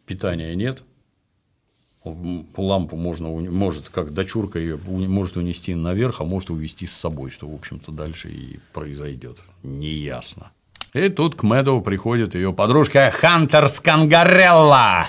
[0.06, 0.82] Питания нет.
[2.06, 7.50] Лампу можно, может, как дочурка ее может унести наверх, а может увести с собой, что,
[7.50, 9.40] в общем-то, дальше и произойдет.
[9.62, 10.54] Неясно.
[10.94, 15.08] И тут к Мэдоу приходит ее подружка Хантер Скангарелла.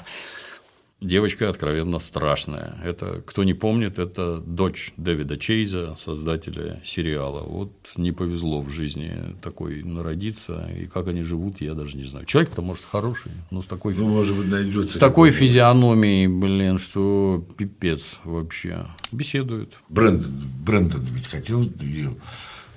[1.03, 2.77] Девочка откровенно страшная.
[2.83, 7.41] Это, кто не помнит, это дочь Дэвида Чейза, создателя сериала.
[7.41, 9.13] Вот не повезло в жизни
[9.43, 12.25] такой народиться, и как они живут, я даже не знаю.
[12.25, 17.45] Человек-то, может, хороший, но с такой, ну, может быть, найдется с такой физиономией, блин, что
[17.59, 18.87] пипец вообще.
[19.13, 19.75] Беседует.
[19.91, 20.33] Брэндон,
[20.65, 22.15] Брэндон ведь хотел ее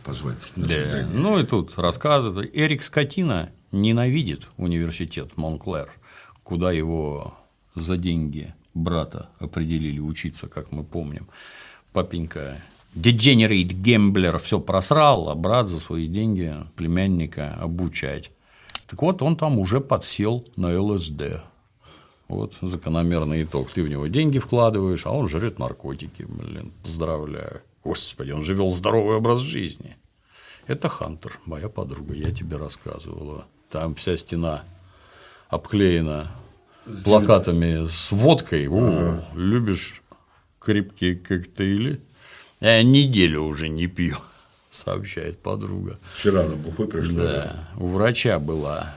[0.08, 0.38] позвать.
[0.56, 1.06] Да.
[1.14, 2.50] Ну и тут рассказывают.
[2.54, 5.92] Эрик Скотина ненавидит университет Монклер,
[6.44, 7.36] куда его
[7.76, 11.28] за деньги брата определили учиться, как мы помним.
[11.92, 12.58] Папенька
[12.96, 18.32] degenerate гемблер все просрал, а брат за свои деньги племянника обучать.
[18.88, 21.44] Так вот, он там уже подсел на ЛСД.
[22.30, 23.70] Вот закономерный итог.
[23.70, 26.24] Ты в него деньги вкладываешь, а он жрет наркотики.
[26.24, 27.62] Блин, поздравляю.
[27.88, 29.96] Господи, он же вел здоровый образ жизни.
[30.68, 33.46] Это Хантер, моя подруга, я тебе рассказывала.
[33.70, 34.66] Там вся стена
[35.48, 36.30] обклеена
[37.06, 38.68] плакатами с водкой.
[38.68, 40.02] О, любишь
[40.60, 42.02] крепкие коктейли?
[42.60, 44.18] Я неделю уже не пью,
[44.70, 45.98] сообщает подруга.
[46.18, 47.24] Вчера на бухой пришла.
[47.24, 48.94] Да, у врача была.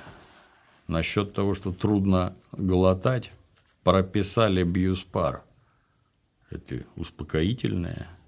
[0.89, 3.31] Насчет того, что трудно глотать,
[3.85, 5.45] прописали бьюспар.
[6.51, 8.09] Это успокоительное–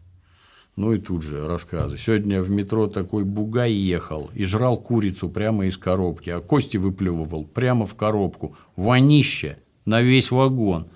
[0.76, 1.98] ну и тут же рассказы.
[1.98, 7.44] Сегодня в метро такой бугай ехал и жрал курицу прямо из коробки, а кости выплевывал
[7.44, 8.56] прямо в коробку.
[8.76, 10.88] Вонище на весь вагон.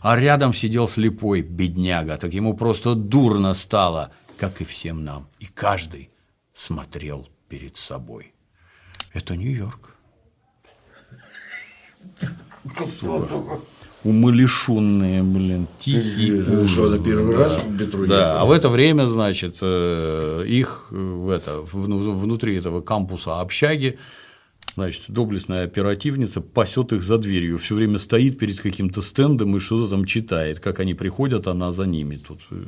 [0.00, 5.28] А рядом сидел слепой бедняга, так ему просто дурно стало, как и всем нам.
[5.40, 6.10] И каждый
[6.52, 8.34] смотрел перед собой.
[9.12, 9.96] Это Нью-Йорк.
[14.04, 16.68] Умалишенные, блин, тихие.
[16.68, 17.44] Что, это первый да.
[17.44, 23.40] раз в Да, а в это время, значит, э, их в это, внутри этого кампуса
[23.40, 23.98] общаги
[24.74, 29.90] значит, доблестная оперативница пасет их за дверью, все время стоит перед каким-то стендом и что-то
[29.90, 30.60] там читает.
[30.60, 32.16] Как они приходят, она за ними.
[32.16, 32.64] Тут э,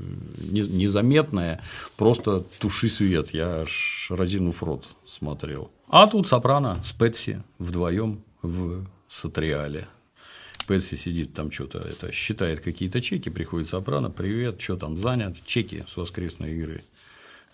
[0.50, 1.60] незаметная,
[1.96, 3.30] просто туши свет.
[3.30, 5.70] Я аж разинув рот смотрел.
[5.88, 9.88] А тут Сопрано с Пэтси вдвоем в Сатриале.
[10.66, 15.84] Пэтси сидит там что-то, это считает какие-то чеки, приходит Сопрано, привет, что там занят, чеки
[15.88, 16.84] с воскресной игры.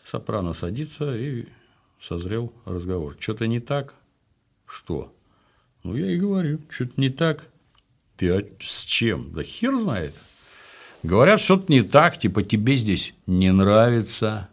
[0.04, 1.46] Сопрано садится и
[2.00, 3.16] созрел разговор.
[3.18, 3.94] Что-то не так,
[4.66, 5.14] что?
[5.84, 7.48] Ну, я и говорю, что-то не так.
[8.16, 9.32] Ты а с чем?
[9.32, 10.14] Да хер знает.
[11.02, 14.48] Говорят, что-то не так, типа тебе здесь не нравится.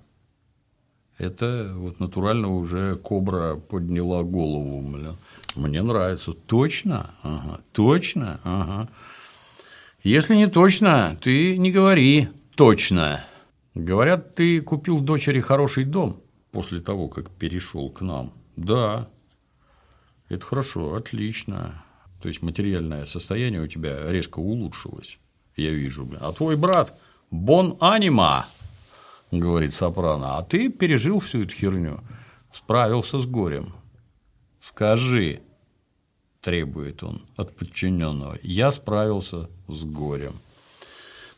[1.18, 4.81] Это вот натурально уже кобра подняла голову.
[4.81, 5.15] Бля.
[5.55, 6.34] Мне нравится.
[6.34, 7.11] Точно?
[7.23, 7.61] Ага.
[7.71, 8.39] Точно?
[8.43, 8.89] Ага.
[10.03, 13.26] Если не точно, ты не говори точно.
[13.76, 16.21] Говорят, ты купил дочери хороший дом
[16.51, 18.34] после того, как перешел к нам.
[18.55, 19.09] Да,
[20.30, 21.84] это хорошо, отлично.
[22.21, 25.19] То есть материальное состояние у тебя резко улучшилось.
[25.55, 26.19] Я вижу, блин.
[26.21, 26.93] А твой брат
[27.31, 28.45] бон анима,
[29.31, 32.01] говорит Сопрано, а ты пережил всю эту херню,
[32.51, 33.73] справился с горем.
[34.60, 35.41] Скажи,
[36.41, 40.34] требует он от подчиненного, я справился с горем.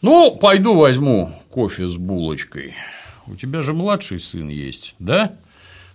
[0.01, 2.73] Ну, пойду возьму кофе с булочкой.
[3.27, 5.35] У тебя же младший сын есть, да?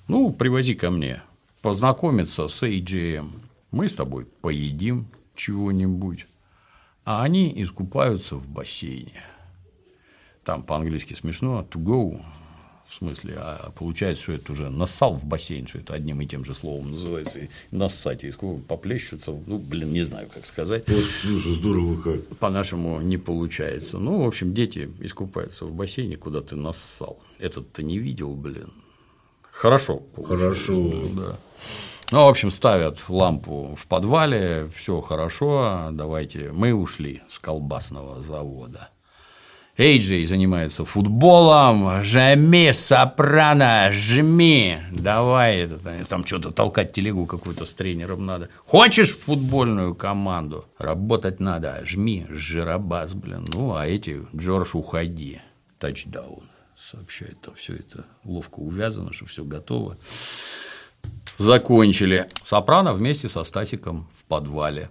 [0.06, 1.22] Ну, привози ко мне
[1.60, 3.28] познакомиться с AGM.
[3.72, 6.26] Мы с тобой поедим чего-нибудь,
[7.04, 9.24] а они искупаются в бассейне.
[10.44, 12.24] Там по-английски смешно to go,
[12.88, 16.44] в смысле, а получается, что это уже нассал в бассейн, что это одним и тем
[16.44, 18.32] же словом называется, и нассать, и
[18.68, 20.88] поплещутся, ну, блин, не знаю, как сказать.
[20.88, 22.38] Вот, слушай, здорово как.
[22.38, 23.98] По-нашему не получается.
[23.98, 27.18] Ну, в общем, дети искупаются в бассейне, куда ты нассал.
[27.38, 28.72] Этот ты не видел, блин.
[29.50, 30.02] Хорошо.
[30.14, 30.92] Хорошо.
[31.14, 31.38] Да.
[32.12, 36.52] Ну, в общем, ставят лампу в подвале, все хорошо, давайте.
[36.52, 38.90] Мы ушли с колбасного завода.
[39.78, 45.68] Эйджей занимается футболом, жми, сопрано, жми, давай,
[46.08, 48.48] там что-то толкать телегу какую-то с тренером надо.
[48.64, 50.64] Хочешь футбольную команду?
[50.78, 53.44] Работать надо, жми, жиробас, блин.
[53.52, 55.42] Ну, а эти, Джордж, уходи,
[55.78, 56.44] тачдаун
[56.80, 59.96] сообщает, там все это ловко увязано, что все готово.
[61.36, 62.28] Закончили.
[62.44, 64.90] Сопрано вместе со Стасиком в подвале.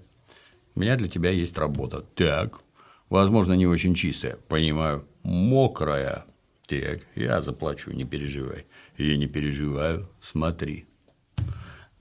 [0.76, 2.02] У меня для тебя есть работа.
[2.16, 2.60] Так.
[3.10, 4.38] Возможно, не очень чистая.
[4.48, 5.06] Понимаю.
[5.24, 6.26] Мокрая.
[6.68, 8.66] Так, я заплачу, не переживай.
[8.98, 10.86] Я не переживаю, смотри.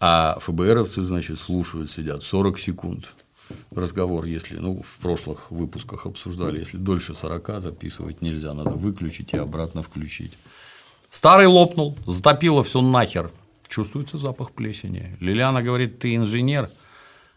[0.01, 3.14] А ФБРовцы, значит, слушают, сидят 40 секунд
[3.74, 9.39] разговор, если, ну, в прошлых выпусках обсуждали, если дольше 40 записывать нельзя, надо выключить и
[9.39, 10.32] обратно включить.
[11.10, 13.31] Старый лопнул, затопило все нахер.
[13.68, 15.16] Чувствуется запах плесени.
[15.20, 16.68] Лилиана говорит, ты инженер.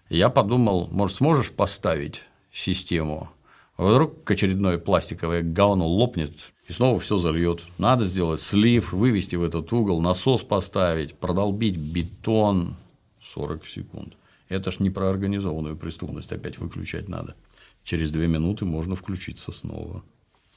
[0.09, 3.29] Я подумал, может, сможешь поставить систему?
[3.77, 6.33] Вдруг очередное пластиковое говно лопнет
[6.67, 7.63] и снова все зальет.
[7.77, 12.75] Надо сделать слив, вывести в этот угол, насос поставить, продолбить бетон.
[13.21, 14.13] 40 секунд.
[14.49, 17.35] Это ж не про организованную преступность опять выключать надо.
[17.83, 20.03] Через две минуты можно включиться снова.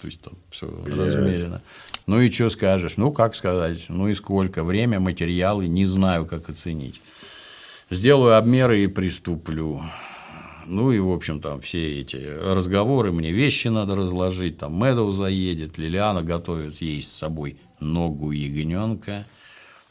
[0.00, 1.60] То есть там все размерено.
[2.06, 2.96] Ну и что скажешь?
[2.96, 3.86] Ну, как сказать?
[3.88, 4.64] Ну и сколько?
[4.64, 7.00] Время, материалы, не знаю, как оценить.
[7.90, 9.82] Сделаю обмеры и приступлю.
[10.70, 15.78] Ну и, в общем, там все эти разговоры, мне вещи надо разложить, там Мэдоу заедет,
[15.78, 19.26] Лилиана готовит ей с собой ногу ягненка.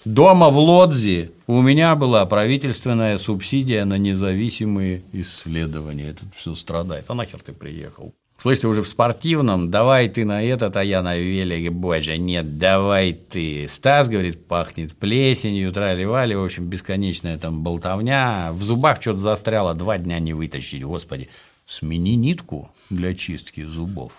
[0.06, 6.14] Дома в Лодзи у меня была правительственная субсидия на независимые исследования.
[6.14, 7.04] Тут все страдает.
[7.10, 8.14] А нахер ты приехал?
[8.40, 13.12] Слышите, уже в спортивном, давай ты на этот, а я на велике, боже, нет, давай
[13.12, 13.68] ты.
[13.68, 18.54] Стас, говорит, пахнет плесенью, трали-вали, в общем, бесконечная там болтовня.
[18.54, 21.28] В зубах что-то застряло, два дня не вытащить, господи.
[21.66, 24.14] Смени нитку для чистки зубов.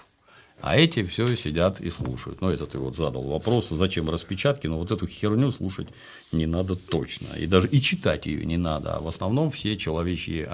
[0.60, 2.42] А эти все сидят и слушают.
[2.42, 5.88] Ну, это ты вот задал вопрос, зачем распечатки, но вот эту херню слушать
[6.30, 7.28] не надо точно.
[7.38, 8.96] И даже и читать ее не надо.
[8.96, 10.46] А в основном все человечьи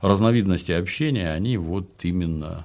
[0.00, 2.64] разновидности общения, они вот именно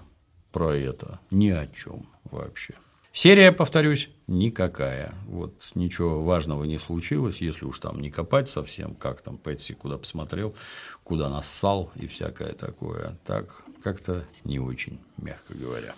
[0.51, 1.19] про это.
[1.31, 2.73] Ни о чем вообще.
[3.11, 5.13] Серия, повторюсь, никакая.
[5.27, 9.97] Вот ничего важного не случилось, если уж там не копать совсем, как там Пэтси куда
[9.97, 10.55] посмотрел,
[11.03, 13.17] куда нассал и всякое такое.
[13.25, 15.93] Так как-то не очень, мягко говоря.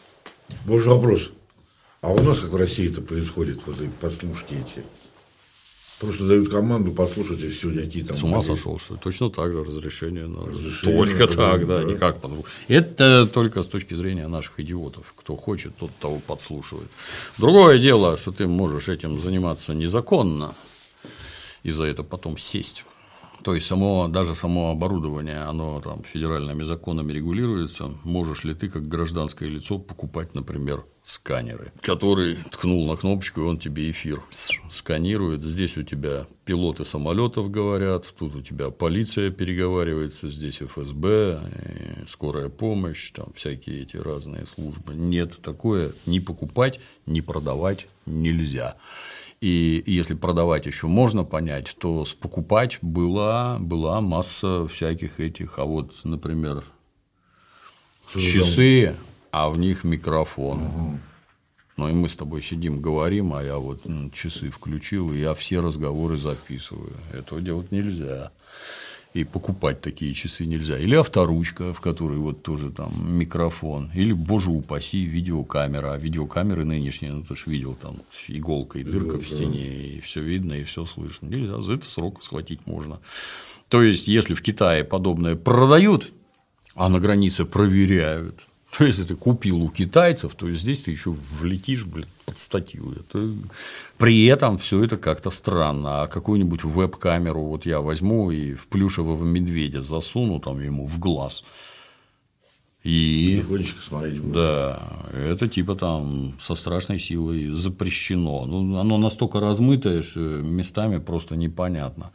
[0.66, 1.32] Божий вопрос.
[2.02, 4.84] А у нас как в России это происходит, вот эти подслушки эти?
[6.02, 8.18] Просто дают команду послушать, и все, какие там.
[8.18, 10.50] С ума сошел, что точно так же разрешение надо.
[10.50, 12.32] Разрешение только так, да, да, никак по
[12.68, 15.14] Это только с точки зрения наших идиотов.
[15.16, 16.88] Кто хочет, тот того подслушивает.
[17.38, 20.56] Другое дело, что ты можешь этим заниматься незаконно
[21.62, 22.84] и за это потом сесть.
[23.44, 27.92] То есть само, даже само оборудование, оно там федеральными законами регулируется.
[28.04, 33.58] Можешь ли ты, как гражданское лицо, покупать, например, сканеры, который ткнул на кнопочку, и он
[33.58, 34.22] тебе эфир
[34.72, 35.42] сканирует.
[35.42, 41.42] Здесь у тебя пилоты самолетов говорят, тут у тебя полиция переговаривается, здесь ФСБ,
[42.08, 44.94] скорая помощь, там всякие эти разные службы.
[44.94, 48.76] Нет, такое не покупать, не продавать нельзя.
[49.42, 55.66] И если продавать еще можно понять, то с покупать была, была масса всяких этих, а
[55.66, 56.64] вот, например,
[58.14, 58.96] часы,
[59.32, 60.62] а в них микрофон.
[60.64, 61.00] Угу.
[61.78, 63.82] Ну и мы с тобой сидим, говорим, а я вот
[64.14, 66.94] часы включил, и я все разговоры записываю.
[67.14, 68.32] Этого делать нельзя
[69.14, 70.78] и покупать такие часы нельзя.
[70.78, 75.94] Или авторучка, в которой вот тоже там микрофон, или, боже упаси, видеокамера.
[75.94, 77.98] А видеокамеры нынешние, ну, ты же видел, там
[78.28, 81.28] иголка и дырка в стене, и все видно, и все слышно.
[81.28, 83.00] Нельзя, за это срок схватить можно.
[83.68, 86.10] То есть, если в Китае подобное продают,
[86.76, 88.40] а на границе проверяют,
[88.78, 92.94] то если ты купил у китайцев, то здесь ты еще влетишь, блин, под статью.
[92.94, 93.30] Это...
[93.98, 96.04] При этом все это как-то странно.
[96.04, 101.44] А какую-нибудь веб-камеру вот я возьму и в плюшевого медведя засуну там ему в глаз.
[102.84, 103.44] И
[103.88, 104.32] смотреть.
[104.32, 104.80] Да,
[105.14, 108.46] это типа там со страшной силой запрещено.
[108.46, 112.12] Ну, оно настолько размытое, что местами просто непонятно.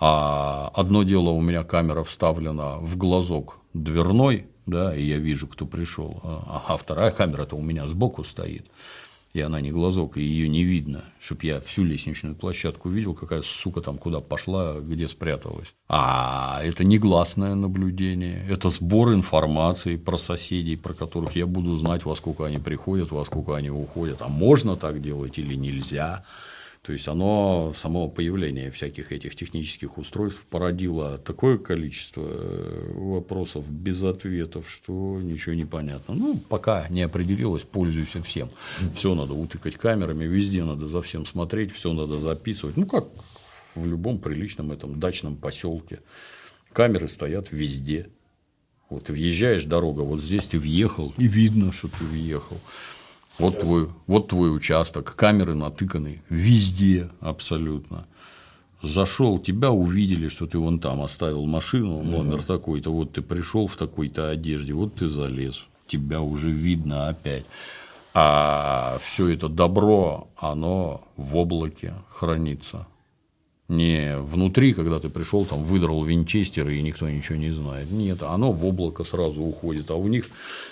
[0.00, 5.66] А одно дело у меня камера вставлена в глазок дверной, да, и я вижу, кто
[5.66, 6.20] пришел.
[6.22, 8.66] А, а вторая камера-то у меня сбоку стоит,
[9.32, 13.42] и она не глазок, и ее не видно, чтобы я всю лестничную площадку видел, какая
[13.42, 15.74] сука там куда пошла, где спряталась.
[15.88, 22.16] А это негласное наблюдение, это сбор информации про соседей, про которых я буду знать, во
[22.16, 24.20] сколько они приходят, во сколько они уходят.
[24.22, 26.24] А можно так делать или нельзя?
[26.82, 34.02] То есть оно, само появление всяких этих технических устройств породило такое количество э, вопросов без
[34.02, 36.14] ответов, что ничего не понятно.
[36.14, 38.48] Ну, пока не определилось, пользуйся всем.
[38.94, 42.78] Все надо утыкать камерами, везде надо за всем смотреть, все надо записывать.
[42.78, 43.04] Ну, как
[43.74, 46.00] в любом приличном этом дачном поселке.
[46.72, 48.08] Камеры стоят везде.
[48.88, 52.58] Вот ты въезжаешь дорога, вот здесь ты въехал, и видно, что ты въехал.
[53.40, 58.06] Вот твой, вот твой участок, камеры натыканы везде абсолютно.
[58.82, 62.42] Зашел, тебя увидели, что ты вон там оставил машину, номер угу.
[62.42, 67.44] такой-то, вот ты пришел в такой-то одежде, вот ты залез, тебя уже видно опять.
[68.12, 72.86] А все это добро, оно в облаке хранится
[73.70, 77.90] не внутри, когда ты пришел, там выдрал винчестер и никто ничего не знает.
[77.90, 80.26] Нет, оно в облако сразу уходит, а у них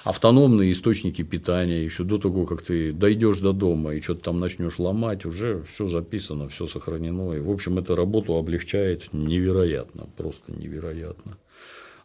[0.04, 4.78] автономные источники питания еще до того, как ты дойдешь до дома и что-то там начнешь
[4.78, 7.32] ломать, уже все записано, все сохранено.
[7.32, 11.38] И, в общем, эта работу облегчает невероятно, просто невероятно.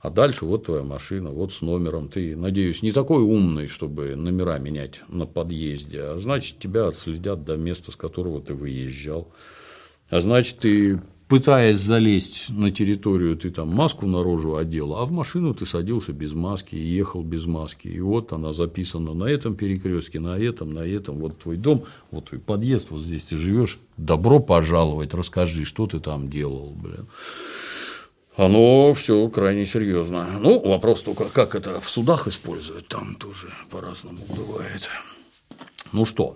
[0.04, 2.10] А дальше вот твоя машина, вот с номером.
[2.10, 7.56] Ты, надеюсь, не такой умный, чтобы номера менять на подъезде, а значит, тебя отследят до
[7.56, 9.30] места, с которого ты выезжал.
[10.10, 11.02] А значит, ты
[11.34, 16.34] пытаясь залезть на территорию, ты там маску наружу одел, а в машину ты садился без
[16.34, 17.88] маски и ехал без маски.
[17.88, 21.18] И вот она записана на этом перекрестке, на этом, на этом.
[21.18, 23.80] Вот твой дом, вот твой подъезд, вот здесь ты живешь.
[23.98, 27.08] Добро пожаловать, расскажи, что ты там делал, блин.
[28.38, 30.28] Оно все крайне серьезно.
[30.40, 34.88] Ну, вопрос только, как это в судах используют, там тоже по-разному бывает.
[35.92, 36.36] Ну что,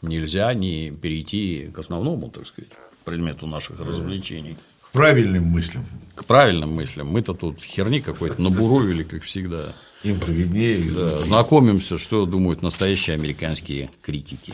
[0.00, 2.70] нельзя не перейти к основному, так сказать
[3.08, 4.56] предмету наших развлечений.
[4.82, 5.84] К правильным мыслям.
[6.14, 7.08] К правильным мыслям.
[7.08, 9.72] Мы-то тут херни какой-то набуровили, как всегда.
[10.02, 10.90] Им поведнее.
[10.90, 14.52] Да, знакомимся, что думают настоящие американские критики.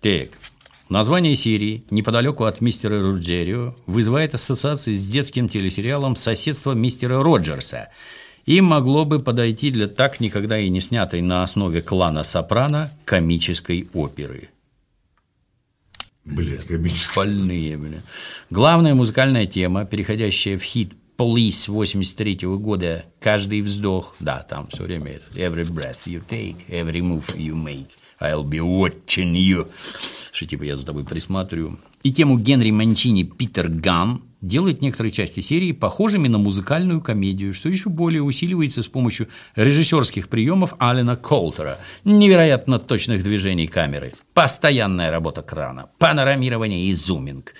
[0.00, 0.30] Так,
[0.88, 7.88] название серии неподалеку от мистера Руджерио вызывает ассоциации с детским телесериалом «Соседство мистера Роджерса»,
[8.46, 13.88] и могло бы подойти для так никогда и не снятой на основе клана Сопрано комической
[13.92, 14.48] оперы–
[16.26, 17.14] Блядь, комические.
[17.14, 18.02] Больные, блин.
[18.50, 24.82] Главная музыкальная тема, переходящая в хит Police 83 -го года «Каждый вздох», да, там все
[24.82, 27.88] время «Every breath you take, every move you make,
[28.20, 29.66] I'll be watching you»,
[30.32, 31.78] что типа я за тобой присматриваю.
[32.02, 37.68] И тему Генри Манчини «Питер Ган» делает некоторые части серии похожими на музыкальную комедию, что
[37.68, 45.42] еще более усиливается с помощью режиссерских приемов Алина Колтера, невероятно точных движений камеры, постоянная работа
[45.42, 47.54] крана, панорамирование и зуминг.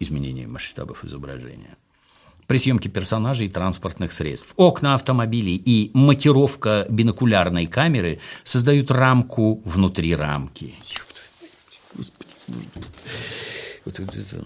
[0.00, 1.76] изменение масштабов изображения.
[2.46, 4.54] При съемке персонажей и транспортных средств.
[4.56, 10.74] Окна автомобилей и монтировка бинокулярной камеры создают рамку внутри рамки.
[11.94, 12.32] Господи,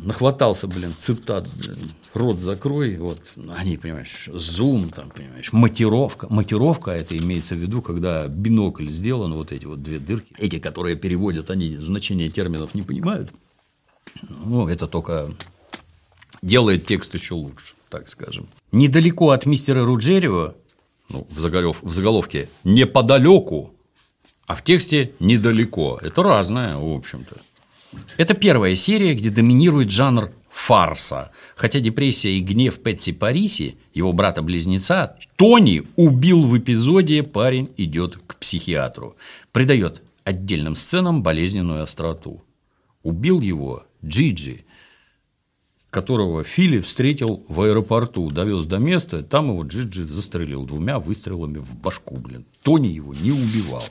[0.00, 3.20] нахватался, блин, цитат, блин, рот закрой, вот,
[3.56, 9.52] они, понимаешь, зум, там, понимаешь, матировка, матировка, это имеется в виду, когда бинокль сделан, вот
[9.52, 13.30] эти вот две дырки, эти, которые переводят, они значение терминов не понимают,
[14.22, 15.32] ну, это только
[16.42, 18.48] делает текст еще лучше, так скажем.
[18.72, 20.54] Недалеко от мистера Руджерио,
[21.08, 23.74] ну, в, заголов, в заголовке «неподалеку»,
[24.46, 25.98] а в тексте «недалеко».
[26.02, 27.36] Это разное, в общем-то.
[28.16, 31.32] Это первая серия, где доминирует жанр фарса.
[31.56, 38.36] Хотя депрессия и гнев Пэтси Париси, его брата-близнеца, Тони убил в эпизоде «Парень идет к
[38.36, 39.16] психиатру».
[39.50, 42.42] Придает отдельным сценам болезненную остроту.
[43.02, 44.64] Убил его Джиджи,
[45.90, 51.74] которого Фили встретил в аэропорту, довез до места, там его Джиджи застрелил двумя выстрелами в
[51.76, 52.46] башку, блин.
[52.62, 53.82] Тони его не убивал.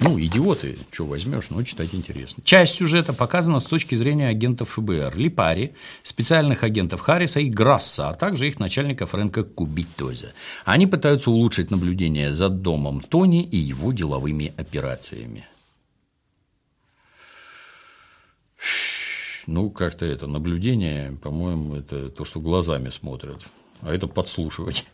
[0.00, 2.42] Ну, идиоты, что возьмешь, но читать интересно.
[2.44, 8.14] Часть сюжета показана с точки зрения агентов ФБР Липари, специальных агентов Харриса и Грасса, а
[8.14, 10.32] также их начальника Фрэнка Кубитоза.
[10.64, 15.46] Они пытаются улучшить наблюдение за домом Тони и его деловыми операциями.
[19.48, 23.42] Ну, как-то это наблюдение, по-моему, это то, что глазами смотрят,
[23.80, 24.84] а это подслушивать.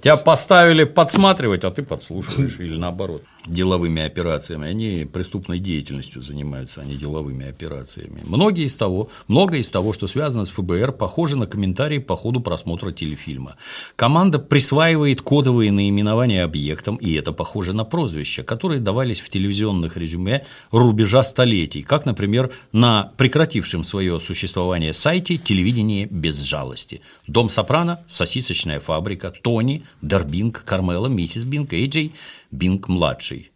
[0.00, 3.22] Тебя поставили подсматривать, а ты подслушиваешь, или наоборот.
[3.46, 4.68] Деловыми операциями.
[4.68, 8.20] Они преступной деятельностью занимаются, а не деловыми операциями.
[8.24, 12.40] Многие из того, многое из того, что связано с ФБР, похоже на комментарии по ходу
[12.40, 13.56] просмотра телефильма.
[13.96, 20.44] Команда присваивает кодовые наименования объектам, и это похоже на прозвища, которые давались в телевизионных резюме
[20.70, 27.00] рубежа столетий, как, например, на прекратившем свое существование сайте «Телевидение без жалости».
[27.26, 32.12] «Дом Сопрано», «Сосисочная фабрика», «Тони», Дарбинг, Кармела, миссис Бинг, Эйджей,
[32.50, 33.52] Бинг-младший.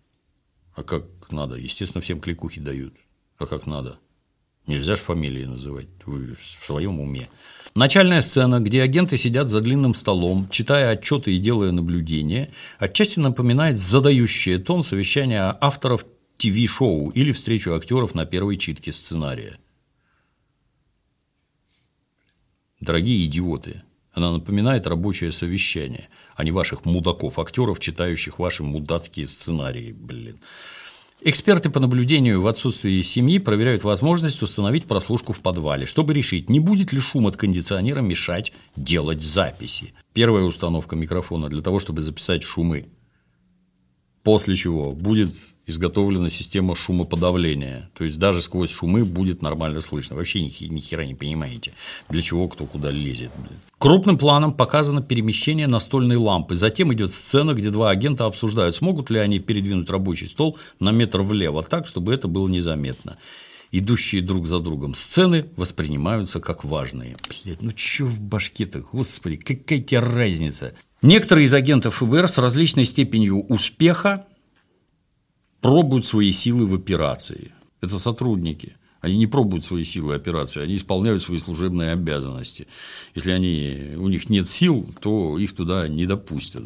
[0.74, 1.56] А как надо?
[1.56, 2.94] Естественно, всем кликухи дают.
[3.38, 3.98] А как надо?
[4.66, 7.28] Нельзя же фамилии называть, вы в своем уме.
[7.74, 13.78] Начальная сцена, где агенты сидят за длинным столом, читая отчеты и делая наблюдения, отчасти напоминает
[13.78, 16.06] задающее тон совещания авторов
[16.38, 19.58] ТВ-шоу или встречу актеров на первой читке сценария.
[22.80, 29.92] Дорогие идиоты, она напоминает рабочее совещание, а не ваших мудаков, актеров, читающих ваши мудацкие сценарии,
[29.92, 30.38] блин.
[31.26, 36.60] Эксперты по наблюдению в отсутствии семьи проверяют возможность установить прослушку в подвале, чтобы решить, не
[36.60, 39.94] будет ли шум от кондиционера мешать делать записи.
[40.12, 42.88] Первая установка микрофона для того, чтобы записать шумы.
[44.22, 45.32] После чего будет
[45.66, 47.90] изготовлена система шумоподавления.
[47.94, 50.16] То есть даже сквозь шумы будет нормально слышно.
[50.16, 51.72] Вообще ни, ни хера не понимаете,
[52.08, 53.30] для чего кто куда лезет.
[53.78, 56.54] Крупным планом показано перемещение настольной лампы.
[56.54, 61.22] Затем идет сцена, где два агента обсуждают, смогут ли они передвинуть рабочий стол на метр
[61.22, 63.16] влево, так, чтобы это было незаметно.
[63.72, 67.16] Идущие друг за другом сцены воспринимаются как важные.
[67.28, 70.74] Блядь, ну чё в башке-то, господи, какая тебе разница?
[71.02, 74.26] Некоторые из агентов ФБР с различной степенью успеха
[75.64, 77.50] пробуют свои силы в операции.
[77.80, 78.76] Это сотрудники.
[79.00, 82.66] Они не пробуют свои силы операции, они исполняют свои служебные обязанности.
[83.14, 86.64] Если они, у них нет сил, то их туда не допустят.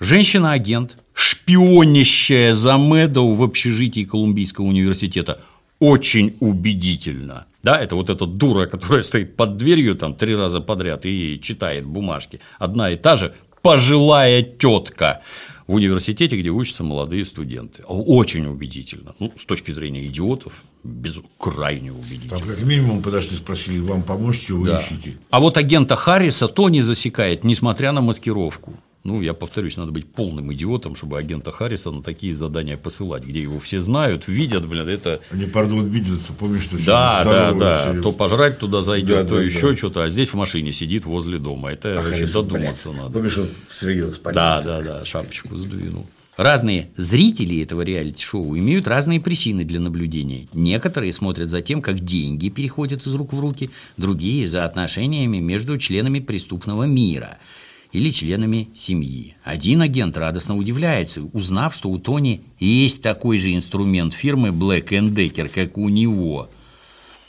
[0.00, 5.40] Женщина-агент, шпионящая за Мэдоу в общежитии Колумбийского университета,
[5.78, 7.46] очень убедительно.
[7.62, 11.86] Да, это вот эта дура, которая стоит под дверью там три раза подряд и читает
[11.86, 12.40] бумажки.
[12.58, 15.22] Одна и та же пожилая тетка
[15.66, 17.84] в университете, где учатся молодые студенты.
[17.84, 19.14] Очень убедительно.
[19.20, 22.40] Ну, с точки зрения идиотов, без, крайне убедительно.
[22.40, 24.80] Там как минимум подошли, спросили, вам помочь, чего вы да.
[24.80, 25.16] ищете.
[25.30, 28.74] А вот агента Харриса то не засекает, несмотря на маскировку.
[29.02, 33.40] Ну, я повторюсь, надо быть полным идиотом, чтобы агента Харриса на такие задания посылать, где
[33.40, 35.20] его все знают, видят, блин, это.
[35.30, 37.92] Они, пардон, видятся, помнишь, что Да, да, да.
[37.92, 38.02] Все...
[38.02, 39.76] То пожрать туда зайдет, да, то да, еще да.
[39.76, 41.70] что-то, а здесь в машине сидит возле дома.
[41.70, 43.04] Это а вообще додуматься понятно.
[43.04, 43.14] надо.
[43.14, 44.04] Помнишь, он Сергей
[44.34, 46.06] Да, да, да, шапочку сдвинул.
[46.36, 50.46] Разные зрители этого реалити-шоу имеют разные причины для наблюдения.
[50.52, 55.78] Некоторые смотрят за тем, как деньги переходят из рук в руки, другие– за отношениями между
[55.78, 57.38] членами преступного мира–
[57.92, 59.36] или членами семьи.
[59.44, 65.48] Один агент радостно удивляется, узнав, что у Тони есть такой же инструмент фирмы Black Decker,
[65.48, 66.48] как у него.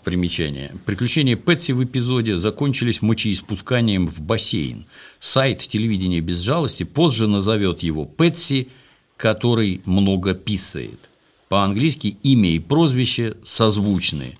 [0.04, 0.74] Примечание.
[0.86, 4.86] Приключения Пэтси в эпизоде закончились мочеиспусканием в бассейн.
[5.20, 8.70] Сайт телевидения без жалости позже назовет его Пэтси,
[9.18, 11.10] который много писает.
[11.50, 14.38] По-английски имя и прозвище созвучны.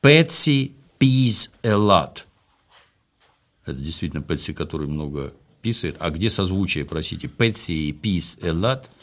[0.00, 2.27] Пэтси Peace a lot.
[3.68, 5.96] Это действительно Пэтси, который много писает.
[5.98, 7.28] А где созвучие, простите?
[7.28, 7.92] Пэтси и
[8.42, 8.86] a lot–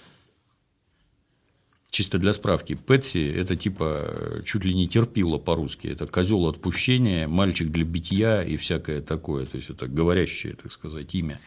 [1.96, 5.88] Чисто для справки, Пэтси– это типа чуть ли не терпило по-русски.
[5.88, 9.46] Это козел отпущения, мальчик для битья и всякое такое.
[9.46, 11.40] То есть, это говорящее, так сказать, имя.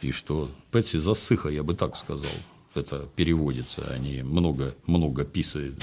[0.00, 2.32] И что Пэтси засыха, я бы так сказал.
[2.74, 5.74] Это переводится, они много, много писают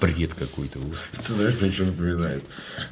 [0.00, 0.78] бред какой-то.
[1.26, 2.44] Ты знаешь, мне что напоминает?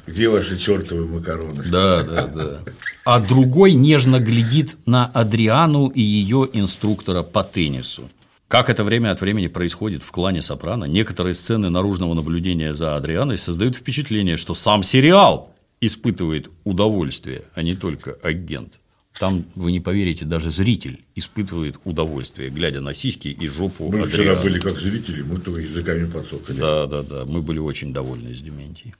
[0.05, 1.63] Где ваши чертовы макароны?
[1.69, 2.59] Да, да, да.
[3.05, 8.09] А другой нежно глядит на Адриану и ее инструктора по теннису.
[8.47, 13.37] Как это время от времени происходит в клане Сопрано, некоторые сцены наружного наблюдения за Адрианой
[13.37, 18.73] создают впечатление, что сам сериал испытывает удовольствие, а не только агент.
[19.19, 24.07] Там, вы не поверите, даже зритель испытывает удовольствие, глядя на сиськи и жопу Мы Адриана.
[24.07, 26.57] вчера были как зрители, мы только языками подсокали.
[26.57, 28.95] Да, да, да, мы были очень довольны с Дементией.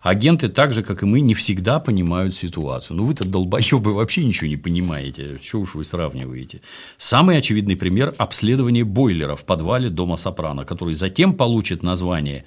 [0.00, 2.96] Агенты, так же, как и мы, не всегда понимают ситуацию.
[2.96, 5.38] Ну, вы-то долбоебы вообще ничего не понимаете.
[5.40, 6.62] Что уж вы сравниваете?
[6.96, 12.46] Самый очевидный пример– обследование бойлера в подвале дома Сопрано, который затем получит название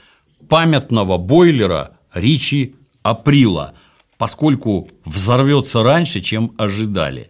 [0.49, 3.75] памятного бойлера Ричи Априла–
[4.17, 7.29] поскольку взорвется раньше, чем ожидали.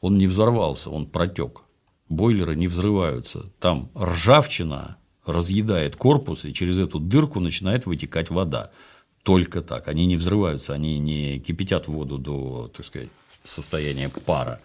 [0.00, 1.64] Он не взорвался, он протек.
[2.08, 3.50] Бойлеры не взрываются.
[3.60, 8.70] Там ржавчина разъедает корпус, и через эту дырку начинает вытекать вода.
[9.22, 9.88] Только так.
[9.88, 13.08] Они не взрываются, они не кипятят воду до, так сказать,
[13.44, 14.60] состояния пара.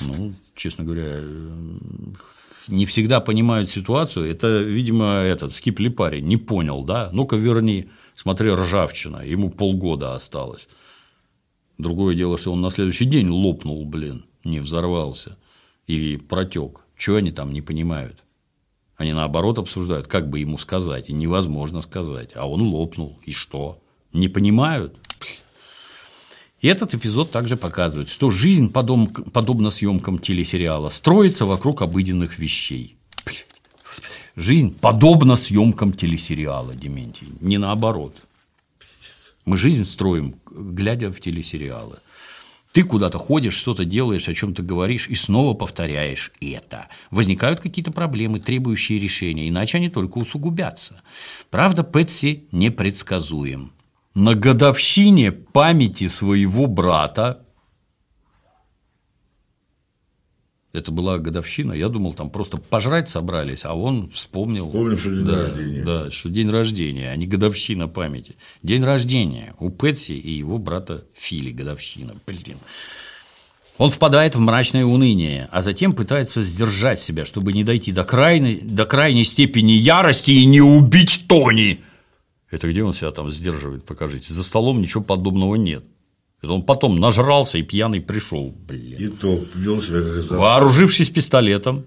[0.00, 1.20] Ну, честно говоря,
[2.68, 4.30] не всегда понимают ситуацию.
[4.30, 7.10] Это, видимо, этот скипли парень не понял, да?
[7.12, 7.88] Ну-ка верни.
[8.14, 10.68] Смотри, ржавчина, ему полгода осталось.
[11.78, 15.36] Другое дело, что он на следующий день лопнул, блин, не взорвался
[15.86, 16.80] и протек.
[16.96, 18.22] Чего они там не понимают?
[18.96, 22.30] Они наоборот обсуждают, как бы ему сказать, и невозможно сказать.
[22.36, 23.82] А он лопнул, и что?
[24.12, 24.96] Не понимают?
[26.60, 32.96] И этот эпизод также показывает, что жизнь, подобно съемкам телесериала, строится вокруг обыденных вещей.
[34.36, 38.16] Жизнь подобна съемкам телесериала, Дементий, не наоборот.
[39.44, 41.98] Мы жизнь строим, глядя в телесериалы.
[42.72, 46.88] Ты куда-то ходишь, что-то делаешь, о чем-то говоришь, и снова повторяешь это.
[47.10, 51.02] Возникают какие-то проблемы, требующие решения, иначе они только усугубятся.
[51.50, 53.72] Правда, Пэтси непредсказуем.
[54.14, 57.41] На годовщине памяти своего брата
[60.72, 64.70] Это была годовщина, я думал, там просто пожрать собрались, а он вспомнил.
[64.70, 65.84] Помню, что день да, рождения.
[65.84, 68.36] Да, что день рождения, а не годовщина памяти.
[68.62, 72.14] День рождения у Пэтси и его брата Фили годовщина.
[72.26, 72.56] Блин.
[73.76, 78.60] Он впадает в мрачное уныние, а затем пытается сдержать себя, чтобы не дойти до крайней,
[78.62, 81.80] до крайней степени ярости и не убить Тони.
[82.50, 84.32] Это где он себя там сдерживает, покажите.
[84.32, 85.84] За столом ничего подобного нет.
[86.42, 88.98] Это он потом нажрался и пьяный пришел, блин.
[88.98, 91.84] И то вел себя как Вооружившись пистолетом,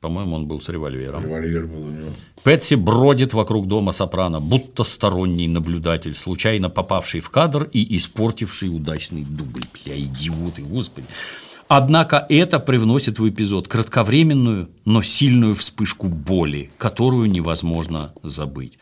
[0.00, 1.24] по-моему, он был с револьвером.
[1.24, 2.08] Револьвер был у него.
[2.42, 9.22] Пэтси бродит вокруг дома Сопрано, будто сторонний наблюдатель, случайно попавший в кадр и испортивший удачный
[9.22, 9.62] дубль.
[9.72, 11.06] Бля, идиоты, господи.
[11.68, 18.78] Однако это привносит в эпизод кратковременную, но сильную вспышку боли, которую невозможно забыть.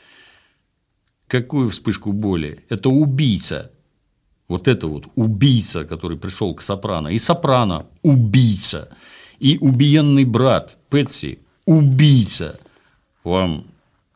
[1.26, 2.64] Какую вспышку боли?
[2.70, 3.70] Это убийца,
[4.50, 8.88] вот это вот убийца, который пришел к Сопрано, и Сопрано– убийца,
[9.38, 12.58] и убиенный брат Пэтси– убийца.
[13.22, 13.64] Вам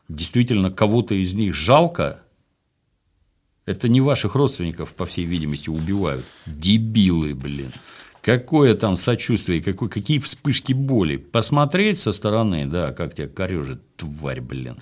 [0.09, 2.19] действительно кого-то из них жалко?
[3.65, 6.25] Это не ваших родственников, по всей видимости, убивают.
[6.45, 7.71] Дебилы, блин.
[8.21, 11.15] Какое там сочувствие, какой, какие вспышки боли.
[11.15, 14.75] Посмотреть со стороны, да, как тебя корежит, тварь, блин.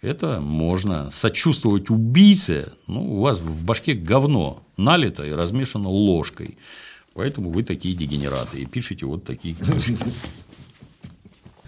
[0.00, 1.10] Это можно.
[1.10, 6.56] Сочувствовать убийце, ну, у вас в башке говно налито и размешано ложкой.
[7.14, 9.98] Поэтому вы такие дегенераты и пишете вот такие книжки.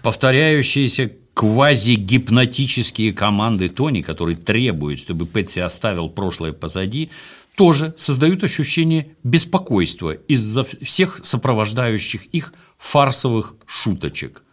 [0.01, 7.11] Повторяющиеся квазигипнотические команды Тони, которые требуют, чтобы Пэтси оставил прошлое позади,
[7.55, 14.43] тоже создают ощущение беспокойства из-за всех сопровождающих их фарсовых шуточек.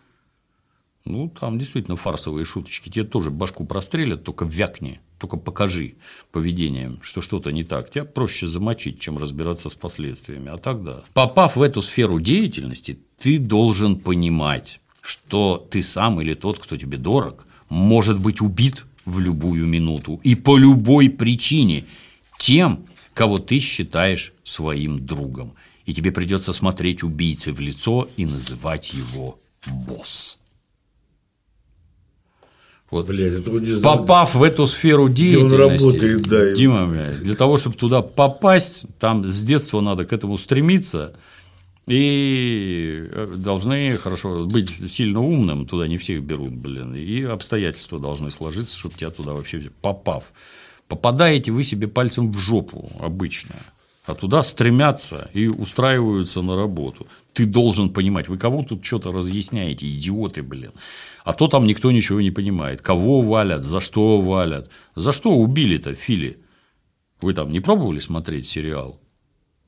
[1.04, 2.88] Ну, там действительно фарсовые шуточки.
[2.88, 5.94] Тебе тоже башку прострелят, только вякни, только покажи
[6.32, 7.88] поведением, что что-то не так.
[7.90, 10.50] Тебя проще замочить, чем разбираться с последствиями.
[10.50, 16.58] А тогда, попав в эту сферу деятельности, ты должен понимать, что ты сам или тот,
[16.58, 21.84] кто тебе дорог, может быть убит в любую минуту и по любой причине
[22.36, 22.84] тем,
[23.14, 25.54] кого ты считаешь своим другом.
[25.86, 29.38] И тебе придется смотреть убийце в лицо и называть его
[29.68, 30.40] босс.
[32.92, 33.06] Вот.
[33.06, 36.52] Блядь, это не знаю, Попав в эту сферу где он деятельности, работает, да.
[36.52, 41.14] Дима, блядь, для того, чтобы туда попасть, там с детства надо к этому стремиться,
[41.86, 48.30] и э, должны хорошо быть сильно умным, туда не всех берут, блин, и обстоятельства должны
[48.30, 50.24] сложиться, чтобы тебя туда вообще попав.
[50.86, 53.54] Попадаете вы себе пальцем в жопу обычно,
[54.04, 57.06] а туда стремятся и устраиваются на работу.
[57.32, 60.72] Ты должен понимать, вы кого тут что-то разъясняете, идиоты, блин.
[61.24, 62.82] А то там никто ничего не понимает.
[62.82, 64.70] Кого валят, за что валят.
[64.96, 66.40] За что убили-то Фили?
[67.20, 69.00] Вы там не пробовали смотреть сериал?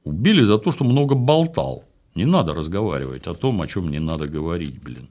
[0.02, 1.85] Убили за то, что много болтал.
[2.16, 5.09] Не надо разговаривать о том, о чем не надо говорить, блин.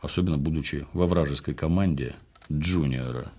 [0.00, 2.14] Особенно будучи во вражеской команде
[2.50, 3.32] джуниора.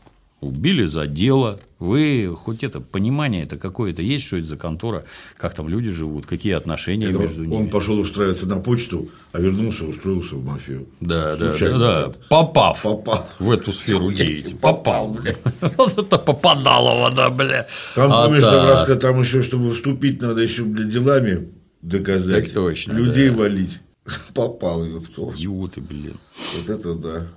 [0.44, 1.60] Убили за дело.
[1.80, 5.04] Вы хоть это понимание это какое-то есть, что это за контора,
[5.38, 7.68] как там люди живут, какие отношения Это между он ними.
[7.70, 10.88] пошел устраиваться на почту, а вернулся, устроился в мафию.
[11.02, 12.14] Да, да, да, да.
[12.30, 13.28] Попав Попал.
[13.40, 14.54] в эту сферу деятельности.
[14.62, 15.36] Попал, бля.
[15.78, 17.68] Вот это попадалово, да, бля.
[17.96, 21.50] Там, А помнишь, там, раз, там еще, чтобы вступить, надо еще для делами
[21.82, 22.46] доказать.
[22.46, 23.36] Так точно, Людей да.
[23.36, 23.80] валить.
[24.34, 25.32] Попал ее в то.
[25.32, 26.16] Идиоты, блин.
[26.58, 27.28] Вот это да.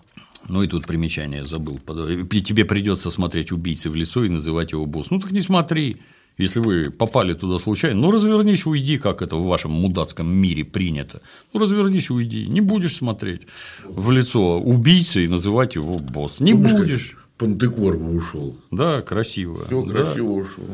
[0.48, 1.78] Ну и тут примечание забыл.
[1.78, 5.10] Тебе придется смотреть убийцы в лицо и называть его босс.
[5.10, 5.97] Ну так не смотри.
[6.39, 11.23] Если вы попали туда случайно, ну развернись, уйди, как это в вашем мудацком мире принято.
[11.55, 12.47] Ну развернись, уйди.
[12.47, 13.43] Не будешь смотреть
[13.89, 16.40] в лицо убийцы и называть его босс.
[16.40, 17.16] Не Помнишь, как будешь.
[17.39, 18.56] Пантекор бы ушел.
[18.70, 19.64] Да, красиво.
[19.66, 19.93] Все Да.
[19.93, 20.64] красиво ушел.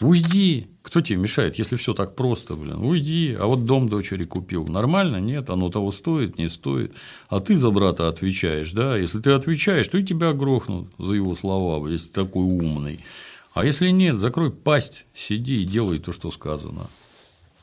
[0.00, 0.68] Уйди.
[0.82, 2.84] Кто тебе мешает, если все так просто, блин?
[2.84, 3.36] Уйди.
[3.38, 4.66] А вот дом дочери купил.
[4.66, 5.16] Нормально?
[5.16, 5.50] Нет.
[5.50, 6.94] Оно того стоит, не стоит.
[7.28, 8.96] А ты за брата отвечаешь, да?
[8.96, 13.00] Если ты отвечаешь, то и тебя грохнут за его слова, если ты такой умный.
[13.54, 16.86] А если нет, закрой пасть, сиди и делай то, что сказано.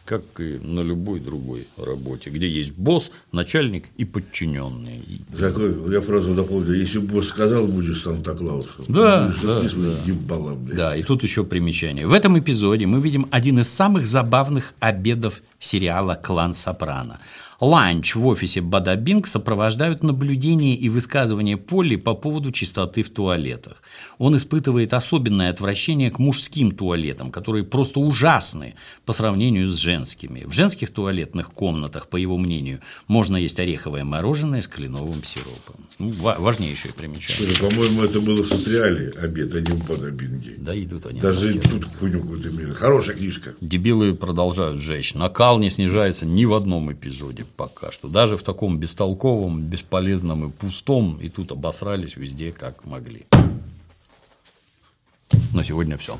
[0.05, 5.01] Как и на любой другой работе, где есть босс, начальник и подчиненные.
[5.33, 6.73] Закрой, я фразу дополню.
[6.73, 8.85] Если босс сказал, будешь Санта-Клаусом.
[8.87, 10.77] Да, Будешь да, ебало, блядь.
[10.77, 12.05] Да, и тут еще примечание.
[12.05, 17.19] В этом эпизоде мы видим один из самых забавных обедов сериала «Клан Сопрано».
[17.59, 23.81] Ланч в офисе Бадабинг сопровождают наблюдения и высказывания Полли по поводу чистоты в туалетах.
[24.17, 28.75] Он испытывает особенное отвращение к мужским туалетам, которые просто ужасны
[29.05, 30.43] по сравнению с женскими.
[30.45, 35.75] В женских туалетных комнатах, по его мнению, можно есть ореховое мороженое с кленовым сиропом.
[35.97, 37.55] Ну, ва- важнейшее примечание.
[37.59, 40.55] По-моему, это было в социале обед, а не в Бадабинге.
[40.57, 41.21] Да идут они.
[41.21, 42.73] Даже тут хуйню какую-то.
[42.73, 43.55] Хорошая книжка.
[43.61, 45.13] Дебилы продолжают жечь.
[45.13, 48.07] Накал не снижается ни в одном эпизоде пока что.
[48.07, 51.17] Даже в таком бестолковом, бесполезном и пустом.
[51.21, 53.25] И тут обосрались везде, как могли.
[55.53, 56.19] На сегодня все.